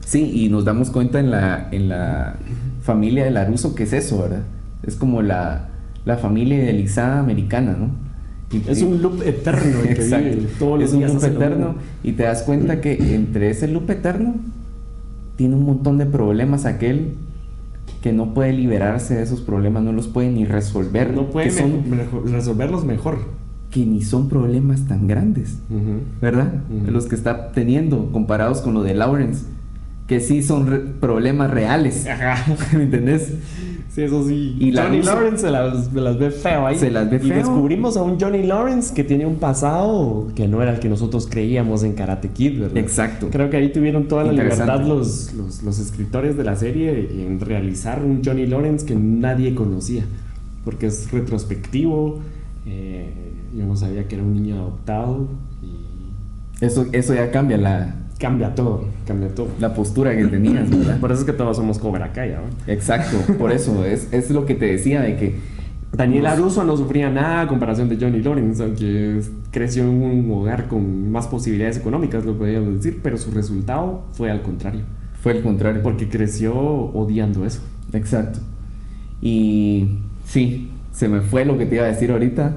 Sí, 0.05 0.31
y 0.44 0.48
nos 0.50 0.64
damos 0.64 0.90
cuenta 0.90 1.18
en 1.18 1.31
la, 1.31 1.68
en 1.72 1.88
la 1.88 2.37
familia 2.83 3.24
de 3.24 3.31
Laruso 3.31 3.74
que 3.74 3.85
es 3.85 3.92
eso, 3.94 4.20
¿verdad? 4.22 4.42
Es 4.83 4.96
como 4.96 5.22
la, 5.22 5.68
la 6.05 6.18
familia 6.18 6.59
idealizada 6.59 7.18
americana, 7.20 7.74
¿no? 7.79 7.88
Y- 8.55 8.62
Es 8.70 8.83
un 8.83 9.00
loop 9.00 9.22
eterno 9.27 9.81
que 9.83 9.92
Exacto. 9.92 10.29
vive 10.29 10.46
todos 10.59 10.79
los 10.81 10.88
es 10.90 10.92
un 10.92 10.98
días 11.00 11.14
loop 11.14 11.24
eterno 11.24 11.74
y 12.03 12.12
te 12.12 12.24
das 12.24 12.42
cuenta 12.42 12.83
que 12.83 13.14
entre 13.14 13.48
ese 13.50 13.66
loop 13.66 13.88
eterno 13.90 14.35
tiene 15.37 15.57
un 15.57 15.64
montón 15.64 15.96
de 15.98 16.05
problemas 16.07 16.66
aquel 16.66 17.14
que 18.03 18.12
no 18.12 18.35
puede 18.35 18.53
liberarse 18.53 19.14
de 19.14 19.22
esos 19.22 19.40
problemas, 19.40 19.83
no 19.83 19.92
los 19.92 20.07
puede 20.09 20.31
ni 20.31 20.44
resolver, 20.44 21.14
No 21.14 21.31
puede 21.31 21.46
que, 21.46 21.53
son, 21.55 21.88
mejor- 21.90 22.31
resolverlos 22.31 22.85
mejor. 22.85 23.18
Que 23.75 23.85
ni 23.85 24.03
son 24.03 24.29
problemas 24.29 24.87
tan 24.87 25.09
grandes, 25.09 25.57
¿verdad? 26.23 26.63
Ujú. 26.71 26.93
Los 26.93 27.07
que 27.07 27.17
está 27.17 27.51
teniendo 27.51 28.13
comparados 28.13 28.61
con 28.61 28.73
lo 28.73 28.85
de 28.85 28.95
Lawrence, 28.95 29.45
que 30.07 30.21
sí 30.21 30.45
son 30.45 30.69
re- 30.69 30.79
problemas 30.79 31.51
reales. 31.51 32.07
¿me 32.73 32.85
entendés? 32.85 33.35
Sí, 33.91 34.03
eso 34.03 34.27
sí. 34.29 34.57
Y 34.61 34.71
la 34.71 34.85
Johnny 34.85 34.99
luz- 34.99 35.07
Lawrence 35.07 35.39
se 35.39 35.51
las, 35.51 35.87
se 35.87 36.01
las 36.01 36.19
ve 36.19 36.31
feo 36.31 36.67
ahí. 36.69 36.77
Se 36.79 36.89
las 36.91 37.11
ve 37.11 37.17
Y 37.17 37.29
feo. 37.29 37.37
descubrimos 37.37 37.97
a 37.97 38.03
un 38.03 38.21
Johnny 38.21 38.45
Lawrence 38.45 38.95
que 38.95 39.03
tiene 39.03 39.27
un 39.27 39.37
pasado 39.37 40.29
que 40.37 40.47
no 40.47 40.63
era 40.63 40.73
el 40.75 40.79
que 40.79 40.89
nosotros 40.89 41.27
creíamos 41.29 41.83
en 41.83 41.95
Karate 41.95 42.29
Kid, 42.29 42.61
¿verdad? 42.61 42.77
Exacto. 42.77 43.29
Creo 43.33 43.51
que 43.51 43.57
ahí 43.57 43.73
tuvieron 43.73 44.07
toda 44.07 44.23
la 44.23 44.33
libertad 44.33 44.81
los, 44.87 45.33
los, 45.35 45.63
los 45.65 45.79
escritores 45.81 46.37
de 46.37 46.45
la 46.45 46.55
serie 46.55 47.09
en 47.27 47.41
realizar 47.41 48.05
un 48.05 48.23
Johnny 48.25 48.47
Lawrence 48.47 48.87
que 48.87 48.95
nadie 48.95 49.55
conocía. 49.57 50.05
Porque 50.65 50.87
es 50.87 51.11
retrospectivo. 51.11 52.21
Eh, 52.66 53.12
yo 53.57 53.66
no 53.66 53.77
sabía 53.77 54.07
que 54.09 54.16
era 54.16 54.24
un 54.24 54.33
niño 54.35 54.57
adoptado. 54.57 55.29
Y 55.62 56.64
Eso, 56.64 56.87
eso 56.92 57.14
ya 57.14 57.31
cambia 57.31 57.57
la, 57.59 57.94
cambia 58.18 58.55
todo, 58.55 58.85
cambia 59.07 59.35
todo. 59.35 59.48
la 59.59 59.74
postura 59.74 60.16
que 60.16 60.24
tenías, 60.27 60.70
¿verdad? 60.70 60.98
Por 61.00 61.12
eso 61.12 61.20
es 61.20 61.27
que 61.27 61.33
todos 61.33 61.57
somos 61.57 61.79
Cobra 61.79 62.12
Kai, 62.12 62.31
¿verdad? 62.31 62.44
Exacto, 62.66 63.16
por 63.38 63.53
eso, 63.53 63.85
es, 63.85 64.09
es 64.12 64.31
lo 64.31 64.46
que 64.46 64.55
te 64.55 64.66
decía 64.66 65.00
de 65.03 65.16
que 65.16 65.55
Daniel 65.92 66.27
Aruso 66.27 66.64
no 66.64 66.77
sufría 66.77 67.09
nada 67.11 67.42
a 67.42 67.46
comparación 67.46 67.88
de 67.88 67.96
Johnny 67.96 68.20
Lawrence, 68.20 68.62
aunque 68.62 69.20
creció 69.53 69.85
en 69.85 69.90
un 69.90 70.31
hogar 70.33 70.66
con 70.68 71.11
más 71.12 71.29
posibilidades 71.29 71.77
económicas, 71.77 72.24
lo 72.24 72.37
podríamos 72.37 72.74
decir, 72.74 72.98
pero 73.03 73.16
su 73.16 73.31
resultado 73.31 74.05
fue 74.12 74.31
al 74.31 74.42
contrario, 74.42 74.83
fue 75.22 75.37
el 75.37 75.42
contrario. 75.42 75.83
porque 75.83 76.09
creció 76.09 76.55
odiando 76.55 77.46
eso. 77.46 77.61
Exacto. 77.92 78.40
Y 79.22 79.98
sí, 80.27 80.68
se 80.95 81.09
me 81.09 81.21
fue 81.21 81.45
lo 81.45 81.59
que 81.59 81.67
te 81.67 81.75
iba 81.75 81.85
a 81.85 81.89
decir 81.89 82.13
ahorita, 82.13 82.57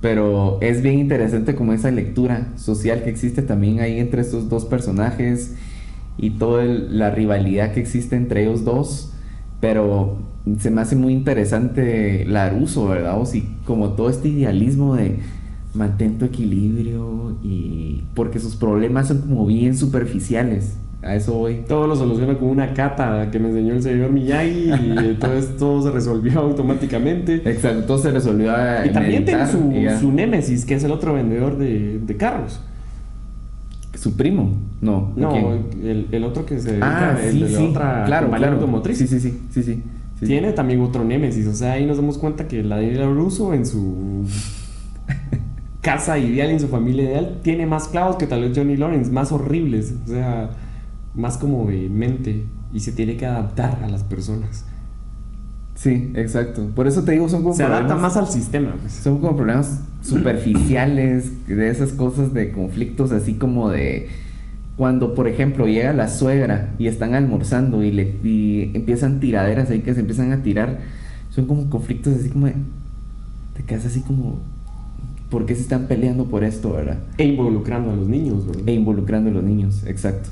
pero 0.00 0.58
es 0.60 0.82
bien 0.82 0.98
interesante 0.98 1.54
como 1.54 1.72
esa 1.72 1.90
lectura 1.90 2.48
social 2.56 3.02
que 3.02 3.10
existe 3.10 3.42
también 3.42 3.80
ahí 3.80 3.98
entre 3.98 4.22
estos 4.22 4.48
dos 4.48 4.64
personajes 4.64 5.54
y 6.18 6.30
toda 6.30 6.64
la 6.64 7.10
rivalidad 7.10 7.72
que 7.72 7.80
existe 7.80 8.16
entre 8.16 8.42
ellos 8.42 8.64
dos, 8.64 9.12
pero 9.60 10.18
se 10.58 10.70
me 10.70 10.80
hace 10.80 10.96
muy 10.96 11.12
interesante 11.12 12.24
Laruso, 12.24 12.88
¿verdad? 12.88 13.20
O 13.20 13.24
sí, 13.24 13.48
como 13.64 13.90
todo 13.90 14.10
este 14.10 14.28
idealismo 14.28 14.96
de 14.96 15.18
mantén 15.72 16.18
tu 16.18 16.24
equilibrio 16.24 17.36
y 17.42 18.02
porque 18.14 18.40
sus 18.40 18.56
problemas 18.56 19.08
son 19.08 19.22
como 19.22 19.46
bien 19.46 19.76
superficiales. 19.76 20.76
A 21.02 21.14
eso 21.14 21.34
voy. 21.34 21.62
Todo 21.68 21.86
lo 21.86 21.94
soluciona 21.94 22.34
con 22.36 22.48
una 22.48 22.72
cata 22.74 23.30
que 23.30 23.38
me 23.38 23.48
enseñó 23.48 23.74
el 23.74 23.82
señor 23.82 24.10
Miyagi 24.10 24.72
y 24.72 25.16
todo 25.20 25.34
esto 25.34 25.82
se 25.82 25.90
resolvió 25.90 26.40
automáticamente. 26.40 27.36
Exacto, 27.44 27.84
todo 27.84 27.98
se 27.98 28.10
resolvió 28.10 28.52
Y 28.84 28.90
también 28.90 29.24
tiene 29.24 29.46
su, 29.46 29.72
su 30.00 30.12
némesis, 30.12 30.64
que 30.64 30.74
es 30.74 30.84
el 30.84 30.90
otro 30.92 31.14
vendedor 31.14 31.58
de, 31.58 31.98
de 32.00 32.16
carros. 32.16 32.60
¿Su 33.94 34.16
primo? 34.16 34.56
No. 34.80 35.12
¿de 35.14 35.22
No, 35.22 35.36
el, 35.82 36.08
el 36.12 36.24
otro 36.24 36.44
que 36.44 36.58
se 36.60 36.72
dedica, 36.72 37.14
Ah, 37.14 37.18
el 37.22 37.32
sí, 37.32 37.42
de 37.42 37.48
la 37.50 37.58
sí. 37.58 37.66
otra 37.70 38.04
claro, 38.06 38.26
compañía 38.26 38.48
claro. 38.48 38.60
automotriz. 38.60 38.98
Sí, 38.98 39.06
sí, 39.06 39.20
sí, 39.20 39.40
sí, 39.50 39.62
sí, 39.62 39.82
sí. 40.18 40.26
Tiene 40.26 40.52
también 40.52 40.80
otro 40.80 41.04
némesis, 41.04 41.46
o 41.46 41.54
sea, 41.54 41.72
ahí 41.72 41.86
nos 41.86 41.98
damos 41.98 42.18
cuenta 42.18 42.48
que 42.48 42.62
la 42.62 42.76
Daniela 42.76 43.06
Russo 43.06 43.52
en 43.54 43.64
su 43.66 44.24
casa 45.82 46.18
ideal, 46.18 46.50
en 46.50 46.60
su 46.60 46.68
familia 46.68 47.04
ideal, 47.04 47.38
tiene 47.42 47.66
más 47.66 47.88
clavos 47.88 48.16
que 48.16 48.26
tal 48.26 48.40
vez 48.42 48.52
Johnny 48.56 48.76
Lawrence, 48.76 49.10
más 49.10 49.30
horribles, 49.32 49.94
o 50.04 50.08
sea, 50.08 50.50
más 51.16 51.38
como 51.38 51.66
vehemente 51.66 52.44
y 52.72 52.80
se 52.80 52.92
tiene 52.92 53.16
que 53.16 53.26
adaptar 53.26 53.80
a 53.82 53.88
las 53.88 54.04
personas. 54.04 54.64
Sí, 55.74 56.12
exacto. 56.14 56.70
Por 56.74 56.86
eso 56.86 57.02
te 57.04 57.12
digo, 57.12 57.28
son 57.28 57.42
como 57.42 57.54
Se 57.54 57.62
adapta 57.62 57.96
más 57.96 58.16
al 58.16 58.28
sistema. 58.28 58.74
pues. 58.80 58.92
Son 58.92 59.18
como 59.18 59.36
problemas 59.36 59.80
superficiales, 60.02 61.46
de 61.46 61.68
esas 61.68 61.92
cosas 61.92 62.32
de 62.32 62.52
conflictos 62.52 63.12
así 63.12 63.34
como 63.34 63.70
de 63.70 64.08
cuando, 64.76 65.14
por 65.14 65.26
ejemplo, 65.26 65.66
llega 65.66 65.92
la 65.94 66.08
suegra 66.08 66.74
y 66.78 66.86
están 66.86 67.14
almorzando 67.14 67.82
y, 67.82 67.92
le, 67.92 68.16
y 68.22 68.72
empiezan 68.74 69.20
tiraderas 69.20 69.70
ahí 69.70 69.80
que 69.80 69.94
se 69.94 70.00
empiezan 70.00 70.32
a 70.32 70.42
tirar. 70.42 70.80
Son 71.30 71.46
como 71.46 71.68
conflictos 71.70 72.14
así 72.14 72.28
como 72.28 72.46
de... 72.46 72.54
Te 73.54 73.62
quedas 73.62 73.86
así 73.86 74.00
como... 74.00 74.38
¿Por 75.30 75.44
qué 75.44 75.54
se 75.54 75.62
están 75.62 75.86
peleando 75.86 76.26
por 76.26 76.44
esto, 76.44 76.72
verdad? 76.72 76.98
E 77.18 77.24
involucrando 77.24 77.90
a 77.90 77.96
los 77.96 78.06
niños, 78.06 78.46
¿verdad? 78.46 78.62
E 78.66 78.72
involucrando 78.74 79.30
a 79.30 79.32
los 79.32 79.42
niños, 79.42 79.82
exacto. 79.86 80.28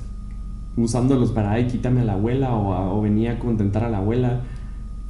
Usándolos 0.77 1.31
para, 1.33 1.53
ay, 1.53 1.67
quítame 1.67 2.01
a 2.01 2.05
la 2.05 2.13
abuela 2.15 2.53
o, 2.55 2.75
a- 2.75 2.93
o 2.93 3.01
venía 3.01 3.33
a 3.33 3.39
contentar 3.39 3.85
a 3.85 3.91
la 3.91 3.99
abuela. 3.99 4.41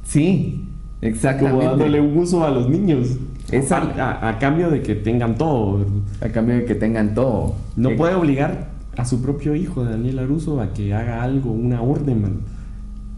Sí, 0.03 0.63
exactamente. 1.01 1.57
Como 1.57 1.69
dándole 1.69 2.01
un 2.01 2.17
uso 2.17 2.45
a 2.45 2.51
los 2.51 2.69
niños. 2.69 3.17
Esa- 3.51 3.77
A, 3.77 4.29
a- 4.29 4.39
cambio 4.39 4.69
de 4.69 4.81
que 4.81 4.95
tengan 4.95 5.35
todo. 5.35 5.85
A 6.21 6.29
cambio 6.29 6.55
de 6.55 6.65
que 6.65 6.75
tengan 6.75 7.13
todo. 7.13 7.55
No 7.75 7.89
Eh, 7.89 7.95
puede 7.95 8.13
obligar 8.15 8.69
a 8.97 9.05
su 9.05 9.21
propio 9.21 9.55
hijo, 9.55 9.83
Daniel 9.83 10.19
Aruso, 10.19 10.61
a 10.61 10.73
que 10.73 10.93
haga 10.93 11.23
algo, 11.23 11.51
una 11.51 11.81
orden, 11.81 12.21
man. 12.21 12.33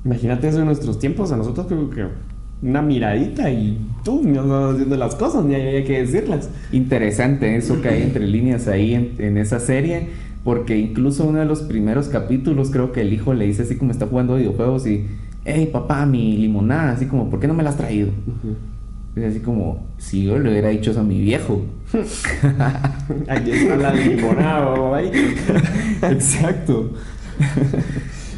Imagínate 0.06 0.48
eso 0.48 0.60
en 0.60 0.66
nuestros 0.66 1.00
tiempos. 1.00 1.32
A 1.32 1.38
nosotros 1.38 1.68
creo 1.68 1.90
que 1.90 2.06
una 2.62 2.82
miradita 2.82 3.50
y 3.52 3.78
tú 4.04 4.22
me 4.24 4.40
andas 4.40 4.74
haciendo 4.74 4.96
las 4.98 5.16
cosas, 5.16 5.46
ni 5.46 5.54
había 5.56 5.84
que 5.84 6.00
decirlas. 6.00 6.50
Interesante 6.72 7.56
eso 7.56 7.82
que 7.82 7.90
hay 7.90 8.02
entre 8.04 8.26
líneas 8.26 8.68
ahí 8.68 8.94
en, 8.96 9.14
en 9.20 9.38
esa 9.38 9.60
serie, 9.60 10.10
porque 10.48 10.78
incluso 10.78 11.26
uno 11.26 11.40
de 11.40 11.46
los 11.46 11.62
primeros 11.64 12.08
capítulos 12.08 12.70
creo 12.72 12.94
que 12.94 13.02
el 13.02 13.12
hijo 13.12 13.34
le 13.34 13.46
dice 13.46 13.64
así 13.64 13.76
como 13.76 13.92
está 13.92 14.08
jugando 14.08 14.38
videojuegos 14.38 14.88
y, 14.88 15.06
hey 15.44 15.70
papá, 15.74 16.06
mi 16.06 16.38
limonada, 16.38 16.94
así 16.94 17.06
como, 17.08 17.30
¿por 17.30 17.42
qué 17.42 17.50
no 17.50 17.54
me 17.54 17.64
la 17.64 17.72
has 17.72 17.76
traído? 17.76 18.12
Es 19.18 19.26
así 19.26 19.40
como, 19.42 19.86
si 19.98 20.24
yo 20.24 20.40
le 20.40 20.50
hubiera 20.50 20.70
dicho 20.70 20.92
eso 20.92 21.02
a 21.02 21.04
mi 21.04 21.20
viejo. 21.20 21.64
Aquí 23.28 23.52
está 23.52 23.76
la 23.76 23.94
limonada. 23.94 25.02
Exacto. 26.12 26.92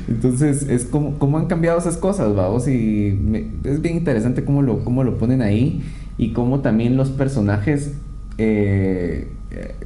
Entonces, 0.07 0.63
es 0.67 0.85
como, 0.85 1.19
cómo 1.19 1.37
han 1.37 1.45
cambiado 1.45 1.77
esas 1.77 1.97
cosas, 1.97 2.33
vamos, 2.35 2.67
y 2.67 3.15
me- 3.23 3.45
es 3.65 3.83
bien 3.83 3.97
interesante 3.97 4.43
cómo 4.43 4.63
lo, 4.63 4.83
cómo 4.83 5.03
lo 5.03 5.19
ponen 5.19 5.43
ahí 5.43 5.83
y 6.17 6.29
cómo 6.33 6.61
también 6.61 6.97
los 6.97 7.11
personajes, 7.11 7.93
eh, 8.39 9.27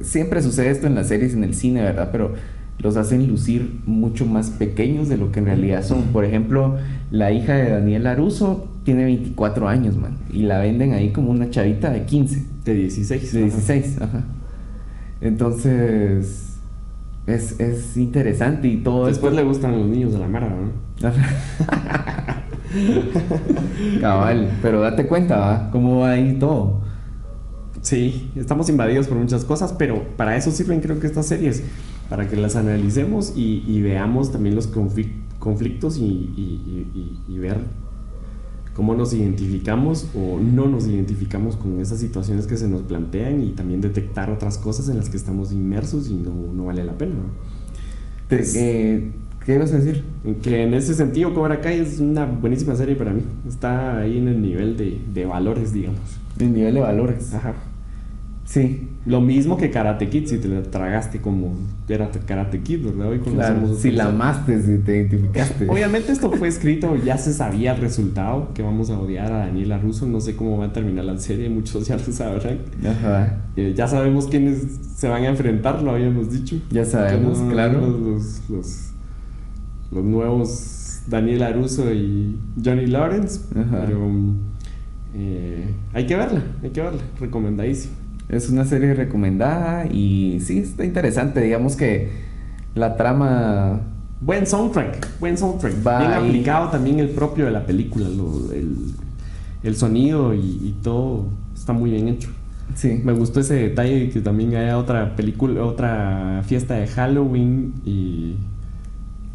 siempre 0.00 0.42
sucede 0.42 0.70
esto 0.70 0.86
en 0.86 0.94
las 0.94 1.08
series, 1.08 1.34
en 1.34 1.44
el 1.44 1.54
cine, 1.54 1.82
¿verdad? 1.82 2.10
Pero 2.12 2.34
los 2.78 2.96
hacen 2.96 3.26
lucir 3.28 3.80
mucho 3.86 4.26
más 4.26 4.50
pequeños 4.50 5.08
de 5.08 5.16
lo 5.16 5.32
que 5.32 5.40
en 5.40 5.46
realidad 5.46 5.82
son. 5.84 6.02
Por 6.12 6.24
ejemplo, 6.24 6.76
la 7.10 7.32
hija 7.32 7.54
de 7.54 7.70
Daniel 7.70 8.06
Aruso 8.06 8.68
tiene 8.84 9.04
24 9.04 9.68
años, 9.68 9.96
man, 9.96 10.18
y 10.32 10.42
la 10.42 10.58
venden 10.58 10.92
ahí 10.92 11.10
como 11.10 11.30
una 11.30 11.50
chavita 11.50 11.90
de 11.90 12.04
15. 12.04 12.44
De 12.64 12.74
16. 12.74 13.32
De 13.32 13.42
16, 13.42 14.00
ajá. 14.02 14.24
Entonces, 15.20 16.56
es, 17.26 17.58
es 17.60 17.96
interesante 17.96 18.68
y 18.68 18.78
todo 18.78 19.06
Después 19.06 19.32
esto. 19.32 19.42
le 19.42 19.48
gustan 19.48 19.78
los 19.78 19.86
niños 19.86 20.12
de 20.12 20.18
la 20.18 20.28
mara, 20.28 20.48
¿no? 20.50 20.84
Cabal, 24.00 24.50
pero 24.60 24.80
date 24.80 25.06
cuenta, 25.06 25.38
¿va? 25.38 25.70
¿Cómo 25.70 26.00
va 26.00 26.12
ahí 26.12 26.36
todo? 26.38 26.82
Sí, 27.84 28.30
estamos 28.34 28.70
invadidos 28.70 29.08
por 29.08 29.18
muchas 29.18 29.44
cosas, 29.44 29.74
pero 29.74 30.02
para 30.16 30.36
eso 30.38 30.50
sirven 30.50 30.80
creo 30.80 30.98
que 31.00 31.06
estas 31.06 31.26
series, 31.26 31.62
para 32.08 32.26
que 32.26 32.34
las 32.34 32.56
analicemos 32.56 33.34
y, 33.36 33.62
y 33.66 33.82
veamos 33.82 34.32
también 34.32 34.54
los 34.54 34.72
conflic- 34.74 35.12
conflictos 35.38 35.98
y, 35.98 36.02
y- 36.02 37.20
y- 37.28 37.38
ver 37.38 37.58
cómo 38.74 38.94
nos 38.94 39.12
identificamos 39.12 40.06
o 40.16 40.40
no 40.40 40.66
nos 40.66 40.86
identificamos 40.86 41.56
con 41.56 41.78
esas 41.78 41.98
situaciones 42.00 42.46
que 42.46 42.56
se 42.56 42.68
nos 42.68 42.80
plantean 42.80 43.42
y 43.42 43.50
también 43.50 43.82
detectar 43.82 44.30
otras 44.30 44.56
cosas 44.56 44.88
en 44.88 44.96
las 44.96 45.10
que 45.10 45.18
estamos 45.18 45.52
inmersos 45.52 46.08
y 46.08 46.14
no, 46.14 46.32
no 46.54 46.64
vale 46.64 46.84
la 46.84 46.96
pena. 46.96 47.12
Pues- 48.30 48.56
eh, 48.56 49.12
¿Qué 49.44 49.56
ibas 49.56 49.72
a 49.74 49.76
decir? 49.78 50.02
Que 50.42 50.62
en 50.62 50.72
ese 50.72 50.94
sentido 50.94 51.34
Cobra 51.34 51.60
Kai 51.60 51.78
es 51.80 52.00
una 52.00 52.24
buenísima 52.24 52.74
serie 52.76 52.96
para 52.96 53.12
mí. 53.12 53.20
Está 53.46 53.98
ahí 53.98 54.16
en 54.16 54.28
el 54.28 54.40
nivel 54.40 54.78
de, 54.78 54.98
de 55.12 55.26
valores, 55.26 55.74
digamos. 55.74 56.00
El 56.38 56.54
nivel 56.54 56.72
de 56.72 56.80
valores. 56.80 57.34
Ajá. 57.34 57.52
Sí, 58.44 58.88
Lo 59.06 59.20
mismo 59.22 59.56
que 59.56 59.70
Karate 59.70 60.08
Kid, 60.10 60.26
si 60.26 60.36
te 60.38 60.48
la 60.48 60.62
tragaste 60.62 61.20
como 61.20 61.54
era 61.88 62.10
Karate 62.26 62.60
Kid, 62.60 62.84
¿verdad? 62.84 63.08
Hoy 63.08 63.18
claro. 63.20 63.74
Si 63.74 63.90
la 63.90 64.06
amaste, 64.06 64.60
si 64.62 64.78
te 64.78 64.96
identificaste. 64.98 65.66
Obviamente 65.68 66.12
esto 66.12 66.30
fue 66.30 66.48
escrito, 66.48 66.94
ya 66.96 67.16
se 67.16 67.32
sabía 67.32 67.74
el 67.74 67.80
resultado, 67.80 68.52
que 68.54 68.62
vamos 68.62 68.90
a 68.90 68.98
odiar 68.98 69.32
a 69.32 69.38
Daniela 69.46 69.78
Russo, 69.78 70.06
no 70.06 70.20
sé 70.20 70.36
cómo 70.36 70.58
va 70.58 70.66
a 70.66 70.72
terminar 70.74 71.04
la 71.06 71.16
serie, 71.18 71.48
muchos 71.48 71.86
ya 71.88 71.96
lo 71.96 72.12
sabrán. 72.12 72.58
Ajá. 72.86 73.40
Eh, 73.56 73.72
ya 73.76 73.88
sabemos 73.88 74.26
quiénes 74.26 74.62
se 74.94 75.08
van 75.08 75.22
a 75.24 75.28
enfrentar, 75.28 75.82
lo 75.82 75.92
habíamos 75.92 76.30
dicho. 76.30 76.56
Ya 76.70 76.84
sabemos, 76.84 77.40
no- 77.40 77.50
claro. 77.50 77.80
Los, 77.80 78.00
los, 78.00 78.50
los- 78.50 78.90
los 79.90 80.04
nuevos 80.04 81.00
Daniela 81.08 81.50
Russo 81.52 81.92
y 81.92 82.36
Johnny 82.62 82.86
Lawrence, 82.86 83.40
Ajá. 83.58 83.84
pero 83.86 84.08
eh, 85.14 85.64
hay 85.92 86.06
que 86.06 86.16
verla, 86.16 86.42
hay 86.62 86.70
que 86.70 86.82
verla, 86.82 87.00
recomendadísimo. 87.20 87.94
Es 88.28 88.48
una 88.50 88.64
serie 88.64 88.94
recomendada 88.94 89.86
y 89.86 90.40
sí, 90.40 90.58
está 90.58 90.84
interesante. 90.84 91.40
Digamos 91.40 91.76
que 91.76 92.10
la 92.74 92.96
trama 92.96 93.80
Buen 94.20 94.46
soundtrack, 94.46 95.18
buen 95.20 95.36
soundtrack. 95.36 95.86
Va 95.86 95.98
Bien 95.98 96.12
ahí. 96.12 96.28
aplicado 96.28 96.70
también 96.70 96.98
el 96.98 97.10
propio 97.10 97.44
de 97.44 97.50
la 97.50 97.66
película, 97.66 98.08
lo- 98.08 98.52
el, 98.52 98.76
el 99.62 99.76
sonido 99.76 100.32
y, 100.32 100.38
y 100.40 100.76
todo 100.82 101.26
está 101.54 101.72
muy 101.74 101.90
bien 101.90 102.08
hecho. 102.08 102.30
Sí. 102.74 103.02
Me 103.04 103.12
gustó 103.12 103.40
ese 103.40 103.54
detalle 103.54 104.00
de 104.00 104.10
que 104.10 104.20
también 104.22 104.54
haya 104.56 104.78
otra 104.78 105.14
película, 105.14 105.62
otra 105.62 106.42
fiesta 106.46 106.74
de 106.74 106.86
Halloween 106.86 107.74
y, 107.84 108.36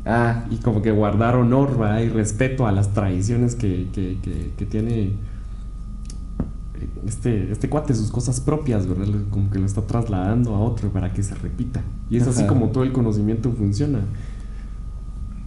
Ah, 0.05 0.45
y 0.49 0.55
como 0.57 0.81
que 0.81 0.91
guardar 0.91 1.35
honor 1.35 1.77
¿verdad? 1.77 1.99
y 2.01 2.09
respeto 2.09 2.65
a 2.65 2.71
las 2.71 2.93
tradiciones 2.93 3.53
que, 3.55 3.87
que- 3.93 4.17
que- 4.23 4.51
que 4.57 4.65
tiene 4.65 5.11
este, 7.05 7.51
este 7.51 7.69
cuate, 7.69 7.93
sus 7.93 8.11
cosas 8.11 8.39
propias, 8.39 8.87
¿verdad? 8.87 9.07
Como 9.29 9.49
que 9.49 9.59
lo 9.59 9.65
está 9.65 9.81
trasladando 9.81 10.55
a 10.55 10.59
otro 10.59 10.89
para 10.89 11.13
que 11.13 11.23
se 11.23 11.35
repita. 11.35 11.81
Y 12.09 12.17
es 12.17 12.27
así 12.27 12.45
como 12.45 12.69
todo 12.69 12.83
el 12.83 12.91
conocimiento 12.91 13.51
funciona. 13.51 13.99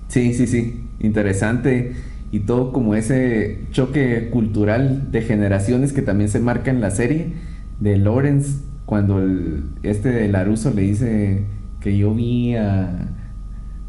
sí, 0.08 0.34
sí, 0.34 0.46
sí. 0.46 0.84
Interesante. 1.00 1.94
Y 2.30 2.40
todo 2.40 2.72
como 2.72 2.94
ese 2.94 3.66
choque 3.72 4.30
cultural 4.30 5.10
de 5.10 5.22
generaciones 5.22 5.92
que 5.92 6.00
también 6.02 6.30
se 6.30 6.40
marca 6.40 6.70
en 6.70 6.80
la 6.80 6.90
serie 6.90 7.34
de 7.80 7.98
Lawrence, 7.98 8.60
cuando 8.86 9.18
el, 9.18 9.64
este 9.82 10.08
de 10.10 10.28
Laruso 10.28 10.70
le 10.70 10.82
dice 10.82 11.44
que 11.80 11.98
yo 11.98 12.14
vi 12.14 12.54
a, 12.54 13.08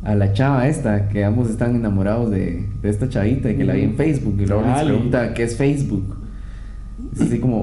a 0.03 0.15
la 0.15 0.33
chava 0.33 0.67
esta, 0.67 1.07
que 1.09 1.23
ambos 1.23 1.49
están 1.49 1.75
enamorados 1.75 2.31
de, 2.31 2.67
de 2.81 2.89
esta 2.89 3.07
chavita 3.07 3.49
y 3.51 3.55
que 3.55 3.63
la 3.63 3.73
vi 3.75 3.81
en 3.83 3.95
Facebook. 3.95 4.35
Y 4.39 4.45
Lawrence 4.45 4.77
Dale. 4.77 4.93
pregunta, 4.93 5.33
¿qué 5.33 5.43
es 5.43 5.55
Facebook? 5.55 6.17
Es 7.13 7.21
así 7.21 7.39
como, 7.39 7.61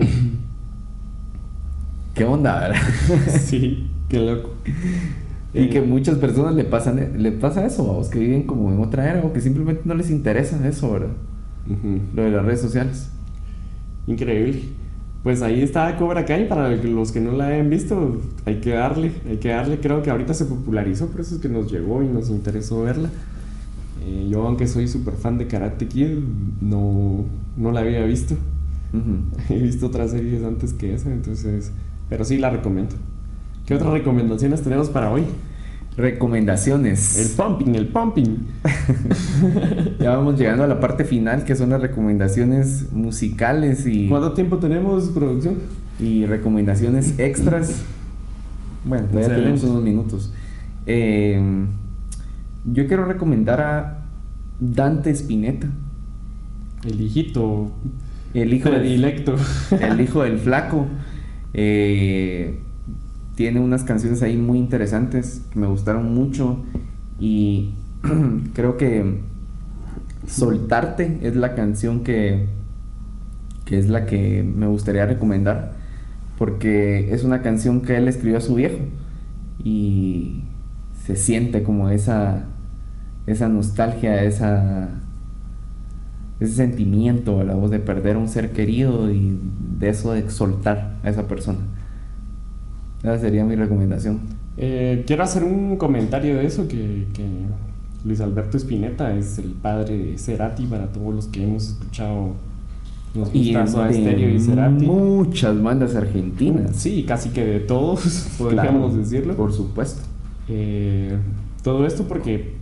¿qué 2.15 2.25
onda, 2.25 2.61
verdad? 2.61 2.81
sí, 3.41 3.91
qué 4.09 4.21
loco. 4.21 4.51
Y 5.53 5.69
que 5.69 5.81
muchas 5.81 6.19
personas 6.19 6.55
le 6.55 6.65
pasan 6.65 7.21
le 7.21 7.33
pasa 7.33 7.67
eso, 7.67 7.85
vamos, 7.85 8.09
que 8.09 8.21
viven 8.21 8.45
como 8.45 8.71
en 8.71 8.81
otra 8.81 9.11
era 9.11 9.21
o 9.25 9.33
que 9.33 9.41
simplemente 9.41 9.83
no 9.85 9.95
les 9.95 10.11
interesa 10.11 10.67
eso, 10.67 10.93
¿verdad? 10.93 11.11
Lo 12.15 12.23
de 12.23 12.31
las 12.31 12.45
redes 12.45 12.61
sociales. 12.61 13.11
Increíble. 14.07 14.63
Pues 15.23 15.43
ahí 15.43 15.61
está 15.61 15.97
Cobra 15.97 16.25
Kai, 16.25 16.49
para 16.49 16.71
los 16.71 17.13
que 17.13 17.21
no 17.21 17.33
la 17.33 17.49
hayan 17.49 17.69
visto, 17.69 18.21
hay 18.47 18.61
que 18.61 18.71
darle, 18.71 19.13
hay 19.29 19.37
que 19.37 19.49
darle, 19.49 19.79
creo 19.79 20.03
que 20.03 20.11
ahorita 20.11 20.33
se 20.33 20.47
popularizó, 20.47 21.09
por 21.09 21.21
eso 21.21 21.35
es 21.35 21.41
que 21.43 21.49
nos 21.49 21.71
llegó 21.71 22.03
y 22.03 22.09
nos 22.09 22.31
interesó 22.31 22.85
verla. 22.85 23.11
Eh, 24.03 24.29
yo 24.31 24.47
aunque 24.47 24.67
soy 24.67 24.89
súper 24.89 25.15
fan 25.15 25.37
de 25.37 25.47
Karate 25.47 25.87
Kid, 25.89 26.19
no, 26.61 27.25
no 27.57 27.73
la 27.73 27.81
había 27.81 28.03
visto. 28.05 28.35
He 29.49 29.59
visto 29.59 29.87
otras 29.87 30.11
series 30.11 30.43
antes 30.45 30.73
que 30.73 30.95
esa, 30.95 31.13
entonces, 31.13 31.73
pero 32.09 32.25
sí 32.25 32.39
la 32.39 32.51
recomiendo. 32.51 32.97
¿Qué 33.67 33.75
otras 33.75 33.93
recomendaciones 33.93 34.63
tenemos 34.63 34.89
para 34.91 35.11
hoy? 35.11 35.25
Recomendaciones. 35.97 37.19
El 37.19 37.37
pumping, 37.37 37.75
el 37.75 37.89
pumping. 37.89 38.37
Ya 40.01 40.17
vamos 40.17 40.39
llegando 40.39 40.65
a 40.65 40.67
la 40.67 40.81
parte 40.81 41.05
final, 41.05 41.45
que 41.45 41.55
son 41.55 41.71
las 41.71 41.81
recomendaciones 41.81 42.91
musicales 42.93 43.87
y, 43.87 44.09
¿Cuánto 44.09 44.33
tiempo 44.33 44.59
tenemos, 44.59 45.09
producción? 45.11 45.57
y 45.99 46.27
recomendaciones 46.27 47.19
extras. 47.19 47.83
Bueno, 48.83 49.09
todavía 49.09 49.27
Excelente. 49.27 49.43
tenemos 49.59 49.65
unos 49.65 49.83
minutos. 49.85 50.33
Eh, 50.87 51.39
yo 52.65 52.87
quiero 52.87 53.05
recomendar 53.05 53.61
a 53.61 54.07
Dante 54.59 55.11
Spinetta, 55.11 55.69
El 56.85 56.99
hijito 57.03 57.73
el 58.35 58.55
hijo 58.55 58.71
del, 58.71 59.05
el 59.81 60.01
hijo 60.01 60.23
del 60.23 60.39
flaco. 60.39 60.87
Eh, 61.53 62.61
tiene 63.35 63.61
unas 63.61 63.85
canciones 63.85 64.23
ahí 64.23 64.37
muy 64.37 64.59
interesantes 64.59 65.43
que 65.53 65.59
me 65.59 65.67
gustaron 65.67 66.15
mucho 66.15 66.63
y 67.19 67.75
creo 68.55 68.77
que 68.77 69.21
Soltarte 70.27 71.19
es 71.23 71.35
la 71.35 71.55
canción 71.55 72.05
que, 72.05 72.47
que 73.65 73.79
es 73.79 73.89
la 73.89 74.07
que 74.07 74.43
me 74.43 74.67
gustaría 74.67 75.07
recomendar, 75.07 75.73
porque 76.39 77.13
es 77.13 77.25
una 77.25 77.43
canción 77.43 77.81
que 77.81 77.97
él 77.97 78.07
escribió 78.07 78.39
a 78.39 78.41
su 78.41 78.55
viejo 78.55 78.79
y 79.65 80.45
se 81.05 81.17
siente 81.17 81.63
como 81.63 81.89
esa, 81.89 82.45
esa 83.27 83.49
nostalgia, 83.49 84.23
esa, 84.23 85.00
ese 86.41 86.55
sentimiento 86.55 87.41
a 87.41 87.45
la 87.45 87.55
voz 87.55 87.71
de 87.71 87.79
perder 87.79 88.17
a 88.17 88.19
un 88.19 88.29
ser 88.29 88.53
querido 88.53 89.11
y 89.11 89.39
de 89.79 89.91
eso 89.91 90.13
de 90.13 90.29
soltar 90.31 90.97
a 91.03 91.11
esa 91.11 91.29
persona. 91.29 91.59
Esa 93.03 93.19
sería 93.19 93.45
mi 93.45 93.55
recomendación. 93.55 94.21
Eh, 94.57 95.05
quiero 95.07 95.23
hacer 95.23 95.45
un 95.45 95.77
comentario 95.77 96.37
de 96.37 96.47
eso, 96.47 96.67
que, 96.67 97.07
que, 97.13 97.25
Luis 98.03 98.21
Alberto 98.23 98.57
Spinetta 98.57 99.15
es 99.15 99.39
el 99.39 99.51
padre 99.51 99.97
de 99.97 100.19
Cerati 100.19 100.65
para 100.65 100.87
todos 100.87 101.15
los 101.15 101.27
que 101.27 101.45
hemos 101.45 101.69
escuchado 101.69 102.33
nos 103.15 103.29
y 103.35 103.53
de 103.53 104.33
y 104.35 104.41
Cerati. 104.41 104.87
muchas 104.87 105.61
bandas 105.63 105.95
argentinas. 105.95 106.77
Sí, 106.77 107.05
casi 107.07 107.29
que 107.31 107.45
de 107.45 107.61
todos, 107.61 108.29
podríamos 108.39 108.97
decirlo. 108.97 109.35
Por 109.35 109.53
supuesto. 109.53 110.01
Eh, 110.49 111.17
todo 111.63 111.87
esto 111.87 112.05
porque 112.05 112.55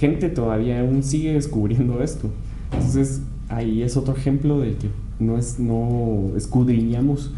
gente 0.00 0.30
todavía 0.30 0.80
aún 0.80 1.02
sigue 1.02 1.34
descubriendo 1.34 2.02
esto. 2.02 2.30
Entonces, 2.72 3.20
ahí 3.48 3.82
es 3.82 3.96
otro 3.96 4.16
ejemplo 4.16 4.58
de 4.60 4.74
que 4.74 4.88
no, 5.18 5.36
es, 5.36 5.58
no 5.58 6.34
escudriñamos 6.36 7.30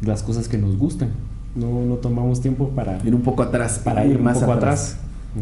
las 0.00 0.22
cosas 0.22 0.48
que 0.48 0.58
nos 0.58 0.76
gustan. 0.76 1.10
No, 1.54 1.82
no 1.82 1.94
tomamos 1.96 2.40
tiempo 2.40 2.70
para 2.70 2.98
ir 3.04 3.14
un 3.14 3.22
poco 3.22 3.42
atrás, 3.42 3.80
para 3.84 4.04
ir, 4.04 4.18
más 4.18 4.42
atrás. 4.42 4.98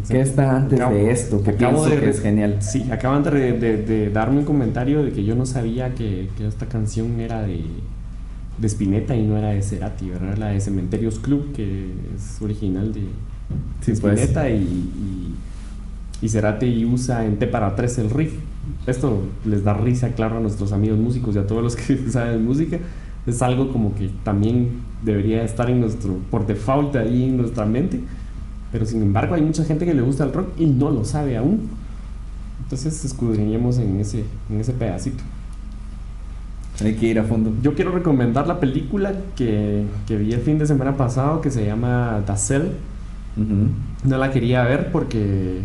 ¿Qué 0.07 0.21
está 0.21 0.55
antes 0.55 0.79
de 0.79 1.11
esto? 1.11 1.41
Que 1.41 1.51
acabo 1.51 1.85
de, 1.85 1.99
que 1.99 2.09
es 2.09 2.21
genial. 2.21 2.57
Sí, 2.61 2.85
acaban 2.91 3.23
de, 3.23 3.53
de, 3.53 4.09
darme 4.09 4.39
un 4.39 4.45
comentario 4.45 5.03
de 5.03 5.11
que 5.11 5.23
yo 5.23 5.35
no 5.35 5.45
sabía 5.45 5.95
que, 5.95 6.29
que 6.37 6.47
esta 6.47 6.67
canción 6.67 7.19
era 7.19 7.41
de, 7.41 7.63
de 8.57 8.67
Spinetta 8.67 9.15
y 9.15 9.25
no 9.25 9.37
era 9.37 9.49
de 9.49 9.61
Cerati, 9.61 10.09
¿verdad? 10.09 10.37
La 10.37 10.47
de 10.49 10.61
Cementerios 10.61 11.19
Club, 11.19 11.53
que 11.53 11.91
es 12.15 12.41
original 12.41 12.93
de, 12.93 13.01
sí, 13.81 13.93
pues. 13.99 14.19
Spinetta 14.19 14.49
y, 14.49 14.61
y, 14.61 15.30
y, 16.21 16.29
Cerati 16.29 16.85
usa 16.85 17.25
en 17.25 17.37
T 17.37 17.47
para 17.47 17.75
tres 17.75 17.97
el 17.97 18.09
riff. 18.09 18.33
Esto 18.87 19.23
les 19.45 19.63
da 19.63 19.73
risa, 19.73 20.09
claro, 20.09 20.37
a 20.37 20.39
nuestros 20.39 20.71
amigos 20.71 20.99
músicos 20.99 21.35
y 21.35 21.39
a 21.39 21.47
todos 21.47 21.63
los 21.63 21.75
que 21.75 21.97
saben 22.09 22.45
música. 22.45 22.77
Es 23.25 23.41
algo 23.41 23.71
como 23.71 23.93
que 23.95 24.09
también 24.23 24.81
debería 25.03 25.43
estar 25.43 25.69
en 25.69 25.81
nuestro, 25.81 26.17
por 26.29 26.45
default 26.47 26.95
ahí 26.95 27.25
en 27.25 27.37
nuestra 27.37 27.65
mente. 27.65 27.99
Pero 28.71 28.85
sin 28.85 29.01
embargo 29.01 29.35
hay 29.35 29.41
mucha 29.41 29.63
gente 29.63 29.85
que 29.85 29.93
le 29.93 30.01
gusta 30.01 30.23
el 30.23 30.33
rock 30.33 30.49
y 30.57 30.65
no 30.65 30.89
lo 30.89 31.05
sabe 31.05 31.37
aún. 31.37 31.69
Entonces 32.63 33.03
escudriñemos 33.03 33.77
en 33.79 33.99
ese, 33.99 34.23
en 34.49 34.61
ese 34.61 34.73
pedacito. 34.73 35.23
Hay 36.83 36.95
que 36.95 37.07
ir 37.07 37.19
a 37.19 37.23
fondo. 37.23 37.53
Yo 37.61 37.75
quiero 37.75 37.91
recomendar 37.91 38.47
la 38.47 38.59
película 38.59 39.13
que, 39.35 39.85
que 40.07 40.17
vi 40.17 40.33
el 40.33 40.41
fin 40.41 40.57
de 40.57 40.65
semana 40.65 40.95
pasado 40.95 41.41
que 41.41 41.51
se 41.51 41.65
llama 41.65 42.23
The 42.25 42.61
No 43.35 44.17
la 44.17 44.31
quería 44.31 44.63
ver 44.63 44.91
porque 44.91 45.61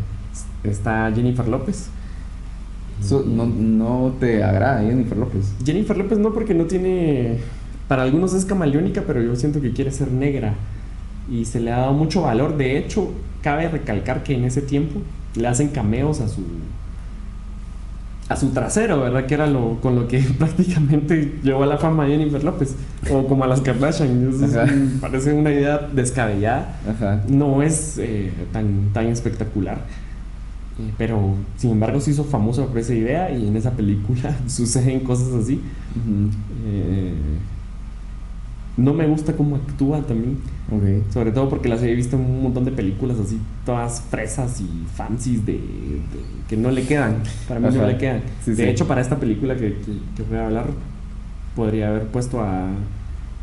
está 0.70 1.10
Jennifer 1.14 1.46
López. 1.48 1.88
no, 3.10 3.46
no, 3.46 4.14
te 4.18 4.42
agrada 4.42 4.82
Jennifer 4.82 5.16
López. 5.16 5.52
Jennifer 5.64 5.96
López 5.96 6.18
no 6.18 6.32
porque 6.32 6.54
no 6.54 6.64
tiene... 6.64 7.38
Para 7.88 8.02
algunos 8.02 8.34
es 8.34 8.44
camaleónica, 8.44 9.04
pero 9.06 9.22
yo 9.22 9.36
siento 9.36 9.60
que 9.60 9.72
quiere 9.72 9.92
ser 9.92 10.10
negra. 10.10 10.54
Y 11.30 11.44
se 11.44 11.60
le 11.60 11.72
ha 11.72 11.78
dado 11.78 11.92
mucho 11.92 12.22
valor. 12.22 12.56
De 12.56 12.78
hecho, 12.78 13.12
cabe 13.42 13.68
recalcar 13.68 14.22
que 14.22 14.34
en 14.34 14.44
ese 14.44 14.62
tiempo 14.62 15.00
le 15.36 15.46
hacen 15.46 15.68
cameos 15.68 16.20
a 16.20 16.28
su 16.28 16.42
a 18.28 18.36
su 18.36 18.48
trasero, 18.50 19.00
¿verdad? 19.00 19.26
Que 19.26 19.34
era 19.34 19.46
lo 19.46 19.78
con 19.80 19.94
lo 19.94 20.08
que 20.08 20.18
prácticamente 20.38 21.38
llevó 21.42 21.62
a 21.62 21.66
la 21.66 21.78
fama 21.78 22.06
Jennifer 22.06 22.42
López. 22.42 22.74
O 23.10 23.26
como 23.26 23.44
a 23.44 23.46
las 23.46 23.60
Kardashian. 23.60 24.98
parece 25.00 25.32
una 25.32 25.52
idea 25.52 25.78
descabellada. 25.78 26.76
No 27.28 27.62
es 27.62 27.98
eh, 27.98 28.32
tan, 28.52 28.90
tan 28.92 29.06
espectacular. 29.06 29.78
Eh, 30.78 30.92
pero, 30.98 31.34
sin 31.56 31.70
embargo, 31.70 32.00
se 32.00 32.10
hizo 32.10 32.24
famoso 32.24 32.66
por 32.66 32.78
esa 32.78 32.94
idea 32.94 33.30
y 33.30 33.48
en 33.48 33.56
esa 33.56 33.72
película 33.72 34.36
suceden 34.46 35.00
cosas 35.00 35.32
así. 35.32 35.60
No 38.76 38.92
me 38.92 39.06
gusta 39.06 39.32
cómo 39.32 39.56
actúa 39.56 40.02
también. 40.02 40.38
Sobre 41.10 41.30
todo 41.30 41.48
porque 41.48 41.68
las 41.68 41.82
he 41.82 41.94
visto 41.94 42.16
en 42.16 42.22
un 42.22 42.42
montón 42.42 42.64
de 42.64 42.72
películas 42.72 43.18
así, 43.18 43.38
todas 43.64 44.02
fresas 44.02 44.60
y 44.60 44.84
fancies 44.94 45.46
de, 45.46 45.60
que 46.48 46.56
no 46.56 46.70
le 46.70 46.82
quedan. 46.82 47.22
Para 47.48 47.60
mí 47.60 47.68
no 47.74 47.86
le 47.86 47.96
quedan. 47.96 48.22
de 48.44 48.70
hecho, 48.70 48.86
para 48.86 49.00
esta 49.00 49.16
película 49.16 49.54
que, 49.54 49.76
que, 50.16 50.22
voy 50.28 50.38
a 50.38 50.46
hablar, 50.46 50.66
podría 51.54 51.88
haber 51.88 52.08
puesto 52.08 52.40
a 52.40 52.68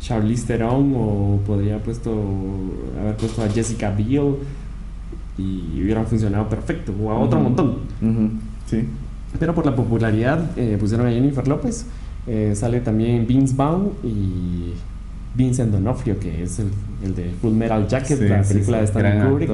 Charlize 0.00 0.46
Theron 0.46 0.92
o 0.94 1.40
podría 1.46 1.78
puesto, 1.78 2.12
haber 3.00 3.16
puesto 3.16 3.42
a 3.42 3.48
Jessica 3.48 3.90
Biel 3.90 4.36
y 5.38 5.82
hubieran 5.82 6.06
funcionado 6.06 6.48
perfecto. 6.48 6.92
O 7.02 7.10
a 7.10 7.18
otro 7.18 7.40
montón. 7.40 7.76
Sí. 8.66 8.84
Pero 9.38 9.54
por 9.54 9.66
la 9.66 9.74
popularidad 9.74 10.50
eh, 10.56 10.76
pusieron 10.78 11.06
a 11.06 11.10
Jennifer 11.10 11.46
López. 11.46 11.86
Eh, 12.26 12.52
sale 12.54 12.80
también 12.80 13.26
Vince 13.26 13.54
Vaughn 13.54 13.90
y 14.02 14.72
Vincent 15.34 15.72
D'Onofrio, 15.72 16.18
que 16.18 16.42
es 16.42 16.58
el, 16.58 16.68
el, 17.04 17.14
de 17.14 17.30
Full 17.42 17.52
Metal 17.52 17.86
Jacket, 17.86 18.20
la 18.20 18.42
película 18.42 18.78
de 18.78 18.84
Stanley 18.84 19.28
Kubrick, 19.28 19.50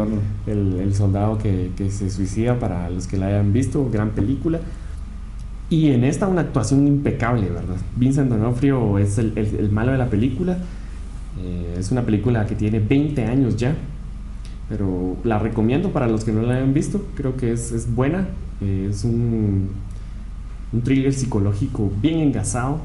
el, 0.46 0.80
el, 0.80 0.94
soldado 0.94 1.38
que, 1.38 1.70
que, 1.76 1.90
se 1.90 2.10
suicida 2.10 2.58
para 2.58 2.88
los 2.90 3.06
que 3.06 3.16
la 3.16 3.28
hayan 3.28 3.52
visto, 3.52 3.88
gran 3.90 4.10
película. 4.10 4.60
Y 5.70 5.90
en 5.90 6.04
esta 6.04 6.26
una 6.26 6.42
actuación 6.42 6.86
impecable, 6.86 7.48
¿verdad? 7.48 7.76
Vincent 7.96 8.30
D'Onofrio 8.30 8.98
es 8.98 9.18
el, 9.18 9.32
el 9.36 9.70
malo 9.70 9.92
de 9.92 9.98
la 9.98 10.06
película. 10.06 10.58
Eh, 11.38 11.76
es 11.78 11.90
una 11.90 12.02
película 12.02 12.44
que 12.46 12.54
tiene 12.54 12.80
20 12.80 13.24
años 13.24 13.56
ya, 13.56 13.74
pero 14.70 15.16
la 15.24 15.40
recomiendo 15.40 15.90
para 15.90 16.06
los 16.06 16.24
que 16.24 16.32
no 16.32 16.42
la 16.42 16.54
hayan 16.54 16.72
visto. 16.72 17.04
Creo 17.16 17.36
que 17.36 17.52
es, 17.52 17.72
es 17.72 17.92
buena. 17.92 18.28
Eh, 18.60 18.86
es 18.88 19.02
un, 19.02 19.68
un 20.72 20.82
thriller 20.82 21.12
psicológico 21.12 21.90
bien 22.00 22.20
engasado. 22.20 22.80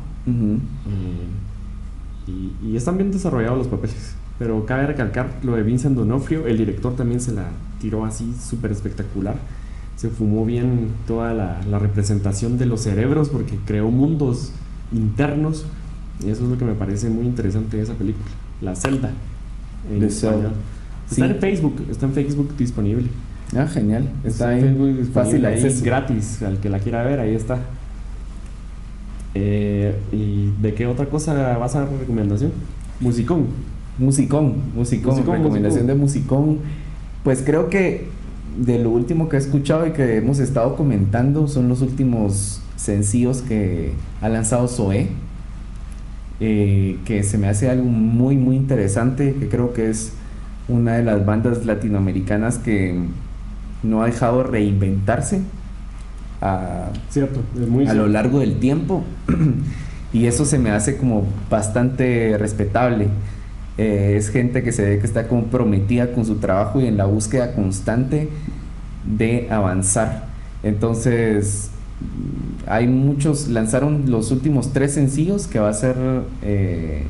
Y, 2.28 2.76
están 2.76 2.98
bien 2.98 3.12
desarrollados 3.12 3.60
los 3.60 3.68
papeles. 3.68 4.16
Pero 4.40 4.66
cabe 4.66 4.88
recalcar 4.88 5.30
lo 5.44 5.56
de 5.56 5.62
Vincent 5.62 5.96
Donofrio, 5.96 6.48
el 6.48 6.58
director 6.58 6.96
también 6.96 7.22
se 7.22 7.32
la 7.32 7.46
tiró 7.80 8.04
así 8.04 8.34
súper 8.34 8.72
espectacular. 8.72 9.36
Se 9.96 10.10
fumó 10.10 10.44
bien 10.44 10.90
toda 11.08 11.34
la, 11.34 11.80
representación 11.80 12.58
de 12.58 12.66
los 12.66 12.82
cerebros 12.82 13.30
porque 13.30 13.60
creó 13.64 13.92
mundos 13.92 14.52
internos. 14.92 15.68
Y 16.26 16.32
eso 16.32 16.46
es 16.46 16.50
lo 16.50 16.58
que 16.58 16.66
me 16.66 16.74
parece 16.74 17.10
muy 17.10 17.28
interesante 17.28 17.78
de 17.78 17.84
esa 17.84 17.94
película. 17.94 18.26
La 18.60 18.76
celda. 18.76 19.12
En 19.92 20.02
Está 21.10 21.26
en 21.28 21.36
Facebook, 21.38 21.86
está 21.90 22.06
en 22.06 22.14
Facebook 22.14 22.56
disponible. 22.58 23.08
Ah, 23.56 23.68
genial. 23.68 24.10
Está, 24.24 24.50
ahí 24.50 25.10
fácil 25.14 25.46
ahí. 25.46 25.64
Es 25.64 25.84
gratis, 25.84 26.42
al 26.42 26.60
que 26.60 26.70
la 26.70 26.80
quiera 26.80 27.04
ver, 27.04 27.20
ahí 27.20 27.36
está. 27.36 27.60
Eh, 29.36 29.94
¿Y 30.12 30.52
de 30.62 30.74
qué 30.74 30.88
otra 30.88 31.06
cosa 31.08 31.58
vas 31.58 31.76
a 31.76 31.82
dar 31.82 31.90
recomendación? 32.00 32.52
Musicón. 33.00 33.48
Musicón, 33.98 34.56
musicón, 34.76 35.26
recomendación 35.26 35.88
de 35.88 35.96
musicón. 35.96 36.60
Pues 37.24 37.44
creo 37.46 37.70
que 37.70 38.08
de 38.58 38.80
lo 38.80 38.90
último 38.90 39.30
que 39.30 39.38
he 39.38 39.40
escuchado 39.40 39.88
y 39.88 39.92
que 39.92 40.18
hemos 40.18 40.40
estado 40.40 40.76
comentando 40.76 41.48
son 41.48 41.70
los 41.70 41.82
últimos 41.82 42.62
sencillos 42.76 43.42
que 43.42 43.94
ha 44.22 44.30
lanzado 44.30 44.68
Zoé. 44.68 45.10
Eh, 46.42 47.00
que 47.06 47.24
se 47.24 47.38
me 47.38 47.48
hace 47.48 47.70
algo 47.70 47.86
muy 47.86 48.36
muy 48.36 48.58
interesante, 48.58 49.36
que 49.40 49.48
creo 49.48 49.72
que 49.72 49.90
es 49.90 50.12
una 50.68 50.94
de 50.94 51.04
las 51.04 51.26
bandas 51.26 51.66
latinoamericanas 51.66 52.58
que 52.58 53.00
no 53.84 54.02
ha 54.02 54.08
dejado 54.08 54.44
reinventarse 54.44 55.42
a, 56.42 56.90
cierto, 57.10 57.42
a 57.88 57.94
lo 57.94 58.08
largo 58.08 58.40
del 58.40 58.60
tiempo. 58.60 59.04
y 60.14 60.26
eso 60.26 60.46
se 60.46 60.58
me 60.58 60.72
hace 60.72 60.98
como 60.98 61.26
bastante 61.50 62.38
respetable. 62.38 63.10
Eh, 63.78 64.16
es 64.18 64.30
gente 64.30 64.64
que 64.64 64.72
se 64.72 64.84
ve 64.84 65.00
que 65.00 65.06
está 65.06 65.28
comprometida 65.28 66.14
con 66.14 66.26
su 66.26 66.36
trabajo 66.38 66.80
y 66.80 66.88
en 66.88 66.98
la 66.98 67.06
búsqueda 67.06 67.54
constante 67.54 68.30
de 69.06 69.48
avanzar. 69.52 70.28
Entonces, 70.64 71.70
hay 72.68 72.88
muchos, 72.88 73.48
lanzaron 73.48 74.10
los 74.10 74.32
últimos 74.32 74.74
tres 74.74 74.94
sencillos 74.94 75.48
que 75.48 75.60
va 75.60 75.70
a 75.70 75.74
ser, 75.74 75.96
eh, 76.42 77.04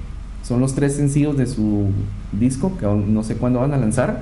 son 0.45 0.59
los 0.59 0.75
tres 0.75 0.95
sencillos 0.95 1.35
de 1.37 1.47
su 1.47 1.87
disco 2.31 2.73
que 2.79 2.85
aún 2.85 3.13
no 3.13 3.23
sé 3.23 3.35
cuándo 3.35 3.59
van 3.59 3.73
a 3.73 3.77
lanzar 3.77 4.21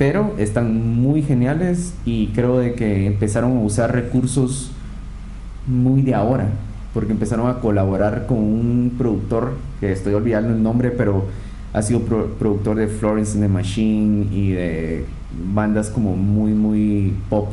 pero 0.00 0.34
están 0.38 0.96
muy 0.98 1.20
geniales 1.20 1.92
y 2.06 2.28
creo 2.28 2.58
de 2.58 2.72
que 2.72 3.06
empezaron 3.06 3.58
a 3.58 3.60
usar 3.60 3.92
recursos 3.92 4.70
muy 5.66 6.00
de 6.00 6.14
ahora, 6.14 6.48
porque 6.94 7.12
empezaron 7.12 7.50
a 7.50 7.60
colaborar 7.60 8.24
con 8.26 8.38
un 8.38 8.94
productor, 8.96 9.52
que 9.78 9.92
estoy 9.92 10.14
olvidando 10.14 10.54
el 10.54 10.62
nombre, 10.62 10.90
pero 10.90 11.26
ha 11.74 11.82
sido 11.82 12.00
productor 12.00 12.78
de 12.78 12.88
Florence 12.88 13.34
and 13.34 13.42
the 13.42 13.48
Machine 13.48 14.28
y 14.32 14.52
de 14.52 15.04
bandas 15.52 15.90
como 15.90 16.16
muy, 16.16 16.52
muy 16.52 17.12
pop. 17.28 17.50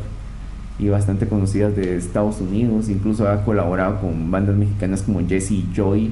y 0.79 0.87
bastante 0.87 1.27
conocidas 1.27 1.75
de 1.75 1.97
Estados 1.97 2.39
Unidos. 2.39 2.87
Incluso 2.87 3.27
ha 3.27 3.43
colaborado 3.43 3.99
con 3.99 4.31
bandas 4.31 4.55
mexicanas 4.55 5.01
como 5.01 5.19
Jesse 5.27 5.65
Joy, 5.75 6.11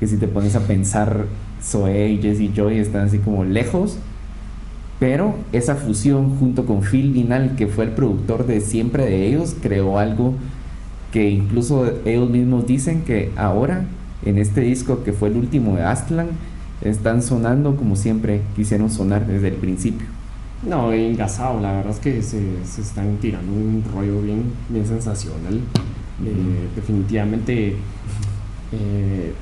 que 0.00 0.06
si 0.06 0.16
te 0.16 0.28
pones 0.28 0.54
a 0.54 0.60
pensar, 0.60 1.26
Zoe 1.62 2.10
y 2.10 2.22
Jesse 2.22 2.52
Joy 2.54 2.78
están 2.78 3.06
así 3.06 3.18
como 3.18 3.44
lejos. 3.44 3.98
Pero 5.00 5.36
esa 5.52 5.76
fusión 5.76 6.38
junto 6.38 6.66
con 6.66 6.82
Phil 6.82 7.12
Vinal, 7.12 7.54
que 7.56 7.68
fue 7.68 7.84
el 7.84 7.92
productor 7.92 8.46
de 8.46 8.60
siempre 8.60 9.04
de 9.04 9.28
ellos, 9.28 9.54
creó 9.60 9.98
algo 9.98 10.34
que 11.12 11.30
incluso 11.30 11.90
ellos 12.04 12.28
mismos 12.28 12.66
dicen 12.66 13.02
que 13.02 13.30
ahora, 13.36 13.84
en 14.24 14.38
este 14.38 14.60
disco 14.60 15.04
que 15.04 15.12
fue 15.12 15.28
el 15.28 15.36
último 15.36 15.76
de 15.76 15.84
Astlan, 15.84 16.28
están 16.82 17.22
sonando 17.22 17.76
como 17.76 17.96
siempre 17.96 18.42
quisieron 18.56 18.90
sonar 18.90 19.26
desde 19.26 19.48
el 19.48 19.54
principio. 19.54 20.06
No, 20.66 20.92
engasado, 20.92 21.60
la 21.60 21.72
verdad 21.72 21.92
es 21.92 22.00
que 22.00 22.20
se, 22.22 22.40
se 22.64 22.80
están 22.82 23.16
tirando 23.18 23.52
un 23.52 23.84
rollo 23.94 24.20
bien, 24.20 24.44
bien 24.68 24.86
sensacional. 24.86 25.60
Eh, 26.24 26.68
definitivamente 26.74 27.76
eh, 28.72 29.32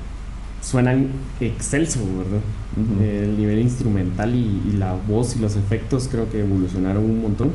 suenan 0.71 1.07
excelso, 1.39 1.99
¿verdad? 2.17 2.41
Ujú. 2.75 3.01
Eh, 3.01 3.23
el 3.23 3.37
nivel 3.37 3.59
instrumental 3.59 4.35
y, 4.35 4.61
y 4.69 4.73
la 4.77 4.93
voz 5.07 5.35
y 5.37 5.39
los 5.39 5.55
efectos 5.55 6.09
creo 6.11 6.29
que 6.29 6.41
evolucionaron 6.41 7.03
un 7.05 7.21
montón. 7.21 7.51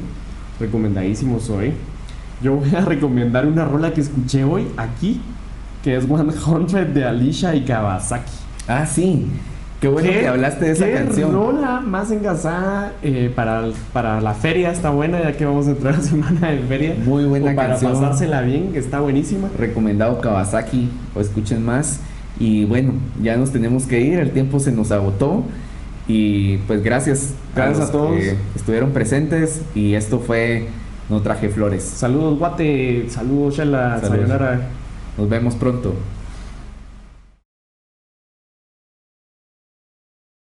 Recomendadísimos 0.59 1.51
hoy. 1.51 1.73
Yo 2.43 2.55
voy 2.57 2.75
a 2.75 2.81
recomendar 2.85 3.47
una 3.47 3.65
rola 3.65 3.93
que 3.93 4.01
escuché 4.01 4.45
hoy 4.45 4.67
aquí, 4.77 5.21
que 5.85 5.97
es 5.97 6.05
100 6.07 6.95
de 6.95 7.05
Alicia 7.05 7.55
y 7.55 7.63
Kawasaki. 7.65 8.33
Ah, 8.69 8.87
sí. 8.87 9.27
Qué 9.81 9.89
bueno 9.89 10.09
¿Qué- 10.09 10.21
que 10.21 10.29
hablaste 10.29 10.65
de 10.67 10.71
esa 10.73 10.87
qué 10.87 10.93
canción. 10.95 11.33
rola 11.33 11.81
más 11.81 12.11
engasada 12.13 12.93
eh, 13.03 13.33
para, 13.35 13.65
para 13.93 14.21
la 14.21 14.33
feria 14.33 14.71
está 14.71 14.91
buena, 14.91 15.21
ya 15.21 15.33
que 15.37 15.45
vamos 15.45 15.67
a 15.67 15.71
entrar 15.73 15.95
a 15.97 16.01
semana 16.01 16.51
de 16.51 16.61
feria. 16.61 16.95
Muy 17.05 17.25
buena 17.25 17.51
O 17.51 17.55
para 17.57 17.69
canción. 17.71 17.93
pasársela 17.93 18.43
bien, 18.43 18.71
está 18.75 19.01
buenísima. 19.01 19.49
Recomendado 19.59 20.21
Kawasaki, 20.21 20.89
o 21.17 21.21
escuchen 21.21 21.65
más. 21.65 21.99
Y 22.39 22.64
bueno, 22.64 22.93
ya 23.22 23.37
nos 23.37 23.53
tenemos 23.53 23.85
que 23.85 24.01
ir, 24.01 24.18
el 24.18 24.30
tiempo 24.30 24.59
se 24.61 24.72
nos 24.72 24.91
agotó. 24.91 25.45
Y 26.09 26.57
pues 26.66 26.83
gracias, 26.83 27.35
Gracias 27.55 27.78
los 27.78 27.89
a 27.89 27.93
todos. 27.93 28.16
que 28.16 28.37
estuvieron 28.57 28.91
presentes. 28.91 29.61
Y 29.74 29.95
esto 29.95 30.18
fue 30.18 30.66
No 31.09 31.20
Traje 31.22 31.49
Flores. 31.49 31.83
Saludos, 31.85 32.39
Guate. 32.39 33.07
Saludos, 33.09 33.57
Shela. 33.57 34.01
Saludos. 34.01 34.11
Sayonara. 34.28 34.68
Nos 35.16 35.28
vemos 35.28 35.55
pronto. 35.55 35.95